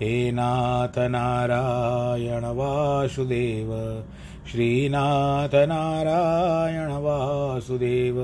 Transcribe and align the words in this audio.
हे 0.00 0.30
नाथ 0.30 0.98
नारायण 0.98 2.44
वासुदेव 2.44 4.04
श्रीनाथ 4.52 5.54
नारायण 5.54 6.90
वासुदेव, 6.90 8.16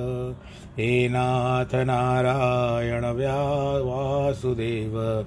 हे 0.79 1.09
नाथ 1.09 1.75
नारायण 1.75 3.05
व्या, 3.05 3.35
वासुदेव 3.83 5.27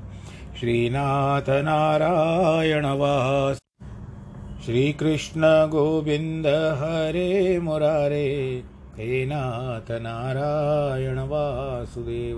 श्रीनाथ 0.59 1.49
नारायण 1.49 2.85
वास, 2.85 3.57
श्रीकृष्ण 4.65 5.41
गोविन्द 5.45 6.47
हरे 6.47 7.59
मुरारे, 7.59 8.63
हे 8.97 9.25
नाथ 9.25 9.91
नारायण 9.91 11.19
वासुदेव। 11.19 12.37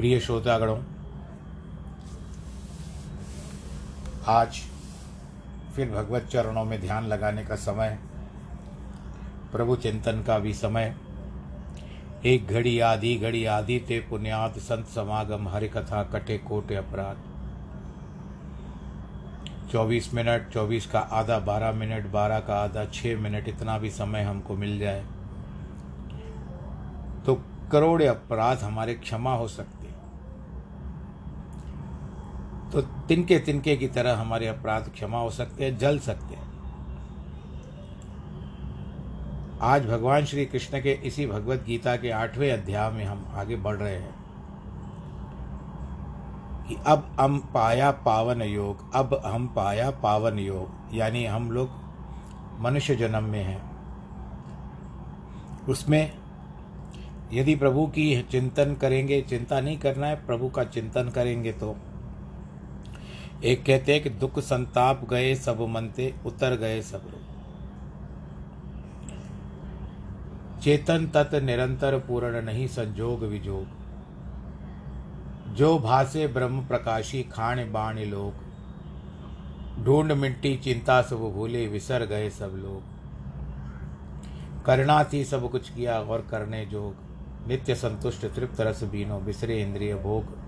प्रिय 0.00 0.18
श्रोतागणों, 0.20 0.76
आज 4.26 4.60
फिर 5.76 5.90
भगवत 5.90 6.28
चरणों 6.32 6.64
में 6.64 6.80
ध्यान 6.80 7.06
लगाने 7.06 7.44
का 7.44 7.56
समय, 7.56 7.98
प्रभु 9.52 9.76
चिंतन 9.76 10.22
का 10.22 10.38
भी 10.38 10.54
समय, 10.54 10.94
एक 12.24 12.48
घड़ी 12.48 12.78
आधी 12.80 13.14
घड़ी 13.16 13.44
आधी 13.44 13.78
ते 13.78 13.98
पुण्यात 14.00 14.58
संत 14.58 14.86
समागम 14.86 15.48
हरि 15.48 15.68
कथा 15.68 16.02
कटे 16.04 16.38
कोटे 16.38 16.74
अपराध। 16.74 17.16
चौबीस 19.72 20.12
मिनट, 20.14 20.48
चौबीस 20.52 20.86
का 20.86 21.00
आधा, 21.00 21.38
बारह 21.40 21.72
मिनट, 21.72 22.06
बारह 22.06 22.40
का 22.40 22.54
आधा 22.54 22.84
छः 22.84 23.18
मिनट, 23.18 23.48
इतना 23.48 23.78
भी 23.78 23.90
समय 23.90 24.22
हमको 24.22 24.56
मिल 24.56 24.78
जाए। 24.78 25.04
तो 27.26 27.40
करोड़ 27.72 28.02
अपराध 28.02 28.58
हमारे 28.58 28.94
क्षमा 28.94 29.34
हो 29.34 29.48
सकते 29.48 29.79
तो 32.72 32.80
तिनके 33.08 33.38
तिनके 33.38 33.76
की 33.76 33.86
तरह 33.88 34.16
हमारे 34.16 34.46
अपराध 34.46 34.90
क्षमा 34.92 35.18
हो 35.18 35.30
सकते 35.30 35.64
हैं, 35.64 35.76
जल 35.78 35.98
सकते 35.98 36.34
हैं। 36.34 36.48
आज 39.62 39.86
भगवान 39.86 40.24
श्री 40.24 40.44
कृष्ण 40.46 40.80
के 40.80 40.92
इसी 41.04 41.26
भगवत 41.26 41.64
गीता 41.66 41.96
के 41.96 42.10
आठवें 42.10 42.50
अध्याय 42.52 42.90
में 42.90 43.04
हम 43.04 43.26
आगे 43.34 43.56
बढ़ 43.56 43.76
रहे 43.76 43.96
हैं 43.96 44.14
कि 46.68 46.76
अब 46.86 47.10
हम 47.20 47.38
पाया 47.54 47.90
पावन 47.90 48.42
योग, 48.42 48.94
अब 48.94 49.20
हम 49.24 49.46
पाया 49.48 49.90
पावन 50.02 50.38
योग, 50.38 50.94
यानी 50.94 51.24
हम 51.24 51.50
लोग 51.50 51.70
मनुष्य 52.60 52.96
जन्म 52.96 53.24
में 53.24 53.42
हैं। 53.44 53.60
उसमें 55.68 56.12
यदि 57.32 57.54
प्रभु 57.54 57.86
की 57.86 58.22
चिंतन 58.22 58.74
करेंगे, 58.74 59.20
चिंता 59.22 59.60
नहीं 59.60 59.78
करना 59.78 60.06
है, 60.06 60.26
प्रभु 60.26 60.48
का 60.48 60.64
चिंतन 60.64 61.08
करेंगे 61.08 61.52
तो 61.52 61.76
एक 63.44 63.64
कहते 63.64 63.92
हैं 63.92 64.02
कि 64.02 64.10
दुख 64.10 64.38
संताप 64.38 65.08
गए 65.10 65.34
सब 65.34 65.60
मनते, 65.60 66.14
उतर 66.26 66.56
गए 66.56 66.82
सब 66.82 67.02
लोग। 67.10 67.30
चेतन 70.60 71.06
तत् 71.06 71.34
निरंतर 71.34 71.98
पूर्ण 71.98 72.42
नहीं, 72.42 72.66
संजोग 72.66 73.22
विजोग। 73.22 73.66
जो 75.54 75.78
भासे 75.78 76.26
ब्रह्म 76.26 76.66
प्रकाशी, 76.66 77.22
खाण 77.22 77.72
बाण 77.72 77.98
लोग। 77.98 78.34
ढूंढ 79.84 80.12
मिट्टी, 80.12 80.56
चिंता 80.56 81.02
सब 81.02 81.16
भूले, 81.16 81.66
विसर 81.66 82.04
गए 82.06 82.30
सब 82.30 82.50
लोग। 82.56 82.82
करना 84.64 85.04
थी 85.04 85.24
सब 85.24 85.50
कुछ 85.50 85.70
किया 85.70 86.00
और 86.00 86.26
करने 86.30 86.66
जोग। 86.66 86.94
नित्य 87.48 87.74
संतुष्ट, 87.74 88.26
तृप्त 88.26 88.60
रस 88.60 88.84
बीनो, 88.84 89.18
बिसरे 89.18 89.62
इंद्रिय 89.62 89.94
भोग। 89.94 90.39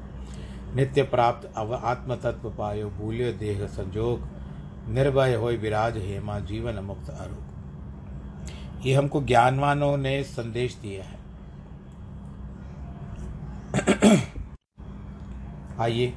नित्य 0.75 1.03
प्राप्त 1.03 1.53
अव 1.57 1.75
आत्म 1.75 2.17
तत्व 2.17 2.51
पायो 2.51 2.91
भूल्यो 2.91 3.33
देह 3.33 3.67
संजोग, 3.67 4.21
निर्भय 4.89 5.35
हो 5.35 5.47
विराज 5.47 5.97
हेमा 5.97 6.39
जीवन 6.41 6.75
मुक्त 6.75 7.11
आरोग 7.11 7.53
ये 8.87 8.95
हमको 8.95 9.23
ज्ञानवानों 9.23 9.97
ने 9.97 10.23
संदेश 10.23 10.75
दिया 10.75 11.05
है। 11.05 11.23
आइए, 15.81 16.15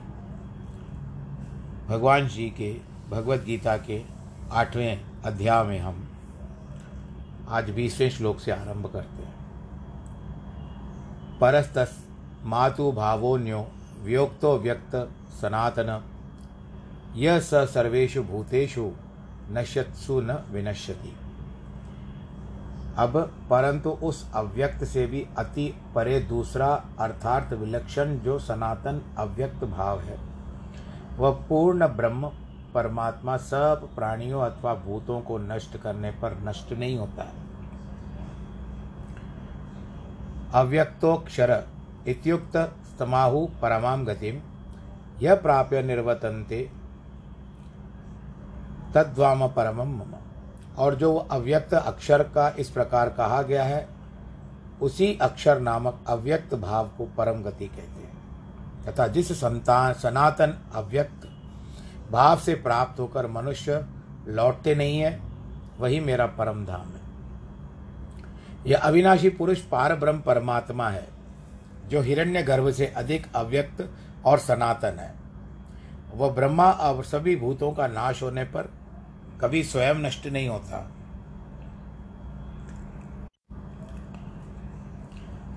भगवान 1.87 2.27
जी 2.27 2.49
के, 2.49 2.77
भगवत 3.09 3.43
गीता 3.43 3.77
के 3.77 4.03
आठवें 4.51 5.01
अध्याय 5.25 5.63
में 5.63 5.79
हम 5.79 6.09
आज 7.49 7.69
बीसवें 7.69 8.09
श्लोक 8.09 8.39
से 8.39 8.51
आरंभ 8.51 8.85
करते 8.93 9.23
हैं। 9.23 9.35
परस्तस 11.39 12.05
मातु 12.43 12.91
भावोन्यो 12.91 13.67
व्योक्तो 14.05 14.57
व्यक्त 14.57 14.95
सनातन। 15.41 16.01
यह 17.15 17.39
स 17.39 17.53
सर्वेषु 17.53 18.23
भूतेषु 18.23 18.91
नश्यत्सु 19.51 20.19
न 20.21 20.31
विनश्यति। 20.51 21.13
अब 22.97 23.17
परंतु 23.49 23.89
उस 23.89 24.31
अव्यक्त 24.33 24.83
से 24.83 25.05
भी 25.05 25.25
अति 25.37 25.73
परे 25.95 26.19
दूसरा 26.19 26.67
अर्थार्थ 26.99 27.53
विलक्षण 27.53 28.17
जो 28.17 28.37
सनातन 28.39 29.01
अव्यक्त 29.17 29.63
भाव 29.65 29.99
है, 29.99 30.17
वह 31.17 31.31
पूर्ण 31.49 31.87
ब्रह्म, 31.87 32.31
परमात्मा 32.73 33.37
सब 33.37 33.89
प्राणियों 33.95 34.41
अथवा 34.41 34.73
भूतों 34.75 35.19
को 35.21 35.37
नष्ट 35.37 35.77
करने 35.77 36.11
पर 36.11 36.37
नष्ट 36.43 36.73
नहीं 36.73 36.97
होता 36.97 37.23
है। 37.23 37.43
अव्यक्तोक्षर 40.53 41.63
इत्युक्त 42.07 42.57
स्तमाहु 42.95 43.47
परमाम 43.61 44.05
गतिम। 44.05 44.39
यह 45.21 45.35
प्राप्य 45.35 45.81
निर्वतन्ते। 45.81 46.71
तद्वाम 48.93 49.47
परमम 49.47 49.87
मम। 49.87 50.13
और 50.77 50.95
जो 50.95 51.15
अव्यक्त 51.15 51.73
अक्षर 51.73 52.23
का 52.23 52.55
इस 52.59 52.69
प्रकार 52.69 53.09
कहा 53.09 53.41
गया 53.41 53.63
है, 53.63 53.87
उसी 54.81 55.17
अक्षर 55.21 55.59
नामक 55.59 55.99
अव्यक्त 56.07 56.55
भाव 56.55 56.87
को 56.97 57.05
परम 57.05 57.43
गति 57.43 57.67
कहते 57.67 57.81
हैं। 57.81 58.15
तथा 58.85 59.07
जिस 59.07 59.31
संतान 59.31 59.93
सनातन 59.93 60.59
अव्यक्त 60.75 61.29
भाव 62.11 62.37
से 62.37 62.55
प्राप्त 62.55 62.99
होकर 62.99 63.27
मनुष्य 63.27 63.85
लौटते 64.27 64.75
नहीं 64.75 64.99
है, 64.99 65.21
वही 65.79 65.99
मेरा 65.99 66.25
परम 66.25 66.65
धाम 66.65 66.81
है। 66.81 67.05
यह 68.67 68.79
अविनाशी 68.79 69.29
पुरुष 69.29 69.61
पार 69.61 69.95
ब्रह्म 69.95 70.19
परमात्मा 70.19 70.89
है। 70.89 71.14
जो 71.89 72.01
हिरण्य 72.01 72.43
गर्भ 72.43 72.71
से 72.71 72.87
अधिक 72.87 73.27
अव्यक्त 73.35 73.89
और 74.25 74.39
सनातन 74.39 74.99
है। 74.99 75.13
वह 76.13 76.29
ब्रह्मा 76.29 76.71
और 76.71 77.03
सभी 77.03 77.35
भूतों 77.35 77.71
का 77.71 77.87
नाश 77.87 78.23
होने 78.23 78.43
पर 78.43 78.73
कभी 79.41 79.63
स्वयं 79.63 79.95
नष्ट 79.95 80.27
नहीं 80.27 80.47
होता। 80.49 80.91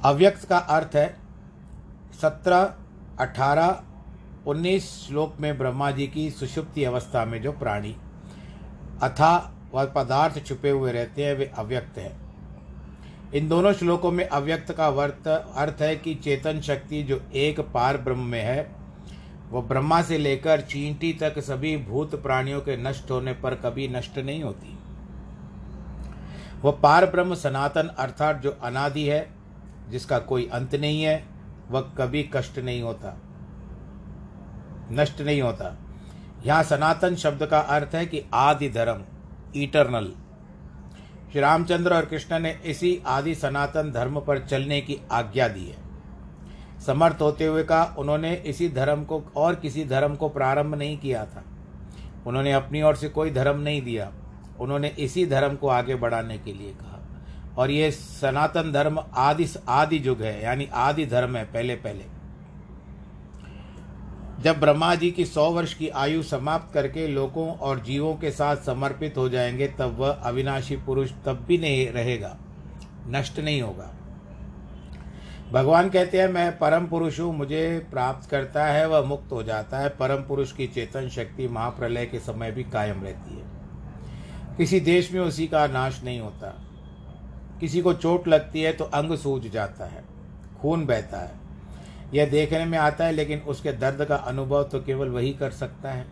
अव्यक्त 0.04 0.48
का 0.48 0.58
अर्थ 0.58 0.96
है, 0.96 1.16
सत्रह, 2.22 2.74
अठारह, 3.20 3.82
उन्नीस 4.46 5.06
श्लोक 5.06 5.36
में 5.40 5.58
ब्रह्मा 5.58 5.90
जी 5.90 6.06
की 6.06 6.30
सुषुप्ति 6.30 6.84
अवस्था 6.84 7.24
में 7.24 7.42
जो 7.42 7.52
प्राणी, 7.52 7.96
अथा 9.02 9.54
व 9.74 9.86
पदार्थ 9.86 10.46
छुपे 10.46 10.70
हुए 10.70 10.92
रहते 10.92 11.24
हैं, 11.24 11.34
वे 11.34 11.52
अव्यक्त 11.58 11.98
है। 11.98 12.27
इन 13.34 13.48
दोनों 13.48 13.72
श्लोकों 13.72 14.10
में 14.12 14.28
अव्यक्त 14.28 14.72
का 14.72 14.88
वर्त, 14.88 15.26
अर्थ 15.28 15.82
है 15.82 15.96
कि 15.96 16.14
चेतन 16.14 16.60
शक्ति 16.60 17.02
जो 17.02 17.20
एक 17.34 17.60
पार 17.60 17.96
ब्रह्म 17.96 18.24
में 18.24 18.42
है 18.42 18.70
वह 19.50 19.62
ब्रह्मा 19.62 20.02
से 20.02 20.18
लेकर 20.18 20.60
चींटी 20.60 21.12
तक 21.12 21.38
सभी 21.38 21.76
भूत 21.76 22.14
प्राणियों 22.22 22.60
के 22.60 22.76
नष्ट 22.76 23.10
होने 23.10 23.32
पर 23.32 23.54
कभी 23.54 23.88
नष्ट 23.88 24.18
नहीं 24.18 24.42
होती। 24.42 24.78
वह 26.64 26.72
पार 26.72 27.06
ब्रह्म 27.06 27.34
सनातन 27.34 27.88
अर्थात 27.98 28.40
जो 28.40 28.50
अनादि 28.62 29.04
है, 29.06 29.28
जिसका 29.88 30.18
कोई 30.18 30.48
अंत 30.52 30.74
नहीं 30.74 31.02
है, 31.02 31.24
वह 31.70 31.80
कभी 31.80 32.22
कष्ट 32.34 32.58
नहीं 32.58 32.82
होता। 32.82 33.16
नष्ट 34.92 35.20
नहीं 35.20 35.42
होता। 35.42 35.76
यहाँ 36.46 36.62
सनातन 36.62 37.14
शब्द 37.14 37.46
का 37.46 37.58
अर्थ 37.58 37.94
है 37.94 38.06
कि 38.06 38.24
आदि 38.34 38.68
धर्म 38.68 39.04
इटरनल 39.56 40.12
श्री 41.32 41.40
रामचंद्र 41.40 41.94
और 41.94 42.04
कृष्ण 42.04 42.38
ने 42.38 42.58
इसी 42.64 43.02
आदि 43.06 43.34
सनातन 43.34 43.92
धर्म 43.92 44.20
पर 44.20 44.38
चलने 44.38 44.80
की 44.80 44.98
आज्ञा 45.12 45.48
दी 45.48 45.66
है। 45.66 45.76
समर्थ 46.86 47.18
होते 47.20 47.46
हुए 47.46 47.64
कहा, 47.64 47.94
उन्होंने 47.98 48.34
इसी 48.34 48.68
धर्म 48.68 49.04
को, 49.04 49.24
और 49.36 49.54
किसी 49.54 49.84
धर्म 49.84 50.14
को 50.14 50.28
प्रारंभ 50.28 50.74
नहीं 50.74 50.98
किया 50.98 51.24
था। 51.24 51.44
उन्होंने 52.26 52.52
अपनी 52.52 52.82
ओर 52.82 52.96
से 52.96 53.08
कोई 53.08 53.30
धर्म 53.30 53.60
नहीं 53.60 53.82
दिया। 53.82 54.12
उन्होंने 54.60 54.88
इसी 54.88 55.26
धर्म 55.26 55.56
को 55.56 55.68
आगे 55.68 55.94
बढ़ाने 55.94 56.38
के 56.38 56.52
लिए 56.52 56.72
कहा। 56.72 56.98
और 57.58 57.70
ये 57.70 57.90
सनातन 57.90 58.72
धर्म 58.72 59.04
आदि 59.14 59.48
आदि 59.68 60.02
युग 60.04 60.22
है, 60.22 60.44
यानी 60.44 60.68
आदि 60.74 61.06
धर्म 61.06 61.36
है 61.36 61.44
पहले 61.44 61.74
पहले 61.74 62.17
जब 64.40 64.60
ब्रह्मा 64.60 64.94
जी 64.94 65.10
की 65.10 65.24
सौ 65.24 65.50
वर्ष 65.50 65.74
की 65.74 65.88
आयु 65.88 66.22
समाप्त 66.22 66.74
करके 66.74 67.08
लोगों 67.08 67.50
और 67.50 67.80
जीवों 67.80 68.14
के 68.14 68.30
साथ 68.30 68.56
समर्पित 68.56 69.16
हो 69.16 69.28
जाएँगे, 69.28 69.68
तब 69.68 69.96
वह 69.98 70.10
अविनाशी 70.10 70.76
पुरुष 70.76 71.12
तब 71.26 71.44
भी 71.48 71.58
नहीं 71.58 71.88
रहेगा। 71.88 72.36
नष्ट 73.06 73.38
नहीं 73.38 73.62
होगा। 73.62 73.94
भगवान 75.52 75.90
कहते 75.90 76.20
हैं, 76.20 76.28
मैं 76.28 76.58
परम 76.58 76.86
पुरुष 76.86 77.20
हूँ, 77.20 77.36
मुझे 77.36 77.86
प्राप्त 77.90 78.30
करता 78.30 78.66
है, 78.66 78.88
वह 78.88 79.02
मुक्त 79.02 79.32
हो 79.32 79.42
जाता 79.42 79.78
है। 79.78 79.88
परम 79.88 80.22
पुरुष 80.22 80.52
की 80.52 80.66
चेतन 80.66 81.08
शक्ति 81.08 81.48
महाप्रलय 81.48 82.06
के 82.06 82.18
समय 82.18 82.50
भी 82.50 82.64
कायम 82.64 83.02
रहती 83.02 83.36
है। 83.36 83.44
किसी 84.56 84.80
देश 84.80 85.12
में 85.12 85.20
उसी 85.20 85.46
का 85.46 85.66
नाश 85.66 86.04
नहीं 86.04 86.20
होता। 86.20 86.62
किसी 87.60 87.80
को 87.80 87.92
चोट 87.92 88.28
लगती 88.28 88.62
है 88.62 88.72
तो 88.72 88.84
अंग 88.84 89.16
सूज 89.16 89.50
जाता 89.50 89.84
है, 89.84 90.04
खून 90.62 90.86
बहता 90.86 91.18
है। 91.18 91.47
यह 92.14 92.30
देखने 92.30 92.64
में 92.64 92.78
आता 92.78 93.04
है, 93.04 93.12
लेकिन 93.12 93.40
उसके 93.40 93.72
दर्द 93.72 94.04
का 94.04 94.16
अनुभव 94.16 94.62
तो 94.62 94.80
केवल 94.80 95.08
वही 95.08 95.32
कर 95.32 95.50
सकता 95.50 95.90
है। 95.90 96.06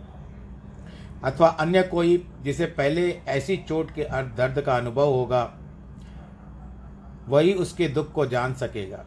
अथवा 1.24 1.48
अन्य 1.50 1.82
कोई 1.82 2.16
जिसे 2.42 2.66
पहले 2.66 3.10
ऐसी 3.28 3.56
चोट 3.58 3.90
के 3.90 4.04
दर्द 4.36 4.60
का 4.60 4.76
अनुभव 4.76 5.12
होगा, 5.12 5.42
वही 7.28 7.52
उसके 7.54 7.88
दुख 7.88 8.12
को 8.12 8.26
जान 8.26 8.54
सकेगा। 8.54 9.04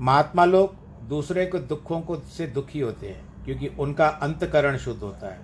महात्मा 0.00 0.44
लोग 0.44 0.74
दूसरे 1.08 1.46
के 1.46 1.58
दुखों 1.58 2.00
को 2.00 2.16
से 2.28 2.46
दुखी 2.46 2.80
होते 2.80 3.08
हैं, 3.08 3.44
क्योंकि 3.44 3.68
उनका 3.78 4.08
अंतकरण 4.08 4.76
शुद्ध 4.76 5.02
होता 5.02 5.26
है। 5.26 5.40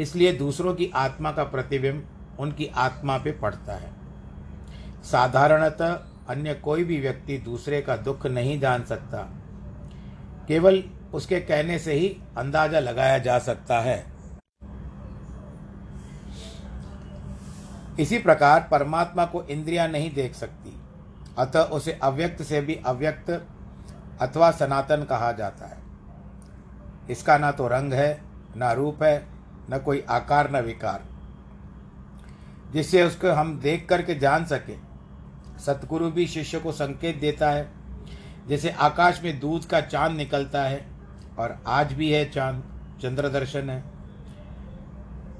इसलिए 0.00 0.32
दूसरों 0.32 0.74
की 0.74 0.90
आत्मा 0.94 1.32
का 1.32 1.44
प्रतिबिंब 1.44 2.06
उनकी 2.40 2.66
आत्मा 2.76 3.16
पे 3.18 3.32
पड़ता 3.32 3.74
है। 3.74 3.90
साधारणतः 5.02 5.94
अन्य 6.28 6.54
कोई 6.54 6.84
भी 6.84 7.00
व्यक्ति 7.00 7.38
दूसरे 7.38 7.80
का 7.82 7.96
दुख 7.96 8.26
नहीं 8.26 8.58
जान 8.60 8.84
सकता। 8.84 9.18
केवल 10.48 10.82
उसके 11.14 11.40
कहने 11.40 11.78
से 11.78 11.92
ही 11.92 12.08
अंदाज़ा 12.38 12.80
लगाया 12.80 13.18
जा 13.18 13.38
सकता 13.38 13.80
है। 13.80 14.04
इसी 18.00 18.18
प्रकार 18.18 18.68
परमात्मा 18.70 19.24
को 19.24 19.42
इंद्रियाँ 19.42 19.88
नहीं 19.88 20.12
देख 20.14 20.34
सकती, 20.34 20.74
अतः 21.38 21.60
उसे 21.60 21.92
अव्यक्त 21.92 22.42
से 22.42 22.60
भी 22.60 22.74
अव्यक्त 22.86 23.30
अथवा 24.20 24.50
सनातन 24.50 25.04
कहा 25.04 25.32
जाता 25.32 25.66
है। 25.66 25.78
इसका 27.10 27.38
ना 27.38 27.50
तो 27.52 27.68
रंग 27.68 27.92
है, 27.92 28.20
ना 28.56 28.72
रूप 28.72 29.02
है, 29.02 29.26
न 29.70 29.78
कोई 29.78 30.04
आकार, 30.10 30.50
न 30.50 30.60
विकार। 30.60 31.04
जिससे 32.72 33.02
उसको 33.02 33.32
हम 33.32 33.58
देख 33.60 33.86
करके 33.88 34.14
जान 34.14 34.44
सके 34.44 34.87
सतगुरु 35.58 36.10
भी 36.10 36.26
शिष्य 36.26 36.60
को 36.60 36.72
संकेत 36.72 37.20
देता 37.20 37.50
है। 37.50 37.68
जैसे 38.48 38.70
आकाश 38.70 39.22
में 39.22 39.40
दूध 39.40 39.64
का 39.64 39.80
चाँद 39.80 40.16
निकलता 40.16 40.62
है 40.62 40.86
और 41.38 41.58
आज 41.66 41.92
भी 41.92 42.10
है 42.12 42.30
चाँद 42.30 42.62
चंद्र 43.02 43.28
दर्शन 43.28 43.70
है। 43.70 43.84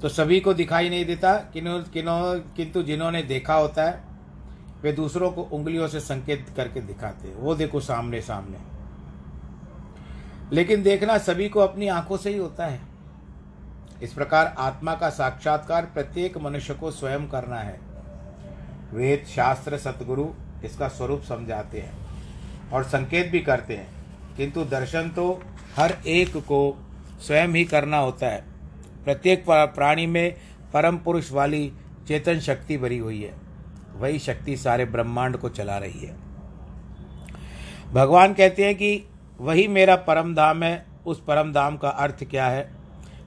तो 0.01 0.09
सभी 0.09 0.39
को 0.39 0.53
दिखाई 0.53 0.89
नहीं 0.89 1.05
देता 1.05 1.35
किनो 1.35 1.79
किनो 1.79 2.39
किंतु 2.55 2.83
जिन्होंने 2.83 3.23
देखा 3.23 3.53
होता 3.53 3.83
है, 3.83 4.03
वे 4.81 4.91
दूसरों 4.91 5.31
को 5.31 5.41
उंगलियों 5.41 5.87
से 5.87 5.99
संकेत 5.99 6.53
करके 6.55 6.81
दिखाते 6.81 7.27
वो 7.27 7.55
देखो 7.55 7.79
सामने 7.79 8.21
सामने। 8.21 8.57
लेकिन 10.55 10.83
देखना 10.83 11.17
सभी 11.17 11.49
को 11.49 11.59
अपनी 11.59 11.87
आँखों 11.87 12.17
से 12.17 12.29
ही 12.29 12.37
होता 12.37 12.65
है। 12.65 12.79
इस 14.01 14.13
प्रकार 14.13 14.55
आत्मा 14.57 14.95
का 14.95 15.09
साक्षात्कार 15.09 15.85
प्रत्येक 15.85 16.37
मनुष्य 16.37 16.73
को 16.73 16.91
स्वयं 16.91 17.27
करना 17.27 17.59
है। 17.59 17.88
वेद, 18.93 19.25
शास्त्र, 19.27 19.77
सतगुरु 19.77 20.27
इसका 20.65 20.87
स्वरूप 20.87 21.21
समझाते 21.21 21.79
हैं 21.79 21.93
और 22.73 22.83
संकेत 22.83 23.29
भी 23.29 23.39
करते 23.39 23.75
हैं। 23.75 23.87
किंतु 24.37 24.65
दर्शन 24.65 25.09
तो 25.09 25.43
हर 25.75 25.97
एक 26.07 26.37
को 26.37 26.87
स्वयं 27.21 27.47
ही 27.47 27.65
करना 27.65 27.97
होता 27.97 28.27
है। 28.27 28.43
प्रत्येक 29.05 29.45
प्राणी 29.49 30.05
में 30.05 30.35
परम 30.73 30.97
पुरुष 30.97 31.31
वाली 31.31 31.73
चेतन 32.07 32.39
शक्ति 32.39 32.77
भरी 32.77 32.97
हुई 32.97 33.23
है। 33.23 33.33
वही 33.95 34.19
शक्ति 34.19 34.57
सारे 34.57 34.85
ब्रह्मांड 34.85 35.37
को 35.37 35.49
चला 35.49 35.77
रही 35.77 35.99
है। 35.99 36.15
भगवान 37.93 38.33
कहते 38.33 38.65
हैं 38.65 38.75
कि 38.75 39.03
वही 39.41 39.67
मेरा 39.67 39.95
परम 39.95 40.35
धाम 40.35 40.63
है, 40.63 40.85
उस 41.05 41.23
परम 41.23 41.53
धाम 41.53 41.77
का 41.77 41.89
अर्थ 41.89 42.23
क्या 42.23 42.47
है? 42.47 42.71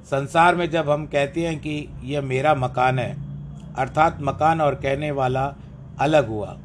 संसार 0.04 0.54
में 0.54 0.70
जब 0.70 0.90
हम 0.90 1.06
कहते 1.06 1.46
हैं 1.46 1.58
कि 1.58 1.88
यह 2.04 2.22
मेरा 2.22 2.54
मकान 2.54 2.98
है 2.98 3.31
अर्थात 3.78 4.18
मकान 4.20 4.60
और 4.60 4.74
कहने 4.74 5.10
वाला 5.10 5.44
अलग 6.00 6.28
हुआ। 6.28 6.56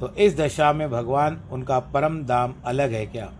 तो 0.00 0.14
इस 0.14 0.36
दशा 0.36 0.72
में 0.72 0.90
भगवान 0.90 1.40
उनका 1.52 1.78
परम 1.78 2.22
धाम 2.22 2.54
अलग 2.64 2.92
है 2.92 3.06
क्या? 3.06 3.30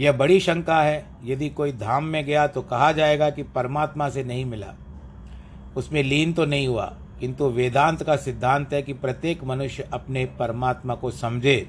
यह 0.00 0.12
बड़ी 0.12 0.38
शंका 0.40 0.80
है। 0.82 1.04
यदि 1.24 1.48
कोई 1.48 1.72
धाम 1.72 2.04
में 2.04 2.24
गया 2.24 2.46
तो 2.46 2.62
कहा 2.62 2.90
जाएगा 2.92 3.30
कि 3.30 3.42
परमात्मा 3.42 4.08
से 4.08 4.24
नहीं 4.24 4.44
मिला। 4.44 4.74
उसमें 5.76 6.02
लीन 6.02 6.32
तो 6.32 6.44
नहीं 6.44 6.66
हुआ, 6.68 6.84
किंतु 7.20 7.48
वेदांत 7.48 8.02
का 8.02 8.16
सिद्धांत 8.16 8.72
है 8.72 8.82
कि 8.82 8.92
प्रत्येक 8.92 9.44
मनुष्य 9.44 9.88
अपने 9.92 10.24
परमात्मा 10.38 10.94
को 10.94 11.10
समझे 11.10 11.66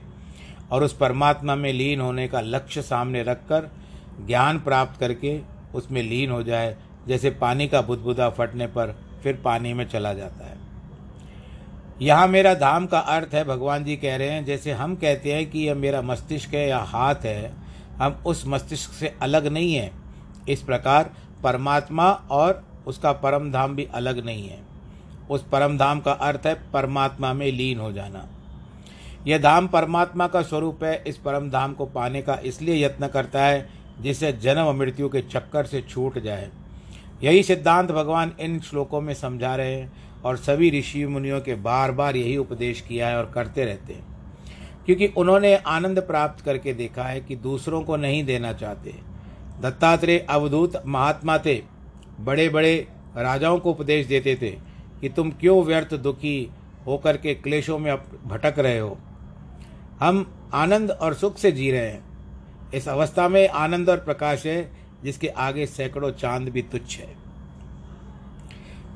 और 0.71 0.83
उस 0.83 0.95
परमात्मा 0.97 1.55
में 1.55 1.71
लीन 1.73 2.01
होने 2.01 2.27
का 2.27 2.41
लक्ष्य 2.41 2.81
सामने 2.81 3.23
रखकर 3.23 3.69
ज्ञान 4.27 4.59
प्राप्त 4.59 4.99
करके 4.99 5.39
उसमें 5.75 6.01
लीन 6.03 6.31
हो 6.31 6.41
जाए। 6.43 6.75
जैसे 7.07 7.29
पानी 7.31 7.67
का 7.67 7.81
बुदबुदा 7.81 8.29
फटने 8.29 8.67
पर 8.67 8.95
फिर 9.25 9.41
पानी 9.43 9.73
में 9.73 9.87
चला 9.89 10.13
जाता 10.13 10.45
है। 10.45 10.57
यहाँ 12.01 12.27
मेरा 12.27 12.53
धाम 12.53 12.85
का 12.85 12.99
अर्थ 12.99 13.33
है, 13.33 13.43
भगवान 13.43 13.83
जी 13.83 13.95
कह 13.95 14.15
रहे 14.15 14.29
हैं, 14.29 14.45
जैसे 14.45 14.71
हम 14.71 14.95
कहते 14.95 15.33
हैं 15.33 15.49
कि 15.49 15.59
यह 15.59 15.75
मेरा 15.75 16.01
मस्तिष्क 16.01 16.53
है 16.53 16.67
या 16.69 16.79
हाथ 16.79 17.25
है, 17.25 17.51
हम 17.97 18.21
उस 18.25 18.43
मस्तिष्क 18.47 18.91
से 18.91 19.13
अलग 19.21 19.47
नहीं 19.47 19.73
है। 19.75 19.91
इस 20.49 20.61
प्रकार 20.61 21.09
परमात्मा 21.43 22.09
और 22.31 22.63
उसका 22.87 23.11
परम 23.13 23.51
धाम 23.51 23.75
भी 23.75 23.87
अलग 23.93 24.25
नहीं 24.25 24.47
है। 24.49 24.59
उस 25.29 25.45
परम 25.51 25.77
धाम 25.77 25.99
का 25.99 26.11
अर्थ 26.11 26.45
है 26.45 26.53
परमात्मा 26.71 27.33
में 27.33 27.51
लीन 27.51 27.79
हो 27.79 27.91
जाना। 27.91 28.27
यह 29.27 29.37
धाम 29.37 29.67
परमात्मा 29.67 30.27
का 30.27 30.41
स्वरूप 30.41 30.83
है, 30.83 31.03
इस 31.07 31.17
परम 31.17 31.49
धाम 31.49 31.73
को 31.73 31.85
पाने 31.85 32.21
का 32.21 32.37
इसलिए 32.43 32.85
यत्न 32.85 33.07
करता 33.07 33.45
है 33.45 33.67
जिससे 34.01 34.31
जन्म 34.33 34.71
मृत्यु 34.75 35.09
के 35.09 35.21
चक्कर 35.21 35.65
से 35.65 35.81
छूट 35.81 36.19
जाए। 36.19 36.49
यही 37.25 37.43
सिद्धांत 37.43 37.91
भगवान 37.91 38.31
इन 38.39 38.59
श्लोकों 38.59 39.01
में 39.01 39.13
समझा 39.13 39.55
रहे 39.55 39.75
हैं 39.75 39.93
और 40.21 40.37
सभी 40.37 40.79
ऋषि 40.79 41.05
मुनियों 41.05 41.41
के 41.41 41.55
बार 41.55 41.91
बार 41.91 42.15
यही 42.15 42.37
उपदेश 42.37 42.81
किया 42.81 43.07
है 43.07 43.17
और 43.17 43.31
करते 43.35 43.65
रहते 43.65 43.93
हैं। 43.93 44.05
क्योंकि 44.85 45.07
उन्होंने 45.07 45.55
आनंद 45.55 45.99
प्राप्त 45.99 46.45
करके 46.45 46.73
देखा 46.73 47.03
है 47.03 47.21
कि 47.21 47.35
दूसरों 47.35 47.83
को 47.83 47.95
नहीं 47.95 48.23
देना 48.25 48.53
चाहते। 48.53 48.95
दत्तात्रेय 49.61 50.19
अवधूत 50.29 50.83
महात्मा 50.85 51.37
थे। 51.37 51.63
बड़े 52.19 52.49
बड़े 52.49 52.87
राजाओं 53.17 53.59
को 53.59 53.71
उपदेश 53.71 54.05
देते 54.05 54.35
थे 54.35 54.51
कि 55.01 55.09
तुम 55.09 55.31
क्यों 55.31 55.63
व्यर्थ 55.63 55.93
दुखी 55.93 56.49
होकर 56.85 57.17
के 57.17 57.35
क्लेशों 57.35 57.79
में 57.79 57.97
भटक 58.25 58.59
रहे 58.59 58.79
हो। 58.79 58.97
हम 59.99 60.35
आनंद 60.53 60.91
और 60.91 61.13
सुख 61.13 61.37
से 61.37 61.51
जी 61.51 61.71
रहे 61.71 61.89
हैं। 61.89 62.03
इस 62.73 62.87
अवस्था 62.87 63.29
में 63.29 63.49
आनंद 63.49 63.89
और 63.89 63.97
प्रकाश 63.97 64.45
है 64.45 64.84
जिसके 65.05 65.27
आगे 65.27 65.65
सैकड़ों 65.65 66.11
चाँद 66.11 66.49
भी 66.49 66.61
तुच्छ 66.61 66.97
है। 66.97 67.15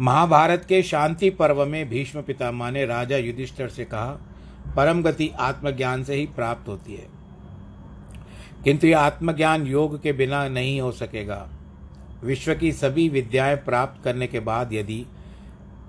महाभारत 0.01 0.65
के 0.69 0.83
शांति 0.83 1.29
पर्व 1.29 1.65
में 1.65 1.89
भीष्म 1.89 2.21
पितामह 2.21 2.71
ने 2.71 2.85
राजा 2.85 3.17
युधिष्ठर 3.17 3.69
से 3.69 3.85
कहा, 3.85 4.19
परम 4.75 5.03
गति 5.03 5.31
आत्मज्ञान 5.39 6.03
से 6.03 6.15
ही 6.15 6.25
प्राप्त 6.25 6.67
होती 6.67 6.93
है। 6.93 7.07
किंतु 8.63 8.87
यह 8.87 8.99
आत्मज्ञान 8.99 9.67
योग 9.67 10.01
के 10.01 10.13
बिना 10.13 10.47
नहीं 10.47 10.81
हो 10.81 10.91
सकेगा। 10.91 11.49
विश्व 12.23 12.55
की 12.55 12.71
सभी 12.71 13.09
विद्याएँ 13.09 13.55
प्राप्त 13.55 14.03
करने 14.03 14.27
के 14.27 14.39
बाद 14.39 14.73
यदि 14.73 15.05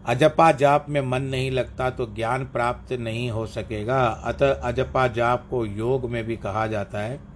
अजपा 0.07 0.53
जाप 0.53 0.87
में 0.89 1.01
मन 1.01 1.23
नहीं 1.23 1.51
लगता 1.51 1.91
तो 1.91 2.07
ज्ञान 2.07 2.45
प्राप्त 2.45 2.93
नहीं 2.93 3.31
हो 3.31 3.47
सकेगा। 3.47 4.05
अतः 4.07 4.55
अजपा 4.55 5.09
जाप 5.09 5.47
को 5.51 5.67
योग 5.67 6.11
में 6.11 6.25
भी 6.25 6.37
कहा 6.37 6.67
जाता 6.67 6.99
है 6.99 7.30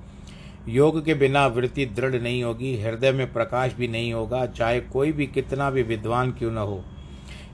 योग 0.69 1.05
के 1.05 1.15
बिना 1.15 1.47
वृत्ति 1.47 1.87
दृढ़ 1.87 2.15
नहीं 2.15 2.45
होगी, 2.45 2.81
हृदय 2.81 3.13
में 3.13 3.33
प्रकाश 3.33 3.73
भी 3.73 3.89
नहीं 3.89 4.13
होगा, 4.13 4.47
चाहे 4.47 4.81
कोई 4.81 5.13
भी 5.13 5.27
कितना 5.27 5.71
भी 5.71 5.83
विद्वान 5.83 6.33
क्यों 6.33 6.51
न 6.51 6.59
हो। 6.59 6.85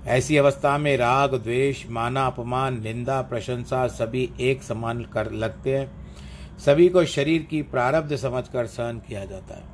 ऐसी 0.06 0.36
अवस्था 0.36 0.78
में 0.78 0.96
राग, 0.96 1.34
द्वेष, 1.34 1.90
माना 1.90 2.26
अपमान, 2.26 2.82
निंदा, 2.82 3.22
प्रशंसा 3.22 3.86
सभी 3.86 4.30
एक 4.40 4.62
समान 4.62 5.04
कर 5.04 5.32
लगते 5.32 5.78
हैं। 5.78 6.14
सभी 6.58 6.88
को 6.88 7.04
शरीर 7.04 7.42
की 7.42 7.62
प्रारब्ध 7.62 8.16
समझकर 8.16 8.66
सहन 8.66 8.98
किया 8.98 9.24
जाता 9.24 9.54
है। 9.54 9.64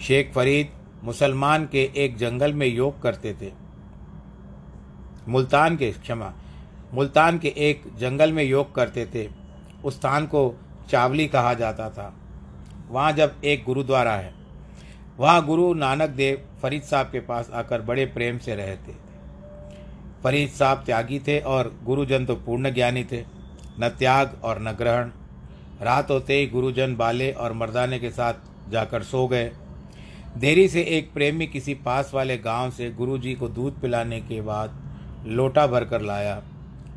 शेख 0.00 0.32
फरीद 0.34 0.68
मुसलमान 1.04 1.68
के 1.72 1.90
एक 1.96 2.16
जंगल 2.16 2.52
में 2.52 2.66
योग 2.66 3.02
करते 3.02 3.34
थे। 3.42 3.52
मुल्तान 5.28 5.76
के, 5.76 5.92
क्षमा, 5.92 6.32
मुल्तान 6.94 7.38
के 7.38 7.48
एक 7.48 7.82
जंगल 7.98 8.32
में 8.32 8.44
योग 8.44 8.74
करते 8.74 9.06
थे। 9.06 9.28
उस 9.84 9.94
स्थान 9.94 10.26
को 10.26 10.60
चावली 10.90 11.26
कहा 11.28 11.54
जाता 11.54 11.90
था। 11.90 12.12
वहाँ 12.90 13.12
जब 13.12 13.34
एक 13.44 13.64
गुरुद्वारा 13.64 14.12
है, 14.12 14.34
वहाँ 15.18 15.44
गुरु 15.46 15.74
नानक 15.74 16.10
देव 16.10 16.44
फरीद 16.62 16.82
साहब 16.82 17.06
के 17.06 17.20
पास 17.20 17.50
आकर 17.50 17.82
बड़े 17.82 18.06
प्रेम 18.06 18.38
से 18.38 18.54
रहते 18.54 18.92
थे। 18.92 18.96
फरीद 20.22 20.48
साहब 20.48 20.82
त्यागी 20.86 21.18
थे 21.18 21.38
और 21.38 21.74
गुरुजन 21.84 22.26
तो 22.26 22.34
पूर्ण 22.36 22.70
ज्ञानी 22.70 23.04
थे। 23.04 23.22
न 23.80 23.88
त्याग 23.88 24.40
और 24.44 24.60
न 24.60 24.72
ग्रहण। 24.72 25.10
रात 25.82 26.10
होते 26.10 26.34
ही 26.34 26.46
गुरुजन 26.46 26.96
बाले 26.96 27.32
और 27.32 27.52
मर्दाने 27.52 27.98
के 27.98 28.10
साथ 28.10 28.34
जाकर 28.70 29.02
सो 29.02 29.26
गए। 29.28 29.50
देरी 30.36 30.68
से 30.68 30.82
एक 30.82 31.12
प्रेमी 31.12 31.46
किसी 31.46 31.74
पास 31.74 32.10
वाले 32.14 32.36
गाँव 32.38 32.70
से 32.70 32.90
गुरुजी 32.90 33.34
को 33.34 33.48
दूध 33.48 33.80
पिलाने 33.80 34.20
के 34.20 34.40
बाद 34.40 34.82
लोटा 35.26 35.66
भरकर 35.66 36.00
लाया। 36.00 36.42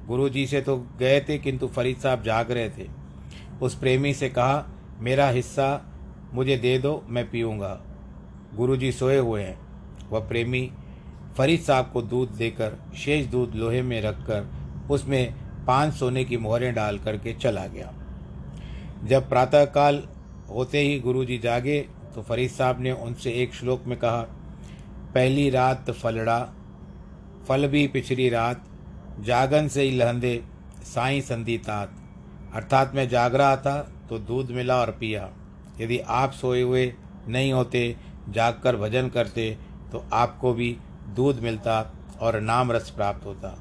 गुरुजी 0.08 0.46
से 0.48 0.62
तो 0.62 0.78
गए 1.00 1.20
थे, 1.22 1.38
किंतु 1.38 1.68
फरीद 1.68 1.98
साहब 1.98 2.24
जाग 2.24 2.52
रहे 2.52 2.70
थे। 2.70 3.07
उस 3.62 3.76
प्रेमी 3.76 4.14
से 4.14 4.30
कहा, 4.30 4.66
मेरा 5.00 5.28
हिस्सा 5.30 5.82
मुझे 6.34 6.58
दे 6.58 6.78
दो, 6.80 7.04
मैं 7.10 7.30
पीऊँगा। 7.32 7.80
गुरुजी 8.56 8.92
सोए 8.92 9.18
हुए 9.18 9.44
हैं। 9.44 9.58
वह 10.10 10.20
प्रेमी 10.20 10.70
फरीद 11.38 11.60
साहब 11.60 11.90
को 11.94 12.02
दूध 12.02 12.30
देकर 12.30 12.78
शेष 12.98 13.26
दूध 13.26 13.56
लोहे 13.56 13.82
में 13.82 14.02
रखकर 14.02 14.48
उसमें 14.92 15.34
पाँच 15.68 15.94
सोने 15.94 16.24
की 16.26 16.38
मोहरें 16.38 16.74
डाल 16.74 16.98
करके 17.00 17.34
चला 17.34 17.66
गया। 17.68 17.94
जब 19.04 19.30
प्रातःकाल 19.30 20.04
होते 20.50 20.80
ही 20.80 21.00
गुरुजी 21.00 21.38
जागे 21.38 21.80
तो 22.16 22.22
फरीद 22.22 22.50
साहब 22.50 22.80
ने 22.82 22.92
उनसे 22.92 23.32
एक 23.34 23.54
श्लोक 23.54 23.86
में 23.86 23.98
कहा, 24.00 24.22
पहली 25.14 25.50
रात 25.50 25.92
फलड़ा, 25.92 26.40
फल 27.48 27.68
भी 27.68 27.88
पिछली 27.88 28.30
रात, 28.30 28.64
जागन 29.20 29.68
से 29.68 29.82
ही 29.82 29.92
लहंदे, 29.92 30.42
साई 30.86 31.22
संधि 31.22 31.58
तात। 31.58 31.96
अर्थात 32.58 32.96
मैं 32.96 33.08
जाग 33.10 33.36
रहा 33.36 33.56
था 33.58 33.78
तो 34.10 34.18
दूध 34.20 34.52
मिला 34.52 34.80
और 34.82 34.92
पिया। 34.92 35.30
यदि 35.82 35.98
आप 36.00 36.32
सोए 36.32 36.62
हुए 36.62 36.94
नहीं 37.28 37.52
होते, 37.54 37.96
जागकर 38.30 38.76
भजन 38.76 39.10
करते 39.10 39.58
तो 39.92 40.06
आपको 40.14 40.54
भी 40.54 40.78
दूध 41.16 41.40
मिलता 41.40 41.94
और 42.22 42.40
नाम 42.42 42.72
रस 42.72 42.90
प्राप्त 42.90 43.26
होता। 43.26 43.58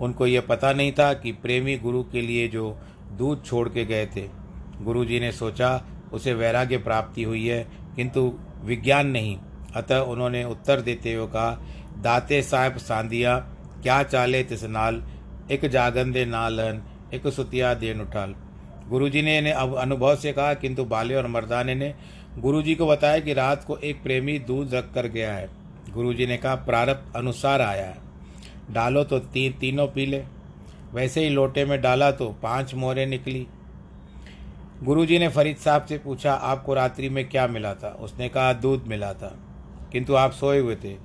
उनको 0.00 0.26
यह 0.26 0.40
पता 0.40 0.72
नहीं 0.72 0.92
था 0.92 1.12
कि 1.14 1.32
प्रेमी 1.32 1.76
गुरु 1.78 2.02
के 2.02 2.22
लिए 2.22 2.48
जो 2.48 2.76
दूध 3.12 3.44
छोड़ 3.44 3.68
के 3.68 3.84
गए 3.84 4.06
थे। 4.06 4.28
गुरु 4.80 5.04
जी 5.04 5.20
ने 5.20 5.32
सोचा, 5.32 5.84
उसे 6.12 6.34
वैराग्य 6.34 6.78
प्राप्ति 6.78 7.22
हुई 7.22 7.46
है, 7.48 7.66
किंतु 7.96 8.22
विज्ञान 8.64 9.06
नहीं। 9.06 9.36
अतः 9.76 9.98
उन्होंने 9.98 10.44
उत्तर 10.44 10.80
देते 10.80 11.14
हुए 11.14 11.26
कहा, 11.26 11.50
दाते 11.98 12.42
साहेब 12.42 12.76
सांदिया, 12.76 13.38
क्या 13.82 14.02
चाले 14.02 14.42
तिस 14.44 14.64
नाल? 14.64 15.02
एक 15.50 15.68
जागंदे 15.68 16.24
नालन 16.24 16.82
एक 17.14 17.28
सुतिया 17.28 17.74
देन 17.74 18.00
उठाल। 18.00 18.34
गुरुजी 18.88 19.22
ने 19.22 19.50
अनुभव 19.50 20.16
से 20.16 20.32
कहा, 20.32 20.54
किंतु 20.54 20.84
बाले 20.84 21.14
और 21.14 21.26
मर्दाने 21.26 21.74
ने 21.74 21.94
गुरुजी 22.38 22.74
को 22.74 22.86
बताया 22.86 23.18
कि 23.18 23.32
रात 23.32 23.64
को 23.64 23.76
एक 23.76 24.02
प्रेमी 24.02 24.38
दूध 24.38 24.74
रख 24.74 24.92
कर 24.94 25.06
गया 25.06 25.34
है। 25.34 25.48
गुरुजी 25.90 26.26
ने 26.26 26.36
कहा, 26.36 26.54
प्रारब्ध 26.54 27.16
अनुसार 27.16 27.60
आया 27.60 27.86
है। 27.86 27.96
डालो 28.70 29.04
तो 29.04 29.18
तीन 29.18 29.52
तीनों 29.52 29.86
पी 29.86 30.06
ले। 30.06 30.24
वैसे 30.94 31.20
ही 31.20 31.28
लोटे 31.28 31.64
में 31.64 31.80
डाला 31.80 32.10
तो 32.10 32.36
पाँच 32.42 32.74
मोहरें 32.74 33.06
निकली। 33.06 33.46
गुरुजी 34.82 35.18
ने 35.18 35.28
फरीद 35.28 35.56
साहब 35.56 35.84
से 35.84 35.98
पूछा, 35.98 36.34
आपको 36.34 36.74
रात्रि 36.74 37.08
में 37.08 37.28
क्या 37.28 37.46
मिला 37.46 37.74
था? 37.74 37.88
उसने 37.88 38.28
कहा, 38.28 38.52
दूध 38.52 38.84
मिला 38.86 39.12
था। 39.12 39.38
किंतु 39.92 40.14
आप 40.14 40.32
सोए 40.32 40.58
हुए 40.58 40.76
थे। 40.76 40.96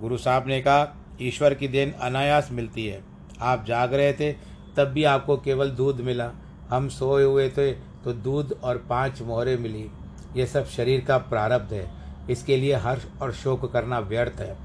गुरु 0.00 0.18
साहब 0.18 0.46
ने 0.46 0.60
कहा, 0.60 0.96
ईश्वर 1.22 1.54
की 1.54 1.68
देन 1.68 1.92
अनायास 1.92 2.48
मिलती 2.52 2.86
है। 2.86 3.02
आप 3.40 3.64
जाग 3.64 3.94
रहे 3.94 4.12
थे 4.12 4.32
तब 4.76 4.84
भी 4.84 5.04
आपको 5.04 5.36
केवल 5.36 5.70
दूध 5.70 6.00
मिला। 6.00 6.30
हम 6.70 6.88
सोए 6.88 7.24
हुए 7.24 7.48
थे 7.48 7.72
तो 7.72 8.12
दूध 8.12 8.58
और 8.62 8.86
पाँच 8.88 9.22
मोहरे 9.22 9.56
मिली। 9.56 9.90
ये 10.36 10.46
सब 10.46 10.66
शरीर 10.66 11.04
का 11.04 11.18
प्रारब्ध 11.18 11.72
है। 11.72 11.90
इसके 12.30 12.56
लिए 12.56 12.74
हर्ष 12.74 13.02
और 13.22 13.32
शोक 13.32 13.72
करना 13.72 13.98
व्यर्थ 13.98 14.40
है। 14.40 14.56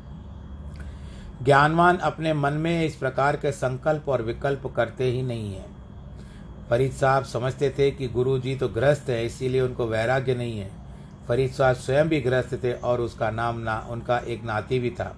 ज्ञानवान 1.44 1.98
अपने 1.98 2.34
मन 2.34 2.54
में 2.54 2.86
इस 2.86 2.96
प्रकार 2.96 3.36
के 3.36 3.52
संकल्प 3.52 4.10
और 4.10 4.22
विकल्प 4.22 4.74
करते 4.76 5.04
ही 5.04 5.22
नहीं 5.22 5.54
है। 5.54 5.66
फरीद 6.70 6.92
साहब 6.92 7.24
समझते 7.24 7.70
थे 7.70 7.92
कि 7.92 8.08
गुरु 8.08 8.40
जी 8.40 8.56
तो 8.56 8.68
ग्रस्त 8.68 9.10
है, 9.10 9.26
इसीलिए 9.26 9.62
उनको 9.62 9.88
वैराग्य 9.88 10.36
नहीं 10.36 10.60
है। 10.60 10.72
फरीद 11.28 11.52
साहब 11.52 11.76
स्वयं 11.76 12.10
भी 12.10 12.22
ग्रस्त 12.22 12.64
थे 12.64 12.74
और 12.74 13.02
उसका 13.02 13.32
नाम 13.32 13.60
ना, 13.60 13.88
उनका 13.90 14.18
एक 14.18 14.44
नाती 14.44 14.80
भी 14.80 14.90
था। 14.90 15.16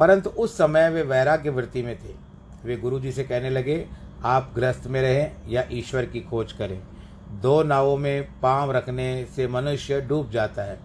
परंतु 0.00 0.30
उस 0.30 0.54
समय 0.58 0.90
वे 0.90 1.02
वैराग्य 1.02 1.50
वृत्ति 1.50 1.82
में 1.82 1.96
थे। 1.96 2.14
वे 2.64 2.76
गुरु 2.76 3.00
जी 3.00 3.12
से 3.12 3.24
कहने 3.24 3.50
लगे 3.50 3.86
आप 4.24 4.52
ग्रस्त 4.54 4.86
में 4.86 5.02
रहें 5.02 5.32
या 5.48 5.64
ईश्वर 5.72 6.06
की 6.06 6.20
खोज 6.20 6.52
करें। 6.52 6.82
दो 7.40 7.62
नावों 7.62 7.96
में 7.96 8.40
पाँव 8.40 8.72
रखने 8.72 9.24
से 9.24 9.48
मनुष्य 9.48 10.00
डूब 10.00 10.30
जाता 10.30 10.62
है। 10.62 10.78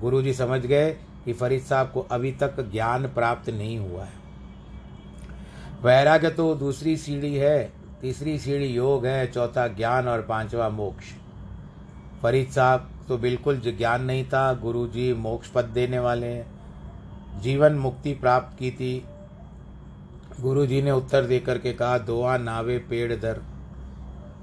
गुरु 0.00 0.22
जी 0.22 0.34
समझ 0.34 0.60
गए 0.60 0.90
कि 1.24 1.32
फरीद 1.32 1.62
साहब 1.62 1.90
को 1.94 2.00
अभी 2.00 2.32
तक 2.32 2.60
ज्ञान 2.72 3.06
प्राप्त 3.06 3.50
नहीं 3.50 3.78
हुआ 3.78 4.04
है। 4.04 4.12
वैराग्य 5.82 6.30
तो 6.30 6.54
दूसरी 6.54 6.96
सीढ़ी 6.96 7.34
है, 7.34 7.72
तीसरी 8.00 8.38
सीढ़ी 8.38 8.66
योग 8.66 9.06
है, 9.06 9.26
चौथा 9.26 9.68
ज्ञान 9.68 10.08
और 10.08 10.22
पांचवा 10.22 10.68
मोक्ष। 10.68 11.04
फरीद 12.22 12.48
साहब 12.48 12.90
तो 13.08 13.18
बिल्कुल 13.18 13.60
ज्ञान 13.60 14.04
नहीं 14.04 14.24
था 14.24 14.54
गुरु 14.54 14.86
जी 14.86 15.14
मोक्ष 15.14 15.48
पद 15.48 15.64
देने 15.64 15.98
वाले 15.98 16.26
हैं। 16.26 16.60
जीवन 17.40 17.72
मुक्ति 17.72 18.14
प्राप्त 18.14 18.58
की 18.58 18.70
थी 18.70 19.04
गुरु 20.30 20.66
जी 20.66 20.82
ने 20.82 20.90
उत्तर 20.90 21.24
देकर 21.24 21.58
के 21.58 21.72
कहा 21.72 21.98
दोआ 21.98 22.36
नावे 22.36 22.78
पेड़ 22.78 23.12
दर 23.12 23.40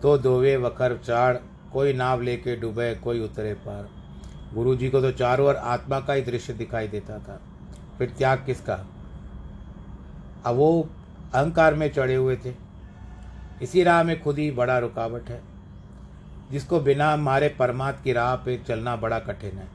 तो 0.02 0.18
दोवे 0.18 0.56
वखर 0.58 0.98
चाड़, 0.98 1.36
कोई 1.74 1.94
नाव 1.94 2.22
लेके 2.22 2.56
डूबे, 2.56 2.94
कोई 2.96 3.20
उतरे 3.20 3.54
पार। 3.54 3.88
गुरु 4.54 4.76
जी 4.76 4.90
को 4.90 5.02
तो 5.02 5.12
चारों 5.12 5.48
ओर 5.48 5.56
आत्मा 5.56 6.00
का 6.00 6.14
ही 6.14 6.22
दृश्य 6.22 6.54
दिखाई 6.54 6.88
देता 6.88 7.18
था। 7.20 7.40
फिर 7.98 8.10
त्याग 8.10 8.44
किसका? 8.46 8.76
अब 10.46 10.56
वो 10.56 10.90
अहंकार 11.34 11.74
में 11.74 11.92
चढ़े 11.94 12.16
हुए 12.16 12.36
थे। 12.36 12.54
इसी 13.62 13.84
राह 13.84 14.04
में 14.04 14.22
खुद 14.24 14.38
ही 14.38 14.52
बड़ा 14.52 14.78
रुकावट 14.80 15.30
है, 15.30 15.42
जिसको 16.52 16.80
बिना 16.80 17.16
मारे 17.18 17.50
परमात्म 17.50 18.04
की 18.04 18.14
राह 18.14 18.36
पे 18.36 18.58
चलना 18.68 18.96
बड़ा 18.96 19.20
कठिन 19.20 19.58
है। 19.58 19.68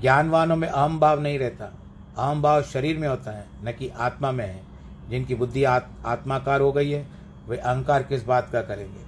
ज्ञानवानों 0.00 0.56
में 0.56 0.68
अहम 0.68 1.00
भाव 1.00 1.20
नहीं 1.20 1.38
रहता। 1.38 1.72
अहम 2.18 2.42
भाव 2.42 2.62
शरीर 2.62 2.98
में 2.98 3.08
होता 3.08 3.30
है, 3.30 3.46
न 3.64 3.72
कि 3.72 3.88
आत्मा 3.88 4.32
में 4.32 4.46
है। 4.46 4.75
जिनकी 5.08 5.34
बुद्धि 5.34 5.64
आत, 5.64 5.90
आत्माकार 6.06 6.60
हो 6.60 6.72
गई 6.72 6.90
है 6.90 7.06
वे 7.48 7.56
अहंकार 7.56 8.02
किस 8.02 8.26
बात 8.26 8.50
का 8.50 8.62
करेंगे। 8.62 9.06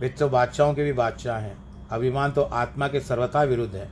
वे 0.00 0.08
तो 0.08 0.28
बादशाहों 0.28 0.74
के 0.74 0.84
भी 0.84 0.92
बादशाह 0.92 1.38
हैं। 1.38 1.64
अभिमान 1.90 2.32
तो 2.32 2.42
आत्मा 2.42 2.88
के 2.88 3.00
सर्वथा 3.00 3.42
विरुद्ध 3.42 3.74
है। 3.74 3.90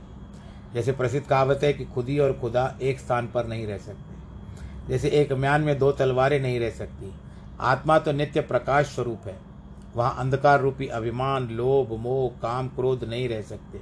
जैसे 0.73 0.91
प्रसिद्ध 0.91 1.27
कहावत 1.27 1.59
है 1.63 1.73
कि 1.73 1.85
खुदी 1.85 2.19
और 2.19 2.33
खुदा 2.33 2.75
एक 2.81 2.99
स्थान 2.99 3.27
पर 3.27 3.47
नहीं 3.47 3.67
रह 3.67 3.77
सकते। 3.77 4.13
जैसे 4.87 5.09
एक 5.09 5.33
म्यान 5.33 5.61
में 5.61 5.79
दो 5.79 5.91
तलवारें 5.91 6.39
नहीं 6.39 6.59
रह 6.59 6.69
सकती। 6.69 7.13
आत्मा 7.59 7.99
तो 7.99 8.11
नित्य 8.11 8.41
प्रकाश 8.41 8.85
स्वरूप 8.85 9.21
है। 9.25 9.37
वहाँ 9.95 10.15
अंधकार 10.17 10.61
रूपी 10.61 10.87
अभिमान 10.87 11.49
लोभ 11.49 11.99
मोह 11.99 12.41
काम 12.41 12.67
क्रोध 12.67 13.03
नहीं 13.03 13.29
रह 13.29 13.41
सकते। 13.41 13.79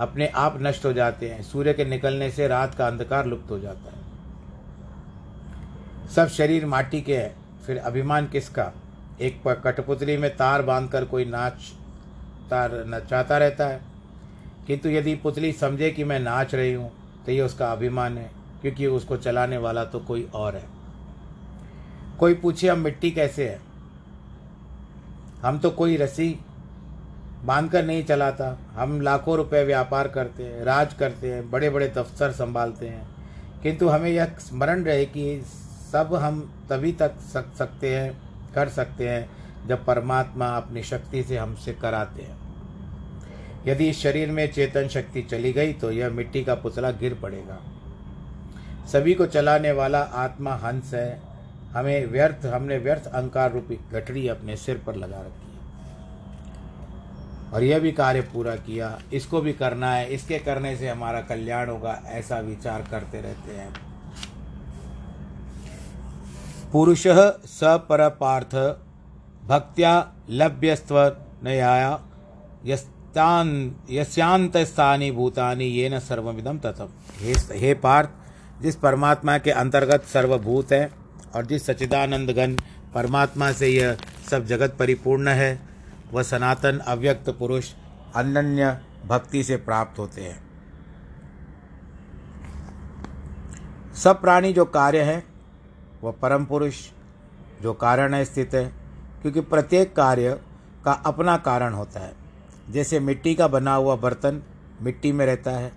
अपने 0.00 0.26
आप 0.26 0.58
नष्ट 0.62 0.84
हो 0.84 0.92
जाते 0.92 1.28
हैं। 1.30 1.42
सूर्य 1.42 1.72
के 1.72 1.84
निकलने 1.84 2.30
से 2.30 2.48
रात 2.48 2.74
का 2.74 2.86
अंधकार 2.86 3.26
लुप्त 3.26 3.50
हो 3.50 3.58
जाता 3.58 3.90
है। 3.90 3.97
सब 6.08 6.28
शरीर 6.28 6.66
माटी 6.66 7.00
के 7.00 7.16
हैं। 7.16 7.34
फिर 7.66 7.78
अभिमान 7.78 8.26
किसका? 8.26 8.72
एक 9.20 9.42
कठपुतली 9.64 10.16
में 10.16 10.30
तार 10.36 10.62
बांधकर 10.62 11.04
कोई 11.04 11.24
नाच 11.24 11.72
तार 12.50 12.72
नचाता 12.86 13.38
रहता 13.38 13.66
है। 13.66 13.80
किंतु 14.66 14.88
यदि 14.88 15.14
पुतली 15.14 15.52
समझे 15.52 15.90
कि 15.90 16.04
मैं 16.04 16.18
नाच 16.20 16.54
रही 16.54 16.72
हूँ 16.72 16.90
तो 17.26 17.32
ये 17.32 17.40
उसका 17.40 17.70
अभिमान 17.72 18.18
है, 18.18 18.30
क्योंकि 18.62 18.86
उसको 18.86 19.16
चलाने 19.16 19.56
वाला 19.58 19.84
तो 19.84 20.00
कोई 20.00 20.28
और 20.34 20.56
है। 20.56 20.64
कोई 22.18 22.34
पूछे, 22.34 22.68
हम 22.68 22.78
मिट्टी 22.78 23.10
कैसे 23.10 23.48
है? 23.48 23.60
हम 25.42 25.58
तो 25.58 25.70
कोई 25.70 25.96
रस्सी 25.96 26.38
बांधकर 27.44 27.84
नहीं 27.84 28.04
चलाता। 28.04 28.58
हम 28.72 29.00
लाखों 29.00 29.36
रुपए 29.36 29.64
व्यापार 29.64 30.08
करते 30.08 30.44
हैं, 30.44 30.64
राज 30.64 30.94
करते 30.94 31.32
हैं 31.32 31.50
बड़े 31.50 31.70
बड़े 31.70 31.88
दफ्तर 31.88 32.32
संभालते 32.32 32.88
हैं। 32.88 33.08
किंतु 33.62 33.88
हमें 33.88 34.10
यह 34.10 34.34
स्मरण 34.40 34.84
रहे 34.84 35.04
कि 35.06 35.42
सब 35.92 36.14
हम 36.14 36.66
तभी 36.70 36.92
तक 36.92 37.12
सक, 37.20 37.54
सकते 37.58 37.96
हैं, 37.96 38.22
कर 38.54 38.68
सकते 38.68 39.08
हैं, 39.08 39.30
जब 39.68 39.84
परमात्मा 39.84 40.46
अपनी 40.46 40.82
शक्ति 40.82 41.22
से 41.22 41.38
हमसे 41.38 41.72
कराते 41.72 42.22
हैं। 42.22 42.48
यदि 43.66 43.88
इस 43.88 43.98
शरीर 43.98 44.30
में 44.30 44.52
चेतन 44.52 44.88
शक्ति 44.88 45.22
चली 45.22 45.52
गई 45.52 45.72
तो 45.72 45.90
यह 45.90 46.10
मिट्टी 46.10 46.44
का 46.44 46.54
पुतला 46.54 46.90
गिर 46.90 47.14
पड़ेगा। 47.14 47.58
सभी 48.86 49.14
को 49.14 49.26
चलाने 49.26 49.72
वाला 49.72 50.00
आत्मा 50.00 50.54
हंस 50.54 50.94
है। 50.94 51.22
हमें 51.72 52.06
व्यर्थ, 52.06 52.46
हमने 52.46 52.78
व्यर्थ 52.78 53.06
अहंकार 53.06 53.52
रूपी 53.52 53.78
गठड़ी 53.92 54.28
अपने 54.28 54.56
सिर 54.56 54.82
पर 54.86 54.94
लगा 54.94 55.18
रखी 55.18 55.52
है। 55.52 55.58
और 57.52 57.62
यह 57.62 57.78
भी 57.78 57.92
कार्य 57.92 58.20
पूरा 58.20 58.56
किया। 58.56 58.98
इसको 59.12 59.40
भी 59.40 59.52
करना 59.52 59.92
है। 59.92 60.06
इसके 60.06 60.38
करने 60.38 60.76
से 60.76 60.88
हमारा 60.88 61.20
कल्याण 61.20 61.68
होगा, 61.68 62.02
ऐसा 62.06 62.38
विचार 62.38 62.84
करते 62.90 63.20
रहते 63.20 63.54
हैं। 63.54 63.87
पुरुष 66.72 67.06
स 67.06 67.60
पर 67.88 68.08
पार्थ 68.20 68.54
भक्त्या 69.48 69.92
लभ्यस्व 70.30 70.98
नयाया 71.44 71.98
यस्यांत 73.90 74.56
स्थानी 74.66 75.10
भूतानी 75.10 75.64
ये 75.66 75.88
न 75.88 75.98
सर्वमिदम 76.00 76.58
तथम 76.58 76.88
हे 77.18 77.32
हे 77.58 77.72
पार्थ, 77.76 78.08
जिस 78.62 78.76
परमात्मा 78.76 79.36
के 79.38 79.50
अंतर्गत 79.52 80.04
सर्वभूत 80.04 80.72
है 80.72 80.90
और 81.34 81.46
जिस 81.46 81.66
सचिदानंद 81.66 82.30
घन 82.30 82.56
परमात्मा 82.94 83.50
से 83.52 83.68
यह 83.68 83.96
सब 84.30 84.46
जगत 84.46 84.76
परिपूर्ण 84.78 85.28
है, 85.30 85.60
वह 86.12 86.22
सनातन, 86.22 86.78
अव्यक्त 86.78 87.30
पुरुष 87.30 87.72
अनन्य 88.16 88.78
भक्ति 89.06 89.42
से 89.44 89.56
प्राप्त 89.58 89.98
होते 89.98 90.22
हैं। 90.22 90.38
सब 93.94 94.20
प्राणी 94.20 94.52
जो 94.52 94.64
कार्य 94.66 95.02
है 95.02 95.22
वह 96.02 96.12
परम 96.12 96.44
पुरुष, 96.44 96.88
जो 97.62 97.72
कारण 97.72 98.14
है 98.14 98.24
स्थित 98.24 98.54
है, 98.54 98.72
क्योंकि 99.22 99.40
प्रत्येक 99.40 99.96
कार्य 99.96 100.40
का 100.84 100.92
अपना 100.92 101.36
कारण 101.36 101.72
होता 101.72 102.00
है। 102.00 102.14
जैसे 102.70 103.00
मिट्टी 103.00 103.34
का 103.34 103.48
बना 103.48 103.74
हुआ 103.74 103.96
बर्तन 103.96 104.42
मिट्टी 104.82 105.12
में 105.12 105.26
रहता 105.26 105.50
है। 105.50 105.72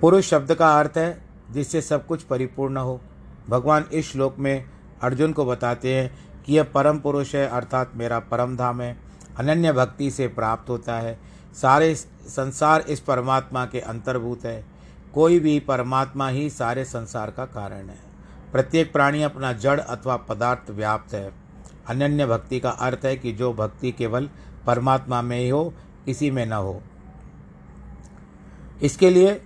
पुरुष 0.00 0.30
शब्द 0.30 0.54
का 0.54 0.78
अर्थ 0.78 0.92
है 0.96 1.24
जिससे 1.50 1.82
सब 1.82 2.06
कुछ 2.06 2.22
परिपूर्ण 2.22 2.76
हो। 2.76 3.00
भगवान 3.48 3.84
इस 3.92 4.12
श्लोक 4.12 4.38
में 4.38 4.64
अर्जुन 5.02 5.32
को 5.32 5.44
बताते 5.44 5.94
हैं 5.94 6.18
कि 6.42 6.54
यह 6.54 6.62
परम 6.62 6.98
पुरुष 6.98 7.34
है, 7.34 7.48
अर्थात 7.48 7.92
मेरा 7.94 8.18
परम 8.18 8.56
धाम 8.56 8.80
है। 8.80 8.98
अनन्य 9.36 9.72
भक्ति 9.72 10.10
से 10.10 10.28
प्राप्त 10.28 10.70
होता 10.70 10.98
है। 10.98 11.18
सारे 11.54 11.94
संसार 11.94 12.80
इस 12.80 13.00
परमात्मा 13.00 13.66
के 13.66 13.80
अंतर्भूत 13.80 14.44
है। 14.44 14.71
कोई 15.14 15.40
भी 15.40 15.60
परमात्मा 15.60 16.28
ही 16.28 16.50
सारे 16.50 16.84
संसार 16.84 17.30
का 17.30 17.44
कारण 17.44 17.88
है। 17.88 17.98
प्रत्येक 18.52 18.92
प्राणी 18.92 19.22
अपना 19.22 19.52
जड़ 19.52 19.80
अथवा 19.80 20.16
पदार्थ 20.16 20.70
व्याप्त 20.70 21.14
है। 21.14 21.32
अनन्य 21.88 22.26
भक्ति 22.26 22.60
का 22.60 22.70
अर्थ 22.70 23.00
है 23.04 23.16
कि 23.16 23.32
जो 23.32 23.52
भक्ति 23.52 23.92
केवल 23.92 24.30
परमात्मा 24.66 25.22
में 25.22 25.38
ही 25.38 25.48
हो, 25.48 25.74
किसी 26.06 26.30
में 26.30 26.46
न 26.46 26.52
हो। 26.52 26.82
इसके 28.82 29.10
लिए 29.10 29.42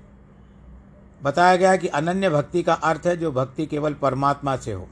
बताया 1.23 1.57
गया 1.57 1.77
कि 1.77 1.89
अनन्य 1.89 2.31
भक्ति 2.31 2.63
का 2.63 2.75
अर्थ 2.75 3.03
है 3.07 3.17
जो 3.17 3.33
भक्ति 3.33 3.67
केवल 3.67 3.95
परमात्मा 3.95 4.57
से 4.57 4.73
हो। 4.73 4.89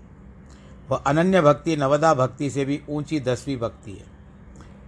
वह 0.91 0.97
अनन्य 0.97 1.41
भक्ति 1.41 1.77
नवदा 1.77 2.15
भक्ति 2.15 2.51
से 2.51 2.65
भी 2.65 2.83
ऊँची 2.89 3.21
दसवीं 3.21 3.57
भक्ति 3.57 3.93
है। 3.93 4.15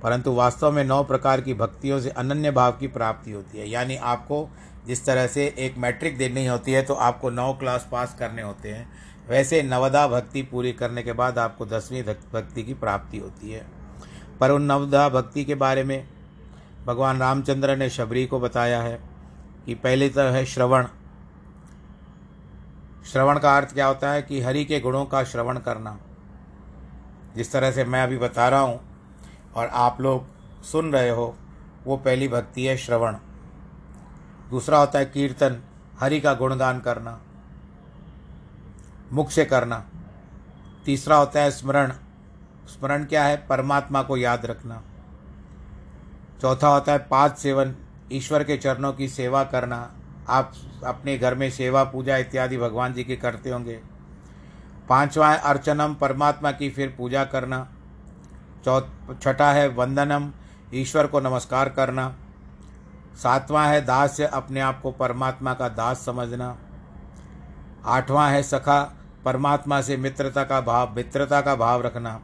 परंतु 0.03 0.33
वास्तव 0.33 0.72
में 0.72 0.85
नौ 0.85 1.05
प्रकार 1.05 1.40
की 1.40 1.55
भक्तियों 1.55 2.01
से 2.01 2.11
अनन्य 2.11 2.51
भाव 2.51 2.72
की 2.72 2.88
प्राप्ति 2.88 3.31
होती 3.31 3.59
है। 3.59 3.68
यानी 3.68 3.96
आपको 3.96 4.49
जिस 4.87 5.05
तरह 5.07 5.27
से 5.27 5.46
एक 5.59 5.79
मैट्रिक 5.79 6.18
देनी 6.18 6.46
होती 6.46 6.72
है 6.72 6.83
तो 6.83 6.94
आपको 6.94 7.31
नौ 7.31 7.53
क्लास 7.53 7.88
पास 7.92 8.14
करने 8.18 8.42
होते 8.42 8.72
हैं। 8.72 8.88
वैसे 9.29 9.62
नवदा 9.62 10.07
भक्ति 10.09 10.42
पूरी 10.42 10.72
करने 10.72 11.03
के 11.03 11.12
बाद 11.12 11.38
आपको 11.38 11.66
दसवीं 11.66 12.03
भक्ति 12.03 12.62
की 12.62 12.75
प्राप्ति 12.75 13.18
होती 13.18 13.51
है। 13.51 13.64
पर 14.40 14.51
उन 14.51 14.62
नवदा 14.62 15.09
भक्ति 15.09 15.44
के 15.44 15.55
बारे 15.55 15.85
में 15.85 16.09
भगवान 16.87 17.18
रामचंद्र 17.18 17.77
ने 17.77 17.90
शबरी 17.90 18.27
को 18.27 18.40
बताया 18.40 18.81
है 18.83 18.99
कि 19.66 19.75
पहले 19.75 20.09
तो 20.09 20.20
है 20.20 20.44
श्रवण। 20.44 20.87
श्रवण 23.07 23.38
का 23.38 23.57
अर्थ 23.57 23.75
क्या 23.75 23.87
होता 23.87 24.11
है 24.11 24.22
कि 24.22 24.40
हरि 24.40 24.64
के 24.64 24.81
गुणों 24.81 25.05
का 25.05 25.25
श्रवण 25.25 25.59
करना। 25.59 25.99
जिस 27.37 27.53
तरह 27.53 27.70
से 27.70 27.85
मैं 27.85 28.03
अभी 28.03 28.18
बता 28.18 28.49
रहा 28.49 28.61
हूँ 28.61 28.81
और 29.55 29.66
आप 29.66 30.01
लोग 30.01 30.62
सुन 30.64 30.92
रहे 30.92 31.11
हो, 31.11 31.35
वो 31.87 31.96
पहली 31.96 32.29
भक्ति 32.29 32.64
है 32.66 32.77
श्रवण। 32.77 33.16
दूसरा 34.51 34.79
होता 34.79 34.99
है 34.99 35.05
कीर्तन, 35.05 35.63
हरि 36.01 36.21
का 36.21 36.35
गुणगान 36.35 36.81
करना 36.81 37.21
मुख 39.13 39.31
से 39.31 39.45
करना। 39.45 39.85
तीसरा 40.85 41.17
होता 41.17 41.41
है 41.41 41.51
स्मरण। 41.51 41.93
स्मरण 42.67 43.05
क्या 43.05 43.25
है? 43.25 43.47
परमात्मा 43.47 44.03
को 44.03 44.17
याद 44.17 44.47
रखना। 44.47 44.83
चौथा 46.41 46.69
होता 46.69 46.93
है 46.93 46.99
पाद 46.99 47.35
सेवन। 47.35 47.75
ईश्वर 48.13 48.45
के 48.45 48.57
चरणों 48.57 48.93
की 48.93 49.09
सेवा 49.09 49.45
करना। 49.45 49.93
आप 50.29 50.53
अपने 50.87 51.19
घर 51.19 51.35
में 51.35 51.51
सेवा, 51.51 51.85
पूजा 51.85 52.17
इत्यादि 52.17 52.59
भगवान 52.59 52.93
जी 52.93 53.05
की 53.05 53.17
करते 53.17 53.51
होंगे। 53.51 53.81
पांचवा 54.89 55.31
है 55.31 55.39
अर्चनम, 55.39 55.95
परमात्मा 55.95 56.53
की 56.53 56.71
फिर 56.71 56.95
पूजा 56.99 57.25
करना। 57.25 57.69
चौ, 58.65 58.81
छठा 59.23 59.53
है 59.53 59.69
वंदनम। 59.69 60.33
ईश्वर 60.75 61.07
को 61.07 61.21
नमस्कार 61.21 61.69
करना। 61.69 62.17
सातवां 63.22 63.68
है 63.68 63.81
दास्य 63.85 64.24
अपने 64.24 64.61
आप 64.61 64.81
को 64.81 64.90
परमात्मा 64.90 65.55
का 65.55 65.68
दास 65.68 66.05
समझना। 66.07 66.57
आठवां 67.85 68.33
है 68.33 68.42
सखा 68.42 68.83
परमात्मा 69.24 69.81
से 69.81 69.96
मित्रता 69.96 70.44
का 70.44 70.61
भाव, 70.61 70.94
मित्रता 70.96 71.40
का 71.40 71.55
भाव 71.55 71.83
रखना। 71.83 72.20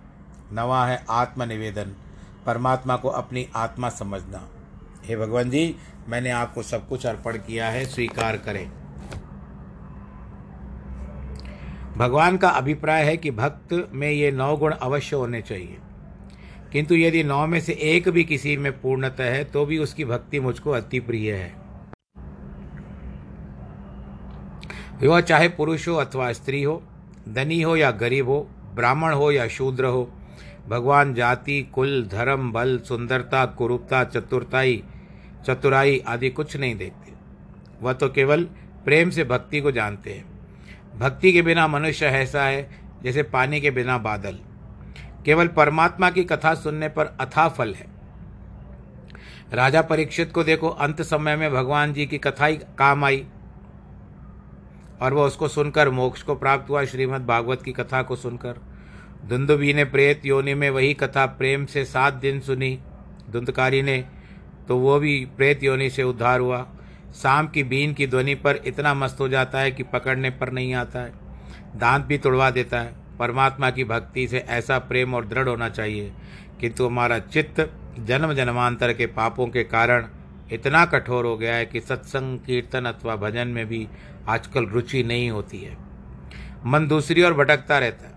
नवा 0.53 0.87
है 0.87 1.05
आत्मनिवेदन, 1.11 1.95
परमात्मा 2.47 2.97
को 2.97 3.09
अपनी 3.09 3.49
आत्मा 3.57 3.89
समझना। 3.89 4.49
हे 5.05 5.17
भगवान 5.17 5.51
जी, 5.51 5.77
मैंने 6.09 6.31
आपको 6.31 6.63
सब 6.63 6.89
कुछ 6.89 7.07
अर्पण 7.07 7.37
किया 7.37 7.69
है, 7.69 7.85
स्वीकार 7.87 8.37
करें। 8.37 8.71
भगवान 11.97 12.37
का 12.37 12.49
अभिप्राय 12.49 13.05
है 13.05 13.17
कि 13.17 13.31
भक्त 13.31 13.89
में 13.93 14.11
ये 14.11 14.31
नौ 14.31 14.57
गुण 14.57 14.73
अवश्य 14.73 15.17
होने 15.17 15.43
चाहिए। 15.43 15.79
किंतु 16.73 16.95
यदि 16.95 17.23
नौ 17.25 17.47
में 17.47 17.61
से 17.61 17.73
एक 17.73 18.09
भी 18.09 18.25
किसी 18.25 18.57
में 18.57 18.73
पूर्णतः 18.81 19.25
है 19.25 19.45
तो 19.45 19.65
भी 19.67 19.79
उसकी 19.79 20.05
भक्ति 20.05 20.41
मुझको 20.41 20.71
अति 20.71 21.01
प्रिय 21.01 21.33
है। 21.33 21.55
वह 25.03 25.21
चाहे 25.21 25.49
पुरुष 25.49 25.89
हो 25.89 25.95
अथवा 25.95 26.33
स्त्री 26.33 26.63
हो, 26.63 26.83
धनी 27.29 27.61
हो 27.63 27.77
या 27.77 27.91
गरीब 27.91 28.29
हो, 28.29 28.41
ब्राह्मण 28.75 29.13
हो 29.13 29.31
या 29.33 29.47
शूद्र 29.49 29.85
हो, 29.85 30.11
भगवान 30.69 31.15
जाति, 31.15 31.63
कुल, 31.75 32.03
धर्म, 32.13 32.53
बल, 32.53 32.79
सुंदरता, 32.79 33.45
कुरूपता, 33.47 34.05
चतुरताई, 34.05 34.83
चतुराई 35.47 35.99
आदि 35.99 36.31
कुछ 36.31 36.57
नहीं 36.57 36.75
देखते 36.77 37.13
वह 37.83 37.93
तो 37.93 38.09
केवल 38.09 38.45
प्रेम 38.85 39.11
से 39.11 39.25
भक्ति 39.25 39.61
को 39.61 39.71
जानते 39.71 40.13
हैं। 40.13 40.99
भक्ति 40.99 41.33
के 41.33 41.43
बिना 41.43 41.67
मनुष्य 41.69 42.07
ऐसा 42.07 42.45
है 42.45 42.69
जैसे 43.03 43.23
पानी 43.23 43.61
के 43.61 43.71
बिना 43.71 43.99
बादल। 43.99 44.39
केवल 45.25 45.47
परमात्मा 45.47 46.11
की 46.11 46.25
कथा 46.25 46.55
सुनने 46.55 46.89
पर 46.89 47.07
अथा 47.21 47.49
फल 47.49 47.75
है। 47.75 47.87
राजा 49.53 49.83
परीक्षित 49.83 50.33
को 50.33 50.45
देखो, 50.45 50.69
अंत 50.69 51.03
समय 51.03 51.37
में 51.37 51.53
भगवान 51.53 51.93
जी 51.93 52.07
की 52.07 52.19
कथा 52.19 52.47
ही 52.47 52.57
काम 52.79 53.05
आई 53.05 53.27
और 55.03 55.15
वह 55.15 55.27
उसको 55.27 55.49
सुनकर, 55.49 55.91
मोक्ष 55.91 56.23
को 56.23 56.35
प्राप्त 56.35 56.71
हुआ, 56.71 56.85
श्रीमद् 56.85 57.27
भागवत 57.27 57.63
की 57.63 57.73
कथा 57.73 58.03
को 58.03 58.17
सुनकर। 58.17 58.61
धुंदुबी 59.27 59.75
ने 59.75 59.85
प्रेत 59.85 60.27
योनि 60.27 60.55
में 60.55 60.71
वही 60.71 60.95
कथा 60.95 61.27
प्रेम 61.27 61.67
से 61.67 61.85
सात 61.85 62.15
दिन 62.15 62.41
सुनी। 62.41 62.79
धुंधकारी 63.31 63.83
ने 63.83 64.05
तो 64.69 64.79
वो 64.79 64.99
भी 64.99 65.25
प्रेत 65.37 65.63
योनि 65.63 65.91
से 65.91 66.03
उद्धार 66.03 66.41
हुआ। 66.41 66.67
शाम 67.15 67.49
की 67.49 67.63
बीन 67.63 67.95
की 67.95 68.07
ध्वनि 68.07 68.35
पर 68.35 68.57
इतना 68.57 68.95
मस्त 68.95 69.21
हो 69.21 69.29
जाता 69.29 69.59
है 69.59 69.71
कि 69.71 69.83
पकड़ने 69.83 70.31
पर 70.31 70.53
नहीं 70.53 70.75
आता 70.75 70.99
है। 70.99 71.13
दांत 71.77 72.05
भी 72.05 72.19
तोड़वा 72.19 72.51
देता 72.51 72.81
है। 72.81 73.02
परमात्मा 73.23 73.71
की 73.71 73.85
भक्ति 73.85 74.27
से 74.29 74.39
ऐसा 74.39 74.79
प्रेम 74.79 75.15
और 75.15 75.27
दृढ़ 75.27 75.49
होना 75.49 75.69
चाहिए 75.69 76.13
किंतु 76.61 76.87
हमारा 76.87 77.19
चित्त 77.19 77.61
जन्म 77.99 78.33
जन्मांतर 78.35 78.93
के 78.93 79.07
पापों 79.07 79.47
के 79.47 79.63
कारण 79.65 80.07
इतना 80.53 80.85
कठोर 80.85 81.25
हो 81.25 81.37
गया 81.37 81.55
है 81.55 81.67
कि 81.67 81.81
सत्संग, 81.81 82.39
कीर्तन 82.39 82.85
अथवा 82.85 83.17
भजन 83.17 83.49
में 83.49 83.67
भी 83.67 83.87
आजकल 84.29 84.67
रुचि 84.67 85.03
नहीं 85.03 85.31
होती 85.31 85.61
है। 85.61 85.77
मन 86.67 86.87
दूसरी 86.87 87.23
ओर 87.23 87.35
भटकता 87.35 87.79
रहता 87.79 88.09
है। 88.09 88.15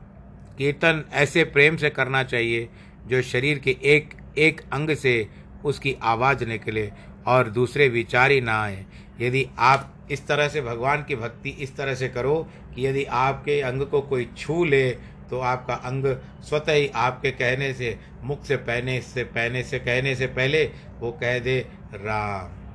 कीर्तन 0.58 1.04
ऐसे 1.14 1.44
प्रेम 1.44 1.78
से 1.78 1.90
करना 1.90 2.24
चाहिए 2.24 2.70
जो 3.08 3.22
शरीर 3.22 3.60
के 3.60 3.78
एक 3.86 4.14
एक 4.38 4.62
अंग 4.74 4.96
से 4.96 5.28
उसकी 5.66 5.96
आवाज़ 6.04 6.46
निकले 6.46 6.92
और 7.28 7.50
दूसरे 7.50 7.88
विचार 7.90 8.32
ही 8.32 8.42
ना 8.42 8.62
आए। 8.64 8.86
यदि 9.22 9.48
आप 9.60 9.92
इस 10.12 10.28
तरह 10.28 10.48
से 10.48 10.62
भगवान 10.62 11.04
की 11.04 11.16
भक्ति 11.16 11.50
इस 11.50 11.76
तरह 11.76 11.96
से 11.96 12.08
करो 12.10 12.36
कि 12.76 12.88
यदि 12.88 13.04
आपके 13.04 13.62
अंग 13.62 13.82
को 13.82 14.02
कोई 14.02 14.30
छू 14.38 14.66
ले 14.66 15.16
तो 15.30 15.40
आपका 15.40 15.74
अंग 15.74 16.06
स्वतः 16.42 16.74
ही 16.74 16.88
आपके 16.88 17.32
कहने 17.32 17.74
से, 17.74 18.00
मुख 18.24 18.46
से 18.46 18.56
पहने 18.56 19.02
से 19.02 19.24
पहने, 19.24 19.64
से 19.64 19.80
कहने 19.80 20.16
से 20.16 20.28
पहले 20.28 20.72
वो 21.00 21.12
कह 21.12 21.40
दे, 21.40 21.68
राम। 21.94 22.66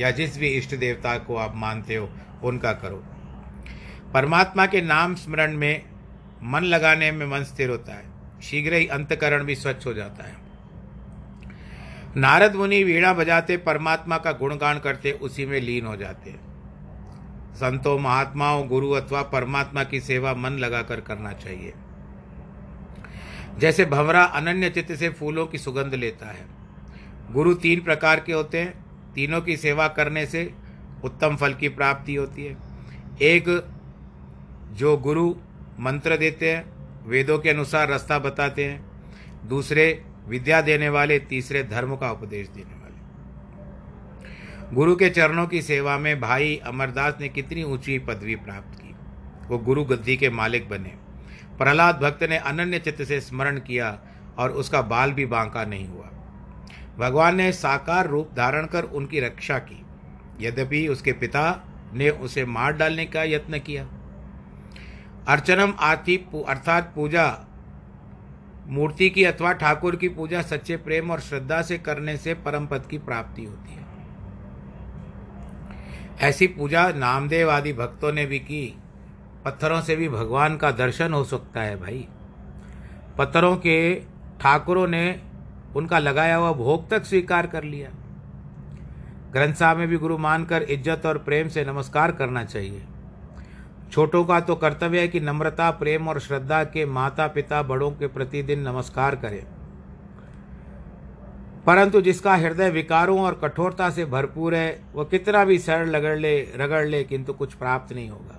या 0.00 0.10
जिस 0.10 0.38
भी 0.38 0.48
इष्ट 0.48 0.74
देवता 0.74 1.18
को 1.18 1.36
आप 1.36 1.52
मानते 1.56 1.94
हो, 1.94 2.10
उनका 2.42 2.72
करो। 2.72 3.04
परमात्मा 4.14 4.66
के 4.66 4.80
नाम 4.80 5.14
स्मरण 5.14 5.56
में 5.56 5.84
मन 6.42 6.60
लगाने 6.60 7.12
में 7.12 7.26
मन 7.26 7.44
स्थिर 7.44 7.70
होता 7.70 7.92
है। 7.92 8.04
शीघ्र 8.42 8.74
ही 8.74 8.86
अंतकरण 8.86 9.44
भी 9.44 9.54
स्वच्छ 9.54 9.86
हो 9.86 9.94
जाता 9.94 10.24
है। 10.24 10.36
नारद 12.16 12.54
मुनि 12.54 12.84
वीणा 12.84 13.12
बजाते, 13.12 13.56
परमात्मा 13.56 14.18
का 14.18 14.32
गुणगान 14.32 14.78
करते, 14.78 15.12
उसी 15.12 15.46
में 15.46 15.60
लीन 15.60 15.86
हो 15.86 15.96
जाते 15.96 16.30
हैं। 16.30 16.57
संतों, 17.58 17.98
महात्माओं, 17.98 18.68
गुरु 18.68 18.90
अथवा 18.90 19.22
परमात्मा 19.22 19.84
की 19.84 20.00
सेवा 20.00 20.34
मन 20.34 20.50
लगाकर 20.50 21.00
करना 21.00 21.32
चाहिए। 21.32 21.72
जैसे 23.58 23.84
भंवरा 23.84 24.24
अनन्य 24.24 24.70
चित्त 24.70 24.94
से 24.94 25.08
फूलों 25.08 25.46
की 25.46 25.58
सुगंध 25.58 25.94
लेता 25.94 26.26
है। 26.26 26.46
गुरु 27.30 27.54
तीन 27.54 27.80
प्रकार 27.80 28.20
के 28.20 28.32
होते 28.32 28.60
हैं। 28.60 28.86
तीनों 29.14 29.40
की 29.40 29.56
सेवा 29.56 29.88
करने 29.88 30.26
से 30.26 30.54
उत्तम 31.04 31.36
फल 31.36 31.54
की 31.54 31.68
प्राप्ति 31.68 32.14
होती 32.14 32.44
है। 32.44 32.56
एक, 33.22 33.66
जो 34.72 34.96
गुरु 34.96 35.34
मंत्र 35.80 36.16
देते 36.16 36.52
हैं, 36.52 36.72
वेदों 37.06 37.38
के 37.38 37.50
अनुसार 37.50 37.88
रास्ता 37.88 38.18
बताते 38.18 38.64
हैं। 38.64 38.90
दूसरे, 39.48 40.04
विद्या 40.28 40.60
देने 40.60 40.88
वाले, 40.88 41.18
तीसरे, 41.18 41.64
धर्म 41.64 41.96
का 41.96 42.10
उपदेश 42.12 42.48
देने 42.48 42.77
गुरु 44.74 44.96
के 44.96 45.08
चरणों 45.10 45.46
की 45.46 45.62
सेवा 45.62 45.98
में 45.98 46.20
भाई 46.20 46.56
अमरदास 46.56 47.14
ने 47.20 47.28
कितनी 47.28 47.62
ऊँची 47.62 47.98
पदवी 47.98 48.34
प्राप्त 48.36 48.78
की। 48.80 48.94
वो 49.48 49.58
गुरु 49.58 49.84
गद्दी 49.84 50.16
के 50.16 50.30
मालिक 50.30 50.68
बने। 50.68 50.92
प्रहलाद 51.58 51.96
भक्त 51.96 52.22
ने 52.22 52.36
अनन्य 52.36 52.78
चित्त 52.78 53.02
से 53.02 53.20
स्मरण 53.20 53.58
किया 53.58 53.98
और 54.38 54.50
उसका 54.50 54.82
बाल 54.82 55.12
भी 55.12 55.26
बांका 55.26 55.64
नहीं 55.64 55.88
हुआ। 55.88 56.10
भगवान 56.98 57.36
ने 57.36 57.52
साकार 57.52 58.06
रूप 58.06 58.30
धारण 58.36 58.66
कर 58.66 58.82
उनकी 58.82 59.20
रक्षा 59.20 59.58
की। 59.58 59.82
यद्यपि 60.40 60.86
उसके 60.88 61.12
पिता 61.12 61.44
ने 61.94 62.10
उसे 62.10 62.44
मार 62.44 62.72
डालने 62.72 63.06
का 63.06 63.22
यत्न 63.22 63.58
किया। 63.58 63.88
अर्चनम 65.28 65.72
आथि 65.80 66.16
अर्थात 66.48 66.92
पूजा, 66.94 67.26
मूर्ति 68.66 69.10
की 69.10 69.24
अथवा 69.24 69.52
ठाकुर 69.52 69.96
की 69.96 70.08
पूजा 70.08 70.42
सच्चे 70.42 70.76
प्रेम 70.76 71.10
और 71.10 71.20
श्रद्धा 71.20 71.62
से 71.62 71.78
करने 71.78 72.16
से 72.16 72.34
परम 72.34 72.66
पद 72.66 72.86
की 72.90 72.98
प्राप्ति 72.98 73.44
होती 73.44 73.72
है। 73.72 73.77
ऐसी 76.20 76.46
पूजा 76.46 76.88
नामदेव 76.92 77.50
आदि 77.50 77.72
भक्तों 77.72 78.12
ने 78.12 78.24
भी 78.26 78.38
की। 78.38 78.74
पत्थरों 79.44 79.80
से 79.80 79.96
भी 79.96 80.08
भगवान 80.08 80.56
का 80.56 80.70
दर्शन 80.70 81.12
हो 81.12 81.22
सकता 81.24 81.60
है 81.60 81.76
भाई। 81.76 82.06
पत्थरों 83.18 83.56
के 83.56 83.94
ठाकुरों 84.40 84.86
ने 84.86 85.20
उनका 85.76 85.98
लगाया 85.98 86.36
हुआ 86.36 86.52
भोग 86.52 86.88
तक 86.90 87.04
स्वीकार 87.04 87.46
कर 87.46 87.64
लिया। 87.64 87.90
ग्रंथ 89.32 89.54
साहब 89.54 89.76
में 89.76 89.88
भी 89.88 89.96
गुरु 89.96 90.18
मानकर 90.18 90.62
इज़्ज़त 90.62 91.06
और 91.06 91.18
प्रेम 91.18 91.48
से 91.48 91.64
नमस्कार 91.64 92.12
करना 92.12 92.44
चाहिए। 92.44 92.82
छोटों 93.92 94.24
का 94.24 94.40
तो 94.40 94.54
कर्तव्य 94.54 95.00
है 95.00 95.08
कि 95.08 95.20
नम्रता, 95.20 95.70
प्रेम 95.70 96.08
और 96.08 96.20
श्रद्धा 96.20 96.62
के 96.64 96.84
माता 96.86 97.26
पिता 97.26 97.62
बड़ों 97.62 97.90
के 97.90 98.06
प्रतिदिन 98.06 98.60
नमस्कार 98.60 99.16
करें। 99.16 99.42
परंतु 101.68 102.00
जिसका 102.00 102.34
हृदय 102.34 102.70
विकारों 102.70 103.20
और 103.20 103.34
कठोरता 103.44 103.90
से 103.90 104.04
भरपूर 104.04 104.54
है, 104.54 104.80
वह 104.94 105.04
कितना 105.04 105.44
भी 105.44 105.58
सरल 105.58 105.88
लगड़ 105.88 106.16
ले, 106.18 106.40
रगड़ 106.56 106.86
ले, 106.86 107.02
किंतु 107.04 107.32
कुछ 107.32 107.54
प्राप्त 107.54 107.92
नहीं 107.92 108.08
होगा। 108.10 108.38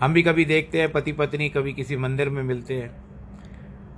हम 0.00 0.12
भी 0.12 0.22
कभी 0.22 0.44
देखते 0.44 0.80
हैं 0.80 0.92
पति 0.92 1.12
पत्नी 1.12 1.48
कभी 1.48 1.72
किसी 1.72 1.96
मंदिर 1.96 2.28
में 2.28 2.42
मिलते 2.42 2.74
हैं 2.74 2.90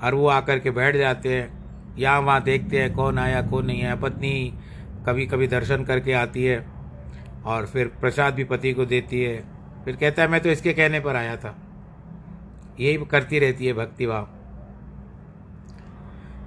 और 0.02 0.14
वो 0.14 0.26
आकर 0.28 0.58
के 0.58 0.70
बैठ 0.70 0.96
जाते 0.96 1.34
हैं 1.34 1.96
यहाँ 1.98 2.20
वहाँ 2.20 2.42
देखते 2.42 2.80
हैं 2.80 2.94
कौन 2.94 3.18
आया, 3.18 3.42
कौन 3.42 3.66
नहीं 3.66 3.82
आया। 3.82 3.96
पत्नी 3.96 4.52
कभी 5.06 5.26
कभी 5.26 5.46
दर्शन 5.46 5.84
करके 5.84 6.12
आती 6.12 6.44
है 6.44 6.66
और 7.44 7.66
फिर 7.66 7.92
प्रसाद 8.00 8.34
भी 8.34 8.44
पति 8.44 8.72
को 8.72 8.84
देती 8.86 9.22
है। 9.22 9.38
फिर 9.84 9.96
कहता 9.96 10.22
है, 10.22 10.28
मैं 10.28 10.40
तो 10.40 10.48
इसके 10.48 10.72
कहने 10.72 11.00
पर 11.00 11.16
आया 11.16 11.36
था। 11.36 11.56
यही 12.80 13.06
करती 13.10 13.38
रहती 13.38 13.66
है 13.66 13.72
भक्ति 13.72 14.06
भाव। 14.06 14.28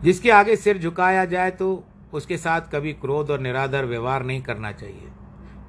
जिसके 0.03 0.31
आगे 0.31 0.55
सिर 0.55 0.77
झुकाया 0.77 1.25
जाए 1.25 1.51
तो 1.51 1.83
उसके 2.13 2.37
साथ 2.37 2.61
कभी 2.71 2.93
क्रोध 2.93 3.29
और 3.31 3.39
निराधर 3.39 3.85
व्यवहार 3.85 4.23
नहीं 4.23 4.41
करना 4.41 4.71
चाहिए। 4.73 5.07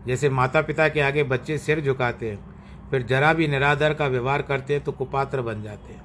जैसे 0.07 0.29
माता 0.31 0.61
पिता 0.63 0.89
के 0.89 1.01
आगे 1.01 1.23
बच्चे 1.25 1.59
सिर 1.59 1.81
झुकाते 1.81 2.31
हैं 2.31 2.89
फिर 2.91 3.03
जरा 3.03 3.33
भी 3.33 3.47
निराधर 3.49 3.95
का 3.95 4.07
व्यवहार 4.07 4.43
करते 4.43 4.75
हैं 4.75 4.83
तो 4.85 4.93
कुपात्र 4.93 5.43
बन 5.43 5.63
जाते 5.63 5.93
हैं। 5.93 6.03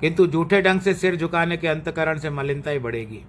किंतु 0.00 0.26
झूठे 0.26 0.60
ढंग 0.62 0.80
से 0.80 0.94
सिर 0.94 1.16
झुकाने 1.16 1.56
के 1.56 1.68
अंतकरण 1.68 2.18
से 2.18 2.30
मलिनता 2.30 2.70
ही 2.70 2.78
बढ़ेगी। 2.78 3.22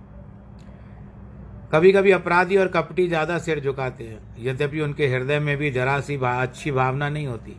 कभी 1.73 1.91
कभी 1.91 2.11
अपराधी 2.11 2.57
और 2.57 2.67
कपटी 2.67 3.07
ज़्यादा 3.07 3.37
सिर 3.37 3.59
झुकाते 3.59 4.03
हैं 4.03 4.19
यद्यपि 4.39 4.81
उनके 4.81 5.07
हृदय 5.07 5.39
में 5.39 5.55
भी 5.57 5.71
जरा 5.71 5.99
सी 6.01 6.17
भा, 6.17 6.31
अच्छी 6.33 6.71
भावना 6.71 7.09
नहीं 7.09 7.27
होती। 7.27 7.55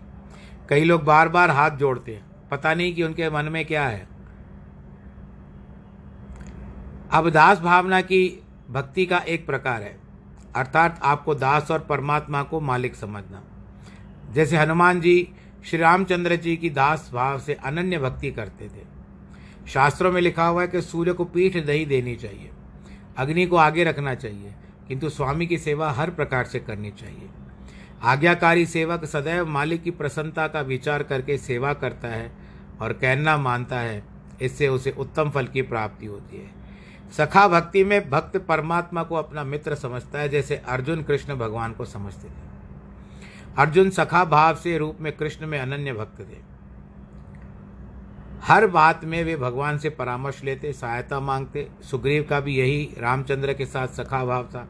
कई 0.69 0.85
लोग 0.85 1.05
बार 1.05 1.29
बार 1.29 1.51
हाथ 1.51 1.77
जोड़ते 1.79 2.13
हैं 2.13 2.49
पता 2.51 2.75
नहीं 2.75 2.95
कि 2.95 3.03
उनके 3.03 3.31
मन 3.31 3.45
में 3.45 3.65
क्या 3.65 3.87
है। 3.87 4.07
अब 7.11 7.29
दास 7.31 7.59
भावना 7.59 8.01
की 8.01 8.43
भक्ति 8.71 9.05
का 9.07 9.19
एक 9.19 9.47
प्रकार 9.47 9.83
है। 9.83 9.97
अर्थात 10.57 11.01
आपको 11.03 11.35
दास 11.35 11.71
और 11.71 11.79
परमात्मा 11.81 12.43
को 12.43 12.61
मालिक 12.61 12.95
समझना। 12.95 13.43
जैसे 14.33 14.57
हनुमान 14.57 15.01
जी 15.01 15.29
श्री 15.65 15.79
रामचंद्र 15.79 16.37
जी 16.37 16.57
की 16.57 16.71
दास 16.71 17.11
भाव 17.15 17.39
से 17.39 17.55
अनन्य 17.55 17.99
भक्ति 17.99 18.31
करते 18.31 18.69
थे। 18.69 18.87
शास्त्रों 19.69 20.13
में 20.13 20.21
लिखा 20.21 20.47
हुआ 20.47 20.63
है 20.63 20.69
कि 20.69 20.83
सूर्य 20.83 21.13
को 21.13 21.25
पीठ 21.25 21.57
नहीं 21.57 21.87
देनी 21.87 22.15
चाहिए, 22.17 22.51
अग्नि 23.19 23.47
को 23.47 23.57
आगे 23.57 23.85
रखना 23.85 24.15
चाहिए, 24.15 24.55
किंतु 24.89 25.09
स्वामी 25.09 25.47
की 25.47 25.59
सेवा 25.59 25.91
हर 25.93 26.11
प्रकार 26.11 26.45
से 26.45 26.61
करनी 26.61 26.91
चाहिए। 26.91 27.29
आज्ञाकारी 28.03 28.67
सेवक 28.67 29.05
सदैव 29.05 29.47
मालिक 29.47 29.83
की 29.83 29.91
प्रसन्नता 29.91 30.47
का 30.49 30.61
विचार 30.61 31.03
करके 31.03 31.39
सेवा 31.39 31.73
करता 31.73 32.09
है 32.09 32.31
और 32.81 32.93
कहना 32.93 33.37
मानता 33.39 33.81
है, 33.81 34.03
इससे 34.43 34.69
उसे 34.69 34.91
उत्तम 34.91 35.31
फल 35.31 35.47
की 35.47 35.63
प्राप्ति 35.63 36.07
होती 36.07 36.37
है। 36.37 36.57
सखा 37.17 37.49
भक्ति 37.49 37.85
में 37.85 38.11
भक्त 38.11 38.37
परमात्मा 38.37 39.03
को 39.03 39.15
अपना 39.15 39.45
मित्र 39.45 39.75
समझता 39.75 40.19
है, 40.19 40.29
जैसे 40.29 40.57
अर्जुन 40.57 41.03
कृष्ण 41.03 41.35
भगवान 41.35 41.73
को 41.73 41.85
समझते 41.85 42.29
थे। 42.29 42.47
अर्जुन 43.59 43.91
सखा 43.91 44.25
भाव 44.25 44.57
से 44.57 44.79
रूप 44.79 44.99
में 45.01 45.17
कृष्ण 45.17 45.47
में 45.47 45.59
अनन्य 45.61 45.93
भक्त 45.93 46.21
थे। 46.21 46.37
हर 48.43 48.67
बात 48.67 49.05
में 49.05 49.25
वे 49.25 49.37
भगवान 49.37 49.79
से 49.79 49.91
परामर्श 49.91 50.43
लेते, 50.45 50.73
सहायता 50.73 51.21
मांगते। 51.21 51.69
सुग्रीव 51.91 52.27
का 52.31 52.41
भी 52.41 52.57
यही 52.57 52.95
रामचंद्र 52.99 53.53
के 53.53 53.67
साथ 53.67 53.89
सखा 53.89 54.25
भाव 54.25 54.45
था। 54.45 54.67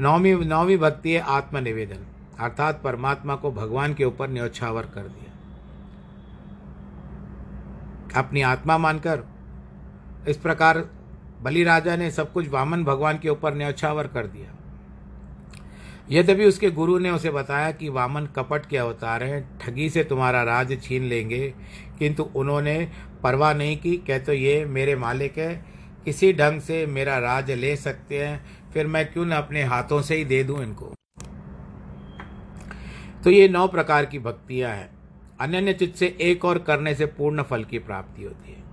नौवीं 0.00 0.34
नौवीं 0.34 0.78
भक्ति 0.78 1.12
है 1.12 1.20
आत्मनिवेदन, 1.20 2.04
अर्थात 2.40 2.80
परमात्मा 2.82 3.36
को 3.36 3.50
भगवान 3.52 3.94
के 3.94 4.04
ऊपर 4.04 4.28
न्यौछावर 4.28 4.82
कर 4.82 5.02
दिया। 5.02 5.30
अपनी 8.20 8.42
आत्मा 8.42 8.78
मानकर 8.78 9.22
इस 10.28 10.36
प्रकार 10.36 10.84
बलि 11.44 11.64
राजा 11.64 11.96
ने 11.96 12.10
सब 12.10 12.32
कुछ 12.32 12.48
वामन 12.48 12.84
भगवान 12.84 13.18
के 13.18 13.28
ऊपर 13.28 13.54
न्यौछावर 13.54 14.06
कर 14.06 14.26
दिया। 14.26 14.54
यद्यपि 16.10 16.44
उसके 16.44 16.70
गुरु 16.70 16.98
ने 16.98 17.10
उसे 17.10 17.30
बताया 17.30 17.70
कि 17.70 17.88
वामन 17.88 18.26
कपट 18.26 18.66
के 18.66 18.76
अवतार 18.76 19.22
हैं, 19.22 19.58
ठगी 19.58 19.90
से 19.90 20.04
तुम्हारा 20.04 20.42
राज 20.42 20.82
छीन 20.82 21.02
लेंगे, 21.02 21.54
किंतु 21.98 22.22
उन्होंने 22.22 22.88
परवाह 23.22 23.54
नहीं 23.54 23.76
की। 23.76 23.96
कह 23.96 24.18
तो 24.18 24.32
ये, 24.32 24.64
मेरे 24.64 24.96
मालिक 24.96 25.38
है 25.38 25.64
किसी 26.04 26.32
ढंग 26.32 26.60
से 26.60 26.86
मेरा 26.86 27.18
राज 27.18 27.50
ले 27.50 27.76
सकते 27.76 28.26
हैं, 28.26 28.44
फिर 28.72 28.86
मैं 28.86 29.12
क्यों 29.12 29.26
न 29.26 29.32
अपने 29.32 29.62
हाथों 29.62 30.02
से 30.02 30.16
ही 30.16 30.24
दे 30.24 30.44
दूँ 30.44 30.62
इनको? 30.62 30.92
तो 33.24 33.30
ये 33.30 33.48
नौ 33.48 33.68
प्रकार 33.68 34.04
की 34.04 34.18
भक्तियाँ 34.18 34.70
हैं। 34.70 34.90
अन्य 35.40 35.72
चित्त 35.72 35.96
से 35.96 36.16
एक 36.20 36.44
और 36.44 36.58
करने 36.58 36.94
से 36.94 37.06
पूर्ण 37.06 37.42
फल 37.42 37.64
की 37.64 37.78
प्राप्ति 37.78 38.22
होती 38.22 38.52
है। 38.52 38.63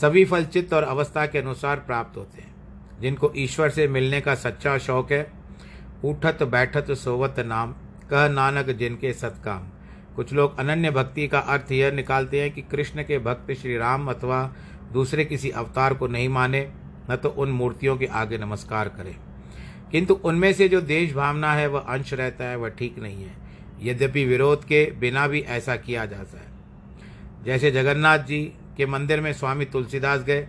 सभी 0.00 0.24
फल 0.24 0.44
चित्त 0.44 0.74
और 0.74 0.82
अवस्था 0.82 1.26
के 1.26 1.38
अनुसार 1.38 1.76
प्राप्त 1.76 2.16
होते 2.16 2.42
हैं। 2.42 2.54
जिनको 3.00 3.32
ईश्वर 3.36 3.70
से 3.70 3.88
मिलने 3.88 4.20
का 4.20 4.34
सच्चा 4.34 4.78
शौक 4.78 5.12
है, 5.12 5.32
उठत, 6.04 6.42
बैठत, 6.42 6.92
सोवत 6.92 7.34
नाम, 7.38 7.72
कह 8.10 8.28
नानक 8.28 8.70
जिनके 8.70 9.12
सत्काम। 9.12 9.68
कुछ 10.16 10.32
लोग 10.32 10.58
अनन्य 10.58 10.90
भक्ति 10.90 11.28
का 11.28 11.38
अर्थ 11.38 11.72
यह 11.72 11.90
निकालते 11.90 12.40
हैं 12.40 12.50
कि 12.50 12.62
कृष्ण 12.62 13.02
के 13.02 13.18
भक्त 13.18 13.52
श्री 13.52 13.76
राम 13.76 14.10
अथवा 14.10 14.54
दूसरे 14.92 15.24
किसी 15.24 15.50
अवतार 15.50 15.94
को 15.94 16.06
नहीं 16.06 16.28
माने, 16.28 16.72
न 17.10 17.16
तो 17.16 17.28
उन 17.28 17.50
मूर्तियों 17.50 17.96
के 17.96 18.06
आगे 18.06 18.38
नमस्कार 18.38 18.88
करें। 18.88 19.16
किंतु 19.92 20.14
उनमें 20.14 20.52
से 20.52 20.68
जो 20.68 20.80
देश 20.80 21.14
भावना 21.14 21.52
है, 21.52 21.66
वह 21.66 21.80
अंश 21.80 22.14
रहता 22.14 22.44
है, 22.44 22.56
वह 22.56 22.68
ठीक 22.68 22.98
नहीं 22.98 23.24
है। 23.24 23.34
यद्यपि 23.82 24.24
विरोध 24.24 24.64
के 24.64 24.90
बिना 24.90 25.28
भी 25.28 25.40
ऐसा 25.40 25.76
किया 25.76 26.06
जाता 26.06 26.38
है। 26.38 26.46
जैसे 27.44 27.70
जगन्नाथ 27.70 28.18
जी 28.18 28.52
के 28.76 28.86
मंदिर 28.86 29.20
में 29.20 29.32
स्वामी 29.32 29.64
तुलसीदास 29.64 30.22
गए। 30.22 30.42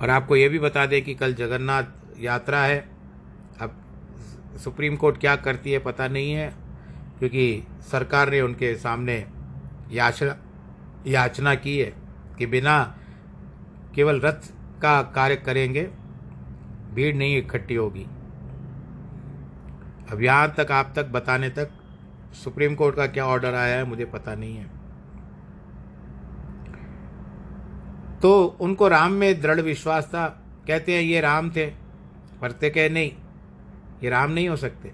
और 0.00 0.10
आपको 0.10 0.36
ये 0.36 0.48
भी 0.48 0.58
बता 0.58 0.86
दें 0.86 1.02
कि 1.04 1.14
कल 1.14 1.34
जगन्नाथ 1.34 2.20
यात्रा 2.20 2.58
है। 2.60 2.78
अब 3.60 3.76
सुप्रीम 4.56 4.96
कोर्ट 4.96 5.18
क्या 5.18 5.36
करती 5.36 5.72
है 5.72 5.78
पता 5.78 6.08
नहीं 6.08 6.32
है, 6.32 6.48
क्योंकि 7.18 7.62
सरकार 7.82 8.30
ने 8.30 8.40
उनके 8.40 8.74
सामने 8.74 9.24
याचना 9.92 10.36
याचना 11.06 11.54
की 11.54 11.78
है 11.78 11.92
कि 12.38 12.46
बिना 12.46 12.78
केवल 13.94 14.20
रथ 14.20 14.50
का 14.82 15.00
कार्य 15.14 15.36
करेंगे, 15.36 15.82
भीड़ 16.94 17.14
नहीं 17.16 17.36
इकट्ठी 17.38 17.74
होगी। 17.74 18.06
अब 20.12 20.22
यहाँ 20.22 20.54
तक, 20.58 20.72
आप 20.72 20.92
तक 20.96 21.06
बताने 21.06 21.48
तक 21.50 21.70
सुप्रीम 22.32 22.74
कोर्ट 22.74 22.96
का 22.96 23.06
क्या 23.06 23.26
ऑर्डर 23.26 23.54
आया 23.54 23.76
है, 23.76 23.84
मुझे 23.84 24.04
पता 24.04 24.34
नहीं 24.34 24.56
है। 24.56 24.70
तो 28.22 28.56
उनको 28.60 28.88
राम 28.88 29.12
में 29.12 29.40
दृढ़ 29.40 29.60
विश्वास 29.60 30.04
था। 30.06 30.42
कहते 30.66 30.94
हैं, 30.94 31.02
ये 31.02 31.20
राम 31.20 31.50
थे। 31.50 31.66
पढ़ते 32.40 32.70
कहे, 32.70 32.88
नहीं, 32.88 33.12
ये 34.04 34.10
राम 34.10 34.30
नहीं 34.30 34.48
हो 34.48 34.56
सकते। 34.56 34.92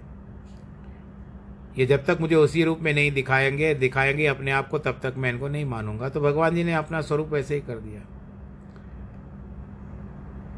ये 1.77 1.85
जब 1.85 2.05
तक 2.05 2.17
मुझे 2.21 2.35
उसी 2.35 2.63
रूप 2.63 2.79
में 2.81 2.93
नहीं 2.93 3.11
दिखाएँगे 3.11 3.75
दिखाएँगे 3.75 4.25
अपने 4.25 4.51
आप 4.51 4.67
को, 4.67 4.79
तब 4.79 4.99
तक 5.03 5.13
मैं 5.17 5.29
इनको 5.29 5.47
नहीं 5.47 5.65
मानूँगा। 5.65 6.09
तो 6.09 6.21
भगवान 6.21 6.55
जी 6.55 6.63
ने 6.63 6.73
अपना 6.73 7.01
स्वरूप 7.01 7.35
ऐसे 7.35 7.55
ही 7.55 7.61
कर 7.61 7.77
दिया। 7.77 8.12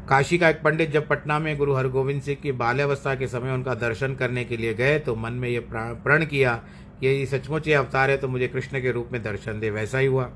काशी 0.08 0.36
का 0.38 0.48
एक 0.48 0.60
पंडित 0.62 0.90
जब 0.90 1.06
पटना 1.08 1.38
में 1.38 1.56
गुरु 1.58 1.72
हरगोविंद 1.74 2.20
सिंह 2.22 2.36
की 2.42 2.52
बाल्यावस्था 2.54 3.14
के 3.14 3.26
समय 3.28 3.52
उनका 3.52 3.74
दर्शन 3.74 4.14
करने 4.14 4.44
के 4.44 4.56
लिए 4.56 4.74
गए 4.74 4.98
तो 4.98 5.14
मन 5.16 5.32
में 5.32 5.48
ये 5.48 5.60
प्रण 5.72 6.24
किया 6.24 6.54
कि 7.00 7.06
ये 7.06 7.24
सचमुच 7.26 7.68
ये 7.68 7.74
अवतार 7.74 8.10
है 8.10 8.16
तो 8.16 8.28
मुझे 8.28 8.48
कृष्ण 8.48 8.80
के 8.82 8.92
रूप 8.92 9.08
में 9.12 9.22
दर्शन 9.22 9.60
दे, 9.60 9.70
वैसा 9.70 9.98
ही 9.98 10.06
हुआ। 10.06 10.30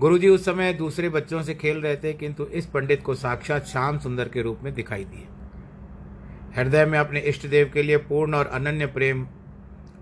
गुरुजी 0.00 0.28
उस 0.28 0.44
समय 0.44 0.72
दूसरे 0.72 1.08
बच्चों 1.08 1.42
से 1.42 1.54
खेल 1.54 1.80
रहे 1.80 1.96
थे, 1.96 2.12
किंतु 2.14 2.44
इस 2.44 2.66
पंडित 2.66 3.02
को 3.02 3.14
साक्षात 3.16 3.66
श्याम 3.66 3.98
सुंदर 3.98 4.28
के 4.28 4.42
रूप 4.42 4.60
में 4.64 4.74
दिखाई 4.74 5.04
दिए। 5.04 5.26
हृदय 6.56 6.84
में 6.86 6.98
अपने 6.98 7.20
इष्ट 7.20 7.46
देव 7.46 7.70
के 7.74 7.82
लिए 7.82 7.96
पूर्ण 7.98 8.34
और 8.34 8.46
अनन्य 8.48 8.86
प्रेम 8.88 9.26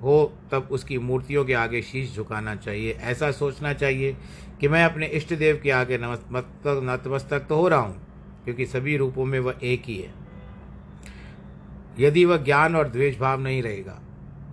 हो, 0.03 0.33
तब 0.53 0.69
उसकी 0.71 0.99
मूर्तियों 1.01 1.45
के 1.45 1.55
आगे 1.57 1.83
शीश 1.83 2.15
झुकाना 2.17 2.55
चाहिए, 2.57 2.93
ऐसा 2.93 3.31
सोचना 3.33 3.73
चाहिए 3.75 4.17
कि 4.61 4.69
मैं 4.69 4.85
अपने 4.85 5.07
इष्ट 5.09 5.35
देव 5.35 5.61
के 5.63 5.71
आगे 5.73 5.99
नतमस्तक 5.99 7.47
तो 7.49 7.57
हो 7.57 7.69
रहा 7.69 7.81
हूँ। 7.81 8.07
क्योंकि 8.49 8.67
सभी 8.67 8.97
रूपों 8.97 9.25
में 9.25 9.39
वह 9.41 9.55
एक 9.63 9.83
ही 9.85 9.97
है। 9.99 10.13
यदि 11.99 12.25
वह 12.25 12.37
ज्ञान 12.37 12.77
और 12.77 12.89
द्वेष 12.89 13.19
भाव 13.19 13.41
नहीं 13.41 13.63
रहेगा, 13.63 13.99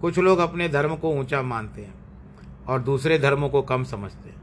कुछ 0.01 0.17
लोग 0.19 0.39
अपने 0.39 0.67
धर्म 0.69 0.95
को 0.95 1.10
ऊँचा 1.10 1.41
मानते 1.41 1.81
हैं 1.81 1.93
और 2.67 2.79
दूसरे 2.79 3.19
धर्मों 3.19 3.49
को 3.49 3.62
कम 3.62 3.84
समझते 3.84 4.29
हैं। 4.29 4.36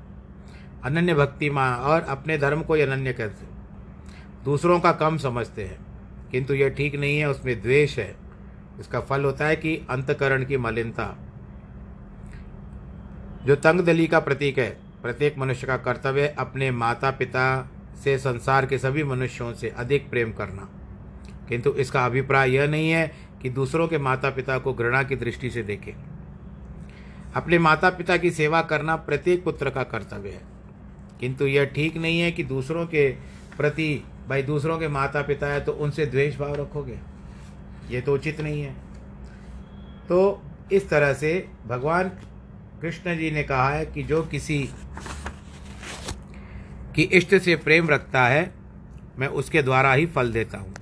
अनन्य 0.85 1.15
भक्ति 1.15 1.51
माँ 1.51 1.77
और 1.79 2.03
अपने 2.03 2.38
धर्म 2.38 2.62
को 2.62 2.75
ही 2.75 2.83
अनन्य 2.83 3.12
कहते 3.12 3.45
हैं। 3.45 4.45
दूसरों 4.45 4.81
का 4.81 4.93
कम 4.93 5.17
समझते 5.17 5.65
हैं, 5.65 5.79
किंतु 6.31 6.55
यह 6.55 6.69
ठीक 6.69 6.95
नहीं 6.95 7.19
है, 7.19 7.29
उसमें 7.31 7.62
द्वेष 7.62 7.99
है। 7.99 8.17
इसका 8.81 9.01
फल 9.01 9.25
होता 9.25 9.47
है 9.47 9.57
कि 9.57 9.77
अंतकरण 9.91 10.45
की 10.45 10.57
मलिनता। 10.57 11.17
जो 13.45 13.57
तंग 13.57 13.81
दली 13.81 14.07
का 14.07 14.21
प्रतीक 14.21 14.59
है, 14.59 14.71
प्रत्येक 15.03 15.38
मनुष्य 15.38 15.67
का 15.67 15.77
कर्तव्य 15.77 16.35
अपने 16.38 16.71
माता 16.71 17.11
पिता 17.11 17.72
से 18.05 18.19
संसार 18.19 18.67
के 18.67 18.79
सभी 18.79 19.05
मनुष्यों 19.05 19.55
से 19.55 19.69
अधिक 19.69 20.11
प्रेम 20.11 20.33
करना। 20.33 20.69
किंतु 21.49 21.71
इसका 21.71 22.05
अभिप्राय 22.07 22.51
यह 22.51 22.67
नहीं 22.67 22.91
है 22.91 23.12
कि 23.43 23.51
दूसरों 23.51 23.88
के 23.88 23.99
माता 23.99 24.31
पिता 24.31 24.59
को 24.59 24.75
घृणा 24.75 25.03
की 25.03 25.17
दृष्टि 25.17 25.51
से 25.51 25.62
देखें। 25.62 25.93
अपने 27.35 27.59
माता 27.59 27.91
पिता 27.91 28.17
की 28.17 28.31
सेवा 28.31 28.62
करना 28.62 28.97
प्रत्येक 28.97 29.45
पुत्र 29.45 29.71
का 29.71 29.83
कर्तव्य 29.83 30.31
है। 30.31 30.43
किंतु 31.21 31.47
यह 31.47 31.65
ठीक 31.65 31.97
नहीं 31.97 32.21
है 32.21 32.33
कि 32.33 32.45
दूसरों 32.45 32.87
के 32.87 33.11
प्रति, 33.57 34.05
भाई 34.29 34.43
दूसरों 34.43 34.79
के 34.79 34.88
माता 34.88 35.23
पिता 35.23 35.47
है 35.47 35.61
तो 35.61 35.73
उनसे 35.73 36.07
द्वेष 36.07 36.38
भाव 36.38 36.55
रखोगे। 36.55 36.99
ये 37.91 38.01
तो 38.01 38.15
उचित 38.15 38.41
नहीं 38.41 38.62
है। 38.62 38.73
तो 40.09 40.43
इस 40.73 40.88
तरह 40.88 41.15
से 41.15 41.49
भगवान 41.67 42.09
कृष्ण 42.83 43.19
जी 43.19 43.31
ने 43.31 43.43
कहा 43.43 43.71
है 43.71 43.87
कि 43.87 44.03
जो 44.03 44.23
किसी 44.23 44.69
की 46.96 47.02
इष्ट 47.02 47.38
से 47.38 47.57
प्रेम 47.57 47.88
रखता 47.88 48.26
है, 48.26 48.55
मैं 49.18 49.28
उसके 49.28 49.62
द्वारा 49.62 49.92
ही 49.92 50.07
फल 50.07 50.33
देता 50.33 50.59
हूँ। 50.59 50.74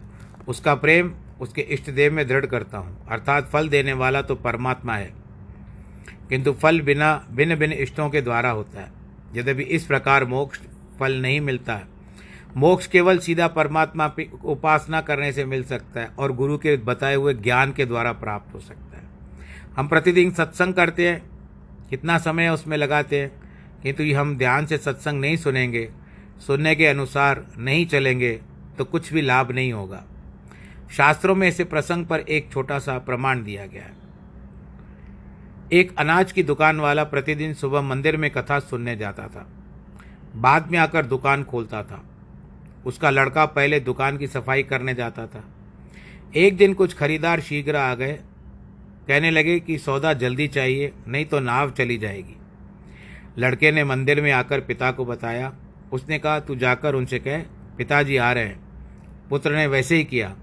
उसका 0.49 0.75
प्रेम 0.75 1.15
उसके 1.41 1.63
इष्ट 1.63 1.91
देव 1.91 2.13
में 2.13 2.29
दृढ़ 2.29 2.47
करता 2.47 2.79
हूँ। 2.79 3.07
अर्थात 3.09 3.51
फल 3.51 3.69
देने 3.69 3.93
वाला 3.93 4.23
तो 4.23 4.35
परमात्मा 4.35 4.95
है। 4.95 5.13
किंतु 6.29 6.53
फल 6.53 6.81
बिना 6.81 7.27
भिन्न 7.31 7.57
भिन्न 7.57 7.75
इष्टों 7.75 8.11
के 8.11 8.21
द्वारा 8.21 8.51
होता 8.51 8.81
है। 8.81 8.93
यद्यपि 9.35 9.63
इस 9.63 9.85
प्रकार 9.85 10.25
मोक्ष 10.25 10.61
फल 11.01 11.13
नहीं 11.13 11.41
मिलता 11.41 11.75
है। 11.75 11.85
मोक्ष 12.57 12.87
केवल 12.87 13.19
सीधा 13.19 13.49
परमात्मा 13.49 14.13
उपासना 14.45 15.01
करने 15.01 15.33
से 15.33 15.45
मिल 15.45 15.65
सकता 15.65 16.01
है 16.01 16.07
और 16.07 16.33
गुरु 16.33 16.59
के 16.59 16.77
बताए 16.77 17.15
हुए 17.15 17.35
ज्ञान 17.35 17.73
के 17.73 17.85
द्वारा 17.87 18.13
प्राप्त 18.13 18.55
हो 18.55 18.61
सकता 18.61 18.99
है। 18.99 19.05
हम 19.77 19.89
प्रतिदिन 19.89 20.31
सत्संग 20.31 20.75
करते 20.75 21.09
हैं, 21.09 21.31
कितना 21.91 22.19
समय 22.19 22.49
उसमें 22.49 22.77
लगाते 22.77 23.21
हैं, 23.21 23.33
किंतु 23.83 24.17
हम 24.17 24.39
ध्यान 24.39 24.67
से 24.67 24.79
सत्संग 24.79 25.21
नहीं 25.21 25.37
सुनेंगे। 25.37 25.91
सुनने 26.47 26.75
के 26.75 26.87
अनुसार 26.87 27.45
नहीं 27.59 27.87
चलेंगे 27.87 28.41
तो 28.79 28.85
कुछ 28.85 29.13
भी 29.13 29.23
लाभ 29.23 29.51
नहीं 29.53 29.73
होगा। 29.73 30.03
शास्त्रों 30.97 31.35
में 31.35 31.49
इसे 31.49 31.65
प्रसंग 31.65 32.07
पर 32.07 32.21
एक 32.21 32.51
छोटा 32.53 32.79
सा 32.79 32.99
प्रमाण 32.99 33.43
दिया 33.45 33.67
गया 33.67 33.83
है। 33.83 33.99
एक 35.73 35.95
अनाज 35.99 36.33
की 36.33 36.43
दुकान 36.43 36.81
वाला 36.81 37.05
प्रतिदिन 37.05 37.55
सुबह 37.55 37.81
मंदिर 37.81 38.17
में 38.17 38.31
कथा 38.31 38.59
सुनने 38.59 38.97
जाता 38.97 39.27
था। 39.29 39.47
बाद 40.37 40.71
में 40.71 40.79
आकर 40.79 41.07
दुकान 41.07 41.45
खोलता 41.45 41.83
था। 41.83 42.03
उसका 42.87 43.11
लड़का 43.11 43.47
पहले 43.47 43.81
दुकान 43.81 44.19
की 44.19 44.27
सफ़ाई 44.27 44.63
करने 44.63 44.95
जाता 44.95 45.27
था। 45.27 45.45
एक 46.37 46.57
दिन 46.57 46.75
कुछ 46.75 46.95
खरीदार 46.95 47.41
शीघ्र 47.41 47.77
आ 47.77 47.95
गए। 47.95 48.19
कहने 49.09 49.31
लगे 49.31 49.59
कि 49.61 49.79
सौदा 49.79 50.13
जल्दी 50.13 50.49
चाहिए, 50.49 50.93
नहीं 51.09 51.25
तो 51.25 51.41
नाव 51.41 51.71
चली 51.71 51.97
जाएगी। 51.99 52.37
लड़के 53.39 53.73
ने 53.73 53.85
मंदिर 53.85 54.21
में 54.23 54.33
आकर 54.33 54.61
पिता 54.61 54.91
को 54.93 55.05
बताया 55.05 55.53
उसने 55.93 56.19
कहा, 56.19 56.41
तू 56.41 56.57
जाकर 56.57 56.95
उनसे 56.95 57.19
कह, 57.19 57.39
पिताजी 57.77 58.17
आ 58.17 58.33
रहे 58.33 58.45
हैं। 58.45 58.61
पुत्र 59.31 59.53
ने 59.53 59.67
वैसे 59.67 59.97
ही 59.97 60.05
किया, 60.05 60.37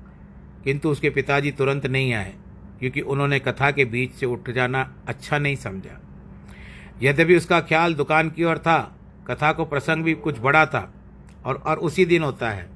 किंतु 0.64 0.90
उसके 0.90 1.10
पिताजी 1.10 1.52
तुरंत 1.52 1.86
नहीं 1.86 2.14
आए, 2.14 2.34
क्योंकि 2.80 3.02
उन्होंने 3.02 3.40
कथा 3.40 3.72
के 3.72 3.86
बीच 3.86 4.12
से 4.12 4.26
उठ 4.26 4.50
जाना 4.50 4.96
अच्छा 5.08 5.38
नहीं 5.38 5.56
समझा। 5.56 6.02
यद्यपि 7.02 7.36
उसका 7.36 7.60
ख्याल 7.62 7.94
दुकान 7.94 8.30
की 8.30 8.44
ओर 8.44 8.58
था, 8.58 8.98
कथा 9.28 9.52
को 9.52 9.66
प्रसंग 9.66 10.04
भी 10.04 10.14
कुछ 10.14 10.40
बड़ा 10.40 10.66
था, 10.66 10.94
और 11.46 11.56
और 11.56 11.78
उसी 11.78 12.06
दिन 12.06 12.24
होता 12.24 12.50
है। 12.50 12.70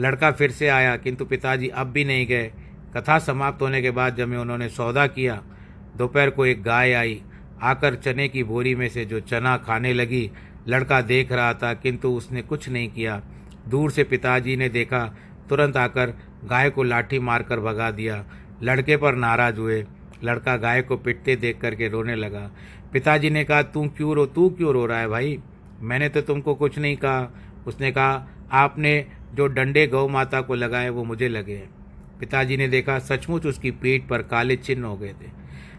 लड़का 0.00 0.30
फिर 0.30 0.50
से 0.50 0.68
आया, 0.68 0.96
किंतु 0.96 1.24
पिताजी 1.24 1.68
अब 1.68 1.86
भी 1.86 2.04
नहीं 2.04 2.26
गए। 2.26 2.52
कथा 2.96 3.18
समाप्त 3.18 3.62
होने 3.62 3.82
के 3.82 3.90
बाद 3.90 4.16
जब 4.16 4.32
उन्होंने 4.32 4.68
सौदा 4.68 5.06
किया, 5.06 5.42
दोपहर 5.96 6.30
को 6.30 6.46
एक 6.46 6.62
गाय 6.62 6.92
आई, 6.92 7.22
आकर 7.62 7.94
चने 7.94 8.28
की 8.28 8.42
बोरी 8.44 8.74
में 8.74 8.88
से 8.88 9.04
जो 9.04 9.20
चना 9.20 9.56
खाने 9.56 9.92
लगी 9.92 10.30
लड़का 10.68 11.00
देख 11.00 11.32
रहा 11.32 11.54
था, 11.54 11.74
किंतु 11.74 12.08
उसने 12.08 12.42
कुछ 12.42 12.68
नहीं 12.68 12.88
किया। 12.88 13.22
दूर 13.68 13.90
से 13.90 14.04
पिताजी 14.04 14.56
ने 14.56 14.68
देखा, 14.68 15.16
तुरंत 15.48 15.76
आकर 15.76 16.14
गाय 16.44 16.70
को 16.70 16.82
लाठी 16.82 17.18
मारकर 17.18 17.60
भगा 17.60 17.90
दिया। 17.90 18.24
लड़के 18.62 18.96
पर 18.96 19.14
नाराज़ 19.14 19.56
हुए। 19.56 19.86
लड़का 20.24 20.56
गाय 20.56 20.82
को 20.82 20.96
पिटते 20.96 21.36
देख 21.36 21.60
करके 21.60 21.88
रोने 21.88 22.14
लगा। 22.14 22.50
पिताजी 22.92 23.30
ने 23.30 23.44
कहा 23.44 23.62
तू 23.62 23.88
क्यों 23.88 24.14
रो, 24.14 24.26
तू 24.26 24.50
क्यों 24.50 24.72
रो 24.72 24.86
रहा 24.86 24.98
है 24.98 25.08
भाई? 25.08 25.40
मैंने 25.80 26.08
तो 26.08 26.20
तुमको 26.20 26.54
कुछ 26.54 26.78
नहीं 26.78 26.96
कहा। 26.96 27.34
उसने 27.66 27.92
कहा, 27.92 28.28
आपने 28.52 29.06
जो 29.34 29.46
डंडे 29.46 29.86
गौ 29.86 30.08
माता 30.08 30.40
को 30.40 30.54
लगाए, 30.54 30.88
वो 30.88 31.04
मुझे 31.04 31.28
लगे 31.28 31.54
हैं। 31.54 31.70
पिताजी 32.20 32.56
ने 32.56 32.68
देखा, 32.68 32.98
सचमुच 32.98 33.46
उसकी 33.46 33.70
पीठ 33.70 34.02
पर 34.06 34.22
काले 34.22 34.56
चिन्ह 34.56 34.86
हो 34.86 34.96
गए 34.96 35.12
थे। 35.12 35.30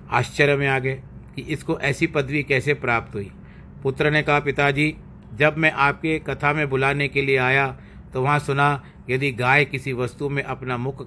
आश्चर्य 0.10 0.56
में 0.56 0.68
आ 0.68 0.80
गए 0.80 1.02
कि 1.36 1.42
इसको 1.42 1.80
ऐसी 1.80 2.08
पदवी 2.08 2.44
कैसे 2.44 2.74
प्राप्त 2.74 3.16
हुई? 3.16 3.32
पुत्र 3.86 4.12
ने 4.12 4.22
कहा, 4.24 4.40
पिताजी, 4.40 4.96
जब 5.34 5.58
मैं 5.58 5.72
आपके 5.72 6.18
कथा 6.20 6.54
में 6.54 6.70
बुलाने 6.70 7.08
के 7.08 7.22
लिए 7.22 7.38
आया 7.40 7.68
तो 8.14 8.22
वहाँ 8.22 8.40
सुना, 8.40 8.84
यदि 9.10 9.32
गाय 9.34 9.66
किसी 9.66 9.94
वस्तु 9.94 10.30
में 10.30 10.42
अपना 10.44 10.78
मुख 10.78 11.06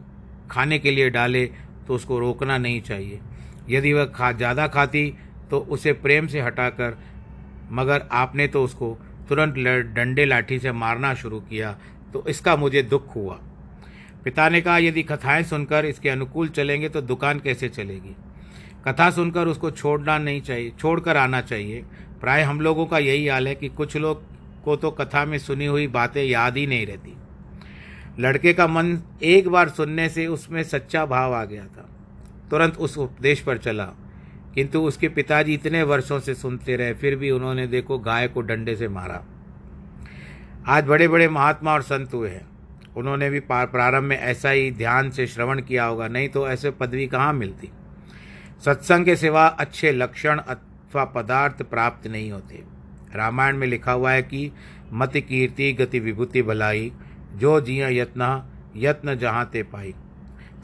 खाने 0.50 0.78
के 0.78 0.90
लिए 0.90 1.08
डाले 1.10 1.44
तो 1.86 1.94
उसको 1.94 2.18
रोकना 2.18 2.58
नहीं 2.58 2.80
चाहिए। 2.82 3.20
यदि 3.68 3.92
वह 3.92 4.04
खा, 4.06 4.30
ज़्यादा 4.32 4.66
खाती 4.68 5.12
तो 5.50 5.58
उसे 5.58 5.92
प्रेम 5.94 6.26
से 6.26 6.40
हटाकर, 6.40 6.96
मगर 7.72 8.06
आपने 8.12 8.46
तो 8.48 8.64
उसको 8.64 8.96
तुरंत 9.28 9.54
डंडे 9.94 10.24
लाठी 10.24 10.58
से 10.58 10.72
मारना 10.74 11.14
शुरू 11.16 11.40
किया 11.42 11.76
तो 12.12 12.24
इसका 12.28 12.56
मुझे 12.56 12.82
दुख 12.84 13.14
हुआ। 13.16 13.38
पिता 14.24 14.48
ने 14.48 14.60
कहा, 14.60 14.78
यदि 14.78 15.02
कथाएँ 15.04 15.42
सुनकर 15.44 15.84
इसके 15.86 16.08
अनुकूल 16.08 16.48
चलेंगे 16.50 16.88
तो 16.88 17.00
दुकान 17.02 17.40
कैसे 17.40 17.68
चलेगी? 17.70 18.16
कथा 18.86 19.10
सुनकर 19.10 19.48
उसको 19.48 19.70
छोड़ना 19.70 20.18
नहीं 20.18 20.40
चाहिए, 20.42 20.72
छोड़कर 20.72 21.16
आना 21.16 21.40
चाहिए। 21.42 21.84
प्राय 22.20 22.42
हम 22.42 22.60
लोगों 22.60 22.86
का 22.86 22.98
यही 22.98 23.26
हाल 23.28 23.48
है 23.48 23.54
कि 23.54 23.68
कुछ 23.68 23.96
लोग 23.96 24.22
को 24.64 24.76
तो 24.76 24.90
कथा 24.90 25.24
में 25.24 25.38
सुनी 25.38 25.66
हुई 25.66 25.86
बातें 25.86 26.22
याद 26.24 26.56
ही 26.56 26.66
नहीं 26.66 26.86
रहती। 26.86 27.14
लड़के 28.18 28.52
का 28.52 28.66
मन 28.66 28.98
एक 29.22 29.48
बार 29.48 29.68
सुनने 29.68 30.08
से 30.08 30.26
उसमें 30.26 30.62
सच्चा 30.62 31.04
भाव 31.06 31.34
आ 31.34 31.44
गया 31.44 31.64
था। 31.66 31.88
तुरंत 32.50 32.76
उस 32.76 32.98
उपदेश 32.98 33.40
पर 33.40 33.58
चला, 33.58 33.84
किंतु 34.54 34.80
उसके 34.80 35.08
पिताजी 35.08 35.54
इतने 35.54 35.82
वर्षों 35.82 36.20
से 36.20 36.34
सुनते 36.34 36.76
रहे, 36.76 36.94
फिर 36.94 37.16
भी 37.16 37.30
उन्होंने 37.30 37.66
देखो 37.66 37.98
गाय 37.98 38.28
को 38.28 38.40
डंडे 38.40 38.76
से 38.76 38.88
मारा। 38.88 39.24
आज 40.66 40.84
बड़े 40.84 41.08
बड़े 41.08 41.28
महात्मा 41.28 41.72
और 41.72 41.82
संत 41.82 42.14
हुए 42.14 42.30
हैं। 42.30 42.46
उन्होंने 42.96 43.30
भी 43.30 43.40
प्रारंभ 43.40 44.04
में 44.04 44.18
ऐसा 44.18 44.50
ही 44.50 44.70
ध्यान 44.70 45.10
से 45.10 45.26
श्रवण 45.26 45.60
किया 45.60 45.84
होगा, 45.84 46.08
नहीं 46.08 46.28
तो 46.28 46.48
ऐसे 46.48 46.70
पदवी 46.70 47.06
कहाँ 47.06 47.32
मिलती? 47.32 47.70
सत्संग 48.64 49.04
के 49.04 49.16
सिवा 49.16 49.46
अच्छे 49.46 49.92
लक्षण 49.92 50.38
अथवा 50.88 51.04
पदार्थ 51.04 51.62
प्राप्त 51.62 52.06
नहीं 52.06 52.30
होते। 52.32 52.62
रामायण 53.14 53.56
में 53.56 53.66
लिखा 53.66 53.92
हुआ 53.92 54.12
है 54.12 54.22
कि 54.22 54.50
मत 54.92 55.16
कीर्ति 55.18 55.72
गति 55.72 56.00
विभूति 56.00 56.42
भलाई, 56.42 56.92
जो 57.34 57.60
जिया 57.60 57.88
यत्न 57.88 58.42
यत्न 58.76 59.14
जहाँ 59.14 59.44
ते 59.52 59.62
पाई। 59.62 59.94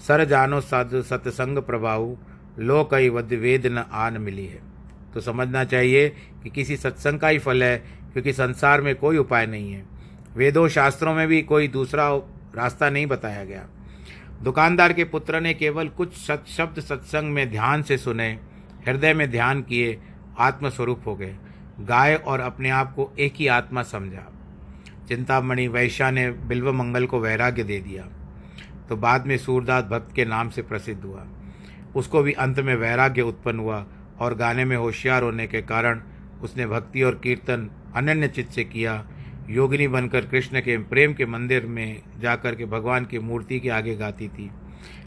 सर 0.06 0.24
जानो 0.24 0.60
साधु 0.60 1.02
सत्संग 1.02 1.58
प्रभाव 1.58 2.16
लो 2.58 2.82
कई 2.84 3.08
वध 3.08 3.32
वेद 3.32 3.66
न 3.66 3.84
आन 3.92 4.18
मिली 4.18 4.46
है। 4.46 4.60
तो 5.14 5.20
समझना 5.20 5.64
चाहिए 5.64 6.08
कि 6.42 6.50
किसी 6.50 6.76
सत्संग 6.76 7.20
का 7.20 7.28
ही 7.28 7.38
फल 7.38 7.62
है, 7.62 7.76
क्योंकि 8.12 8.32
संसार 8.32 8.80
में 8.80 8.94
कोई 8.94 9.16
उपाय 9.16 9.46
नहीं 9.46 9.72
है। 9.72 9.84
वेदों 10.36 10.68
शास्त्रों 10.68 11.14
में 11.14 11.26
भी 11.28 11.42
कोई 11.42 11.68
दूसरा 11.68 12.08
रास्ता 12.56 12.90
नहीं 12.90 13.06
बताया 13.06 13.44
गया। 13.44 13.66
दुकानदार 14.42 14.92
के 14.92 15.04
पुत्र 15.04 15.40
ने 15.40 15.54
केवल 15.54 15.88
कुछ 15.88 16.14
सत 16.16 16.44
शब्द 16.48 16.80
सत्संग 16.80 17.32
में 17.32 17.50
ध्यान 17.50 17.82
से 17.82 17.98
सुने, 17.98 18.38
हृदय 18.86 19.14
में 19.14 19.30
ध्यान 19.30 19.62
किए 19.62 19.98
आत्मस्वरूप 20.38 21.02
हो 21.06 21.14
गए। 21.16 21.34
गाय 21.80 22.14
और 22.14 22.40
अपने 22.40 22.70
आप 22.70 22.94
को 22.94 23.10
एक 23.18 23.34
ही 23.36 23.46
आत्मा 23.46 23.82
समझा। 23.82 24.26
चिंतामणि 25.08 25.66
वैश्या 25.68 26.10
ने 26.10 26.30
बिल्व 26.30 26.72
मंगल 26.72 27.06
को 27.06 27.20
वैराग्य 27.20 27.64
दे 27.64 27.78
दिया। 27.80 28.08
तो 28.88 28.96
बाद 28.96 29.26
में 29.26 29.36
सूरदास 29.38 29.84
भक्त 29.84 30.14
के 30.14 30.24
नाम 30.24 30.48
से 30.48 30.62
प्रसिद्ध 30.62 31.02
हुआ। 31.04 31.26
उसको 31.96 32.22
भी 32.22 32.32
अंत 32.32 32.60
में 32.60 32.74
वैराग्य 32.74 33.22
उत्पन्न 33.22 33.58
हुआ 33.58 33.86
और 34.20 34.34
गाने 34.34 34.64
में 34.64 34.76
होशियार 34.76 35.22
होने 35.22 35.46
के 35.46 35.62
कारण 35.62 36.02
उसने 36.42 36.66
भक्ति 36.66 37.02
और 37.02 37.14
कीर्तन 37.14 37.70
अनन्य 37.96 38.28
चित्त 38.28 38.52
से 38.52 38.64
किया। 38.64 39.04
योगिनी 39.50 39.88
बनकर 39.88 40.26
कृष्ण 40.26 40.60
के 40.60 40.76
प्रेम 40.78 41.14
के 41.14 41.26
मंदिर 41.26 41.66
में 41.66 42.02
जाकर 42.20 42.54
के 42.54 42.64
भगवान 42.64 43.04
की 43.04 43.18
मूर्ति 43.18 43.60
के 43.60 43.68
आगे 43.68 43.96
गाती 43.96 44.28
थी। 44.28 44.50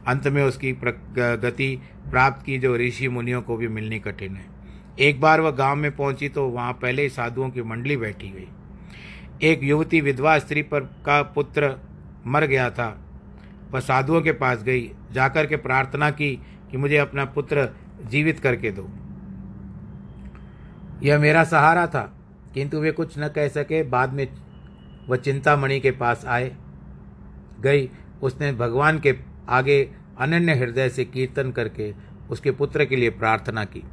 अंत 0.07 0.27
में 0.27 0.43
उसकी 0.43 0.71
गति 0.73 1.81
प्राप्त 2.11 2.45
की 2.45 2.57
जो 2.57 2.75
ऋषि 2.77 3.07
मुनियों 3.07 3.41
को 3.41 3.57
भी 3.57 3.67
मिलनी 3.67 3.99
कठिन 3.99 4.35
है। 4.35 4.56
एक 4.99 5.19
बार 5.21 5.41
वह 5.41 5.51
गाँव 5.51 5.75
में 5.75 5.95
पहुँची 5.95 6.29
तो 6.29 6.47
वहाँ 6.47 6.73
पहले 6.73 7.01
ही 7.01 7.09
साधुओं 7.09 7.49
की 7.49 7.61
मंडली 7.61 7.97
बैठी 7.97 8.29
हुई। 8.29 8.47
एक 9.43 9.63
युवती 9.63 10.01
विधवा 10.01 10.39
स्त्री 10.39 10.61
पर 10.61 10.79
का 11.05 11.21
पुत्र 11.21 11.75
मर 12.27 12.45
गया 12.45 12.69
था। 12.69 12.87
वह 13.71 13.79
साधुओं 13.79 14.21
के 14.21 14.31
पास 14.31 14.63
गई, 14.63 14.91
जाकर 15.11 15.45
के 15.45 15.55
प्रार्थना 15.55 16.09
की 16.11 16.35
कि 16.71 16.77
मुझे 16.77 16.97
अपना 16.97 17.25
पुत्र 17.25 17.69
जीवित 18.05 18.39
करके 18.39 18.71
दो। 18.71 18.89
यह 21.03 21.19
मेरा 21.19 21.43
सहारा 21.43 21.87
था, 21.87 22.01
किंतु 22.53 22.79
वे 22.79 22.91
कुछ 22.91 23.19
न 23.19 23.27
कह 23.27 23.47
सके, 23.47 23.83
बाद 23.83 24.13
में 24.13 24.27
वह 25.09 25.17
चिंतामणि 25.17 25.79
के 25.79 25.91
पास 25.91 26.25
आए, 26.25 26.55
गई। 27.59 27.89
उसने 28.21 28.51
भगवान 28.53 28.99
के 28.99 29.15
आगे 29.49 29.91
अनन्य 30.19 30.53
हृदय 30.55 30.89
से 30.89 31.05
कीर्तन 31.05 31.51
करके 31.51 31.93
उसके 32.29 32.51
पुत्र 32.51 32.85
के 32.85 32.95
लिए 32.95 33.09
प्रार्थना 33.09 33.63
की। 33.65 33.83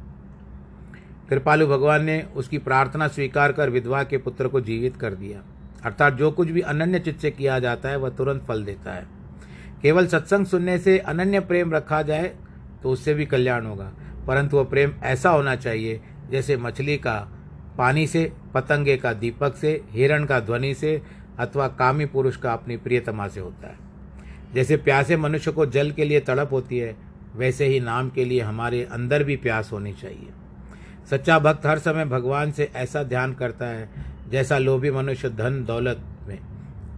कृपालु 1.29 1.67
भगवान 1.67 2.03
ने 2.03 2.27
उसकी 2.35 2.57
प्रार्थना 2.57 3.07
स्वीकार 3.07 3.51
कर 3.51 3.69
विधवा 3.69 4.03
के 4.03 4.17
पुत्र 4.17 4.47
को 4.47 4.61
जीवित 4.61 4.97
कर 4.97 5.13
दिया। 5.13 5.43
अर्थात 5.83 6.13
जो 6.13 6.31
कुछ 6.31 6.49
भी 6.49 6.61
अनन्य 6.61 6.99
चित्त 6.99 7.19
से 7.19 7.31
किया 7.31 7.59
जाता 7.59 7.89
है, 7.89 7.95
वह 7.95 8.09
तुरंत 8.09 8.43
फल 8.43 8.63
देता 8.63 8.93
है। 8.93 9.07
केवल 9.81 10.07
सत्संग 10.07 10.45
सुनने 10.45 10.77
से 10.77 10.97
अनन्य 10.97 11.39
प्रेम 11.39 11.73
रखा 11.73 12.01
जाए 12.01 12.35
तो 12.83 12.89
उससे 12.89 13.13
भी 13.13 13.25
कल्याण 13.25 13.65
होगा। 13.65 13.91
परंतु 14.27 14.57
वह 14.57 14.63
प्रेम 14.63 14.91
ऐसा 15.03 15.29
होना 15.29 15.55
चाहिए, 15.55 16.01
जैसे 16.31 16.57
मछली 16.57 16.97
का 16.97 17.27
पानी 17.77 18.07
से, 18.07 18.31
पतंगे 18.53 18.97
का 18.97 19.13
दीपक 19.13 19.55
से, 19.55 19.81
हिरण 19.91 20.25
का 20.25 20.39
ध्वनि 20.39 20.73
से, 20.73 21.01
अथवा 21.39 21.67
कामी 21.67 22.05
पुरुष 22.05 22.37
का 22.37 22.53
अपनी 22.53 22.77
प्रियतमा 22.77 23.27
से 23.27 23.39
होता 23.39 23.67
है। 23.67 23.75
जैसे 24.53 24.77
प्यासे 24.77 25.17
मनुष्य 25.17 25.51
को 25.51 25.65
जल 25.65 25.91
के 25.91 26.05
लिए 26.05 26.19
तड़प 26.19 26.49
होती 26.51 26.77
है, 26.77 26.95
वैसे 27.35 27.65
ही 27.65 27.79
नाम 27.79 28.09
के 28.09 28.25
लिए 28.25 28.41
हमारे 28.41 28.83
अंदर 28.83 29.23
भी 29.23 29.35
प्यास 29.35 29.69
होनी 29.71 29.93
चाहिए। 29.93 30.27
सच्चा 31.09 31.39
भक्त 31.39 31.65
हर 31.65 31.79
समय 31.79 32.05
भगवान 32.05 32.51
से 32.51 32.71
ऐसा 32.75 33.03
ध्यान 33.03 33.33
करता 33.33 33.65
है, 33.65 33.89
जैसा 34.29 34.57
लोभी 34.57 34.91
मनुष्य 34.91 35.29
धन 35.29 35.65
दौलत 35.65 36.03
में। 36.27 36.39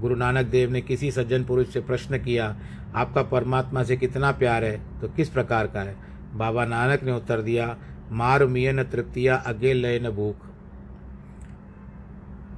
गुरु 0.02 0.16
नानक 0.16 0.46
देव 0.46 0.72
ने 0.72 0.82
किसी 0.82 1.12
सज्जन 1.12 1.44
पुरुष 1.44 1.68
से 1.68 1.82
प्रश्न 1.82 2.18
किया, 2.18 2.58
आपका 2.96 3.24
परमात्मा 3.24 3.84
से 3.84 3.98
कितना 3.98 4.32
प्यार 4.32 4.64
है? 4.64 5.02
तो 5.02 5.08
किस 5.08 5.30
प्रकार 5.30 5.68
का 5.68 5.82
है? 5.82 5.96
बाबा 6.34 6.66
नानक 6.66 7.04
ने 7.04 7.12
उत्तर 7.12 7.42
दिया, 7.42 7.78
मार 8.12 8.46
मियन 8.46 8.84
तृप्तिया 8.84 9.36
अगे 9.36 9.74
लय 9.74 10.00
न 10.00 10.10
भूख। 10.10 10.36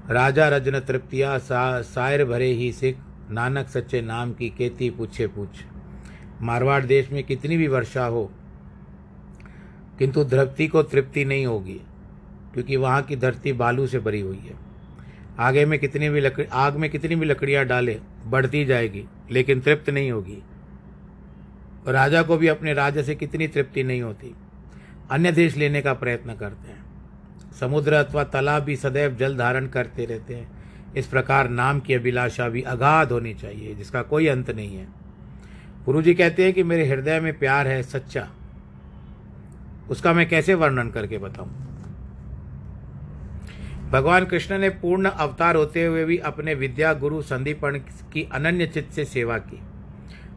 राजा 0.10 0.50
रजन 0.50 0.80
तृप्तिया, 0.80 1.38
सा, 1.38 1.82
सायर 1.82 2.26
भरे 2.26 2.48
ही 2.48 2.72
सिख, 2.72 2.98
नानक 3.32 3.68
सच्चे 3.68 4.02
नाम 4.02 4.34
की 4.34 4.50
केती 4.50 4.90
पूछे 4.90 5.28
पूछ। 5.28 5.50
मारवाड़ 6.42 6.86
देश 6.86 7.12
में 7.12 7.24
कितनी 7.24 7.58
भी 7.58 7.68
वर्षा 7.68 8.06
हो 8.06 8.32
किंतु 10.00 10.24
धरती 10.24 10.68
को 10.68 10.84
तृप्ति 10.84 11.26
नहीं 11.26 11.46
होगी, 11.46 11.80
क्योंकि 12.54 12.76
वहाँ 12.76 13.02
की 13.02 13.16
धरती 13.16 13.54
बालू 13.54 13.88
से 13.88 14.00
भरी 14.00 14.22
हुई 14.22 14.38
है। 14.38 14.56
आगे 15.40 15.66
में 15.66 15.80
कितनी 15.80 16.10
भी 16.10 16.20
लकड़ी, 16.20 16.46
आग 16.52 16.76
में 16.76 16.90
कितनी 16.90 17.16
भी 17.16 17.26
लकड़ियाँ 17.26 17.66
डाले, 17.66 18.00
बढ़ती 18.26 18.66
जाएगी, 18.66 19.06
लेकिन 19.32 19.62
तृप्त 19.62 19.90
नहीं 19.90 20.12
होगी। 20.12 20.44
राजा 21.88 22.22
को 22.24 22.38
भी 22.38 22.48
अपने 22.48 22.74
राजा 22.74 23.02
से 23.02 23.16
कितनी 23.16 23.48
तृप्ति 23.48 23.84
नहीं 23.84 24.02
होती। 24.02 24.36
अन्य 25.12 25.32
देश 25.32 25.58
लेने 25.58 25.82
का 25.82 25.94
प्रयत्न 25.94 26.34
करते 26.34 26.72
हैं। 26.72 26.86
समुद्र 27.60 27.94
अथवा 27.94 28.24
तालाब 28.24 28.64
भी 28.64 28.76
सदैव 28.76 29.16
जल 29.16 29.38
धारण 29.38 29.68
करते 29.68 30.06
रहते 30.06 30.36
हैं। 30.36 30.60
इस 30.98 31.08
प्रकार 31.08 31.50
नाम 31.50 31.80
की 31.80 31.94
अभिलाषा 31.94 32.50
भी 32.50 32.62
अगाध 32.62 33.12
होनी 33.12 33.34
चाहिए, 33.34 33.76
जिसका 33.76 34.02
कोई 34.02 34.28
अंत 34.28 34.50
नहीं 34.50 34.78
है। 34.78 34.88
गुरु 35.86 36.02
जी 36.02 36.14
कहते 36.14 36.44
हैं 36.44 36.54
कि 36.54 36.64
मेरे 36.64 36.86
हृदय 36.86 37.20
में 37.20 37.40
प्यार 37.40 37.68
है 37.68 37.84
सच्चा। 37.84 38.28
उसका 39.90 40.14
मैं 40.14 40.30
कैसे 40.30 40.54
वर्णन 40.54 40.90
करके 40.90 41.18
बताऊँ? 41.18 41.50
भगवान 43.92 44.26
कृष्ण 44.26 44.58
ने 44.58 44.70
पूर्ण 44.70 45.10
अवतार 45.10 45.56
होते 45.56 45.86
हुए 45.86 46.06
भी 46.06 46.18
अपने 46.18 46.54
विद्या 46.54 46.94
गुरु 46.94 47.22
संदीपन 47.22 47.78
की 48.14 48.30
अनन्य 48.32 48.68
चित्त 48.68 48.92
से 48.92 49.06
सेवा 49.06 49.38
की 49.38 49.60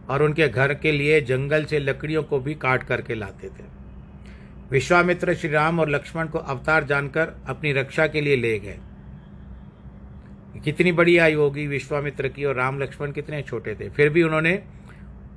और 0.09 0.22
उनके 0.22 0.49
घर 0.49 0.74
के 0.74 0.93
लिए 0.93 1.20
जंगल 1.20 1.64
से 1.64 1.79
लकड़ियों 1.79 2.22
को 2.22 2.41
भी 2.41 2.55
काट 2.55 2.83
करके 2.83 3.14
लाते 3.14 3.49
थे। 3.49 3.64
विश्वामित्र 4.70 5.35
श्री 5.35 5.51
राम 5.51 5.81
और 5.81 5.89
लक्ष्मण 5.89 6.27
को 6.27 6.39
अवतार 6.39 6.85
जानकर 6.85 7.33
अपनी 7.47 7.72
रक्षा 7.72 8.07
के 8.07 8.20
लिए 8.20 8.37
ले 8.37 8.59
गए। 8.59 8.79
कितनी 10.64 10.93
बड़ी 10.93 11.18
आयु 11.18 11.41
होगी 11.41 11.66
विश्वामित्र 11.66 12.29
की 12.29 12.45
और 12.45 12.55
राम 12.55 12.79
लक्ष्मण 12.79 13.12
कितने 13.12 13.43
छोटे 13.43 13.74
थे। 13.74 13.89
फिर 13.91 14.09
भी 14.09 14.22
उन्होंने 14.22 14.62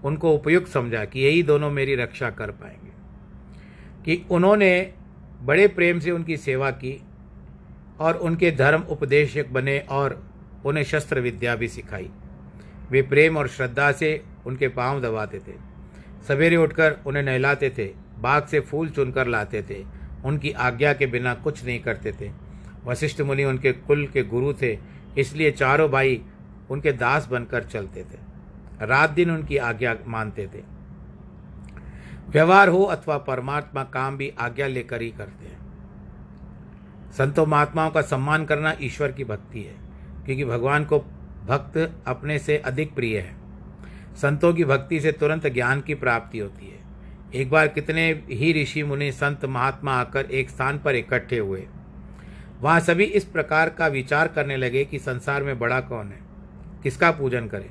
उनको 0.04 0.32
उपयुक्त 0.32 0.68
समझा 0.68 1.06
कि 1.06 1.20
यही 1.20 1.44
दोनों 1.44 1.72
मेरी 1.72 1.96
रक्षा 1.96 2.30
कर 2.30 2.52
पाएँगे। 2.52 2.85
कि 4.06 4.26
उन्होंने 4.32 4.94
बड़े 5.42 5.68
प्रेम 5.68 6.00
से 6.00 6.12
उनकी 6.12 6.38
सेवा 6.38 6.72
की 6.72 7.02
और 8.00 8.16
उनके 8.16 8.52
धर्म 8.52 8.82
उपदेशक 8.82 9.48
बने 9.48 9.80
और 9.80 10.32
उन्हें 10.66 10.84
शस्त्र 10.84 11.20
विद्या 11.20 11.56
भी 11.56 11.68
सिखाई। 11.68 12.10
वे 12.92 13.02
प्रेम 13.02 13.38
और 13.38 13.48
श्रद्धा 13.48 13.92
से 13.92 14.24
उनके 14.46 14.68
पाँव 14.68 15.02
दबाते 15.02 15.40
थे। 15.40 15.54
सवेरे 16.28 16.56
उठकर 16.56 16.96
उन्हें 17.06 17.24
नहलाते 17.24 17.70
थे, 17.70 17.86
बाग 18.20 18.46
से 18.46 18.60
फूल 18.60 18.90
चुनकर 18.90 19.28
लाते 19.28 19.62
थे। 19.62 19.84
उनकी 20.26 20.52
आज्ञा 20.52 20.94
के 20.94 21.06
बिना 21.06 21.34
कुछ 21.34 21.66
नहीं 21.66 21.80
करते 21.80 22.12
थे। 22.12 22.32
वशिष्ठ 22.86 23.22
मुनि 23.22 23.44
उनके 23.44 23.72
कुल 23.72 24.08
के 24.08 24.24
गुरु 24.24 24.54
थे, 24.54 24.78
इसलिए 25.18 25.52
चारों 25.52 25.90
भाई 25.90 26.22
उनके 26.70 26.92
दास 26.92 27.28
बनकर 27.28 27.64
चलते 27.64 28.04
थे। 28.04 28.86
रात 28.86 29.10
दिन 29.10 29.32
उनकी 29.32 29.58
आज्ञा 29.58 29.96
मानते 30.08 30.48
थे। 30.48 30.75
व्यवहार 32.30 32.70
हो 32.70 32.84
अथवा 32.84 33.18
परमात्मा 33.18 33.84
काम 33.84 34.18
भी 34.18 34.32
आज्ञा 34.40 34.68
लेकर 34.68 35.02
ही 35.02 35.10
करते 35.12 35.46
हैं। 35.46 35.64
संतों, 37.12 37.46
महात्माओं 37.46 37.92
का 37.92 38.02
सम्मान 38.02 38.46
करना 38.46 38.74
ईश्वर 38.82 39.12
की 39.12 39.24
भक्ति 39.24 39.62
है, 39.62 39.76
क्योंकि 40.26 40.46
भगवान 40.46 40.86
को 40.86 41.00
भक्त 41.48 41.78
अपने 42.08 42.40
से 42.40 42.58
अधिक 42.58 42.94
प्रिय 42.96 43.18
है। 43.20 43.36
संतों 44.16 44.54
की 44.54 44.66
भक्ति 44.66 45.00
से 45.00 45.12
तुरंत 45.12 45.48
ज्ञान 45.48 45.82
की 45.82 45.96
प्राप्ति 45.96 46.40
होती 46.40 46.68
है। 46.68 46.84
एक 47.36 47.50
बार 47.50 47.68
कितने 47.68 48.12
ही 48.30 48.52
ऋषि, 48.62 48.84
मुनि, 48.84 49.12
संत, 49.12 49.46
महात्मा 49.46 49.94
आकर 49.94 50.26
एक 50.26 50.50
स्थान 50.50 50.80
पर 50.80 50.96
इकट्ठे 50.96 51.38
हुए। 51.38 51.68
वहाँ 52.62 52.80
सभी 52.80 53.04
इस 53.04 53.24
प्रकार 53.24 53.70
का 53.70 53.88
विचार 53.88 54.28
करने 54.28 54.58
लगे 54.58 54.86
कि 54.86 55.00
संसार 55.00 55.44
में 55.44 55.58
बड़ा 55.60 55.80
कौन 55.82 56.08
है, 56.08 56.20
किसका 56.84 57.12
पूजन 57.12 57.48
करें? 57.48 57.70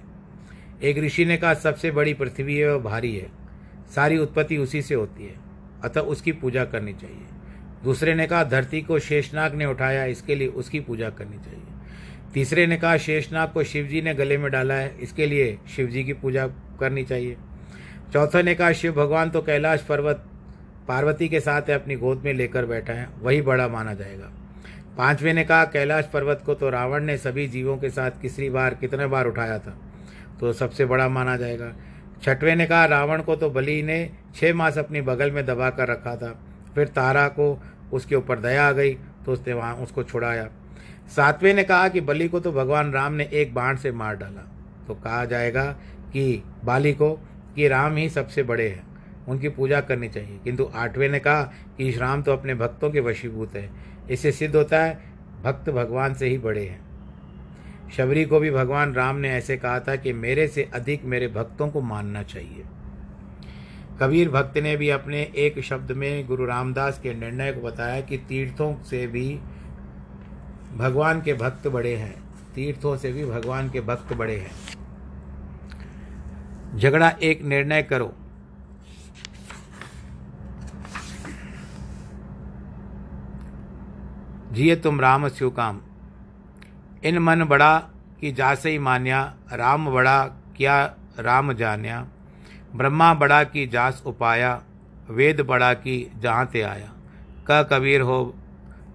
एक 0.82 0.98
ऋषि 0.98 1.24
ने 1.24 1.36
कहा, 1.36 1.54
सबसे 1.54 1.90
बड़ी 1.90 2.14
पृथ्वी 2.14 2.56
है, 2.56 2.74
वह 2.74 2.82
भारी 2.82 3.14
है। 3.16 3.30
सारी 3.90 4.18
उत्पत्ति 4.18 4.56
उसी 4.56 4.82
से 4.82 4.94
होती 4.94 5.24
है। 5.24 5.34
अतः 5.84 6.00
उसकी 6.00 6.32
पूजा 6.32 6.64
करनी 6.64 6.92
चाहिए। 6.92 7.26
दूसरे 7.84 8.14
ने 8.14 8.26
कहा, 8.26 8.44
धरती 8.44 8.82
को 8.82 8.98
शेषनाग 8.98 9.54
ने 9.54 9.66
उठाया, 9.66 10.04
इसके 10.04 10.34
लिए 10.34 10.48
उसकी 10.48 10.80
पूजा 10.80 11.10
करनी 11.10 11.36
चाहिए। 11.36 11.62
तीसरे 12.34 12.66
ने 12.66 12.76
कहा, 12.76 12.96
शेषनाग 12.96 13.48
को 13.48 13.64
शिवजी 13.64 14.02
ने 14.02 14.14
गले 14.14 14.38
में 14.38 14.50
डाला 14.50 14.74
है, 14.74 14.98
इसके 15.00 15.26
लिए 15.26 15.58
शिवजी 15.76 16.04
की 16.04 16.12
पूजा 16.12 16.46
करनी 16.80 17.04
चाहिए। 17.04 17.36
चौथे 18.12 18.42
ने 18.42 18.54
कहा, 18.54 18.72
शिव 18.72 18.92
भगवान 18.92 19.30
तो 19.30 19.42
कैलाश 19.42 19.82
पर्वत, 19.82 20.24
पार्वती 20.88 21.28
के 21.28 21.40
साथ 21.40 21.70
अपनी 21.70 21.96
गोद 21.96 22.22
में 22.24 22.34
लेकर 22.34 22.66
बैठा 22.66 22.92
है, 22.92 23.08
वही 23.22 23.42
बड़ा 23.42 23.68
माना 23.68 23.94
जाएगा। 23.94 24.32
पाँचवें 24.98 25.34
ने 25.34 25.44
कहा, 25.44 25.64
कैलाश 25.64 26.04
पर्वत 26.12 26.42
को 26.46 26.54
तो 26.54 26.70
रावण 26.70 27.04
ने 27.04 27.16
सभी 27.18 27.48
जीवों 27.48 27.78
के 27.78 27.90
साथ 27.90 28.10
किसरी 28.22 28.50
बार, 28.50 28.74
कितने 28.74 29.06
बार 29.06 29.26
उठाया 29.26 29.58
था? 29.58 29.78
तो 30.40 30.52
सबसे 30.52 30.84
बड़ा 30.84 31.08
माना 31.08 31.36
जाएगा। 31.36 31.72
छठवें 32.24 32.54
ने 32.56 32.66
कहा, 32.66 32.84
रावण 32.84 33.22
को 33.22 33.36
तो 33.36 33.50
बलि 33.50 33.82
ने 33.82 34.10
छः 34.34 34.54
मास 34.54 34.78
अपनी 34.78 35.00
बगल 35.00 35.30
में 35.30 35.44
दबा 35.46 35.70
कर 35.70 35.88
रखा 35.88 36.16
था। 36.16 36.32
फिर 36.74 36.88
तारा 36.88 37.26
को 37.28 37.62
उसके 37.92 38.14
ऊपर 38.14 38.38
दया 38.38 38.68
आ 38.68 38.72
गई 38.72 38.94
तो 38.94 39.32
उसने 39.32 39.52
वहाँ 39.52 39.74
उसको 39.74 40.02
छुड़ाया। 40.02 40.48
सातवें 41.16 41.52
ने 41.54 41.64
कहा 41.64 41.88
कि 41.88 42.00
बलि 42.00 42.28
को 42.28 42.40
तो 42.40 42.52
भगवान 42.52 42.92
राम 42.92 43.12
ने 43.12 43.28
एक 43.32 43.54
बाण 43.54 43.76
से 43.76 43.92
मार 43.92 44.16
डाला। 44.16 44.48
तो 44.88 44.94
कहा 44.94 45.24
जाएगा 45.24 45.64
कि 46.12 46.42
बाली 46.64 46.92
को, 46.92 47.10
कि 47.56 47.68
राम 47.68 47.96
ही 47.96 48.08
सबसे 48.08 48.42
बड़े 48.42 48.68
हैं, 48.68 48.82
उनकी 49.28 49.48
पूजा 49.48 49.80
करनी 49.80 50.08
चाहिए। 50.08 50.38
किंतु 50.44 50.70
आठवें 50.74 51.08
ने 51.08 51.18
कहा 51.18 51.42
कि 51.78 51.90
राम 51.90 52.22
तो 52.22 52.32
अपने 52.32 52.54
भक्तों 52.54 52.90
के 52.90 53.00
वशीभूत 53.00 53.54
है। 53.56 53.70
इससे 54.10 54.32
सिद्ध 54.32 54.54
होता 54.56 54.82
है, 54.82 54.98
भक्त 55.42 55.70
भगवान 55.70 56.14
से 56.14 56.26
ही 56.26 56.38
बड़े 56.38 56.64
हैं। 56.64 56.83
शबरी 57.92 58.24
को 58.24 58.40
भी 58.40 58.50
भगवान 58.50 58.94
राम 58.94 59.16
ने 59.16 59.30
ऐसे 59.30 59.56
कहा 59.56 59.80
था 59.80 59.96
कि 59.96 60.12
मेरे 60.12 60.48
से 60.48 60.70
अधिक 60.74 61.04
मेरे 61.04 61.28
भक्तों 61.28 61.68
को 61.68 61.80
मानना 61.80 62.22
चाहिए। 62.22 62.64
कबीर 64.00 64.30
भक्त 64.30 64.58
ने 64.58 64.76
भी 64.76 64.88
अपने 64.88 65.22
एक 65.22 65.60
शब्द 65.60 65.92
में 65.92 66.26
गुरु 66.26 66.44
रामदास 66.44 67.00
के 67.02 67.14
निर्णय 67.14 67.52
को 67.52 67.60
बताया 67.60 68.00
कि 68.00 68.18
तीर्थों 68.18 68.82
से 68.82 69.06
भी 69.06 69.40
भगवान 70.76 71.22
के 71.22 71.34
भक्त 71.34 71.68
बड़े 71.68 71.96
हैं। 71.96 72.24
तीर्थों 72.54 72.96
से 72.96 73.12
भी 73.12 73.24
भगवान 73.24 73.70
के 73.70 73.80
भक्त 73.80 74.12
बड़े 74.12 74.36
हैं। 74.36 74.74
झगड़ा 76.78 77.10
एक 77.10 77.42
निर्णय 77.42 77.82
करो। 77.82 78.14
जिये 84.52 84.76
तुम 84.76 85.00
राम 85.00 85.28
स्यु 85.28 85.50
काम 85.50 85.80
इन 87.04 87.18
मन 87.18 87.44
बड़ा 87.44 87.78
कि 88.20 88.32
जासे 88.32 88.70
ही 88.70 88.78
मान्या, 88.78 89.34
राम 89.52 89.90
बड़ा 89.90 90.26
क्या, 90.26 90.84
राम 91.18 91.52
जान्या। 91.52 92.06
ब्रह्मा 92.74 93.14
बड़ा 93.14 93.44
की 93.44 93.66
जास 93.66 94.02
उपाया, 94.06 94.62
वेद 95.10 95.40
बड़ा 95.40 95.74
की 95.74 96.12
जहाँ 96.18 96.46
ते 96.46 96.62
आया। 96.62 96.92
क 97.50 97.68
कबीर 97.72 98.00
हो, 98.00 98.34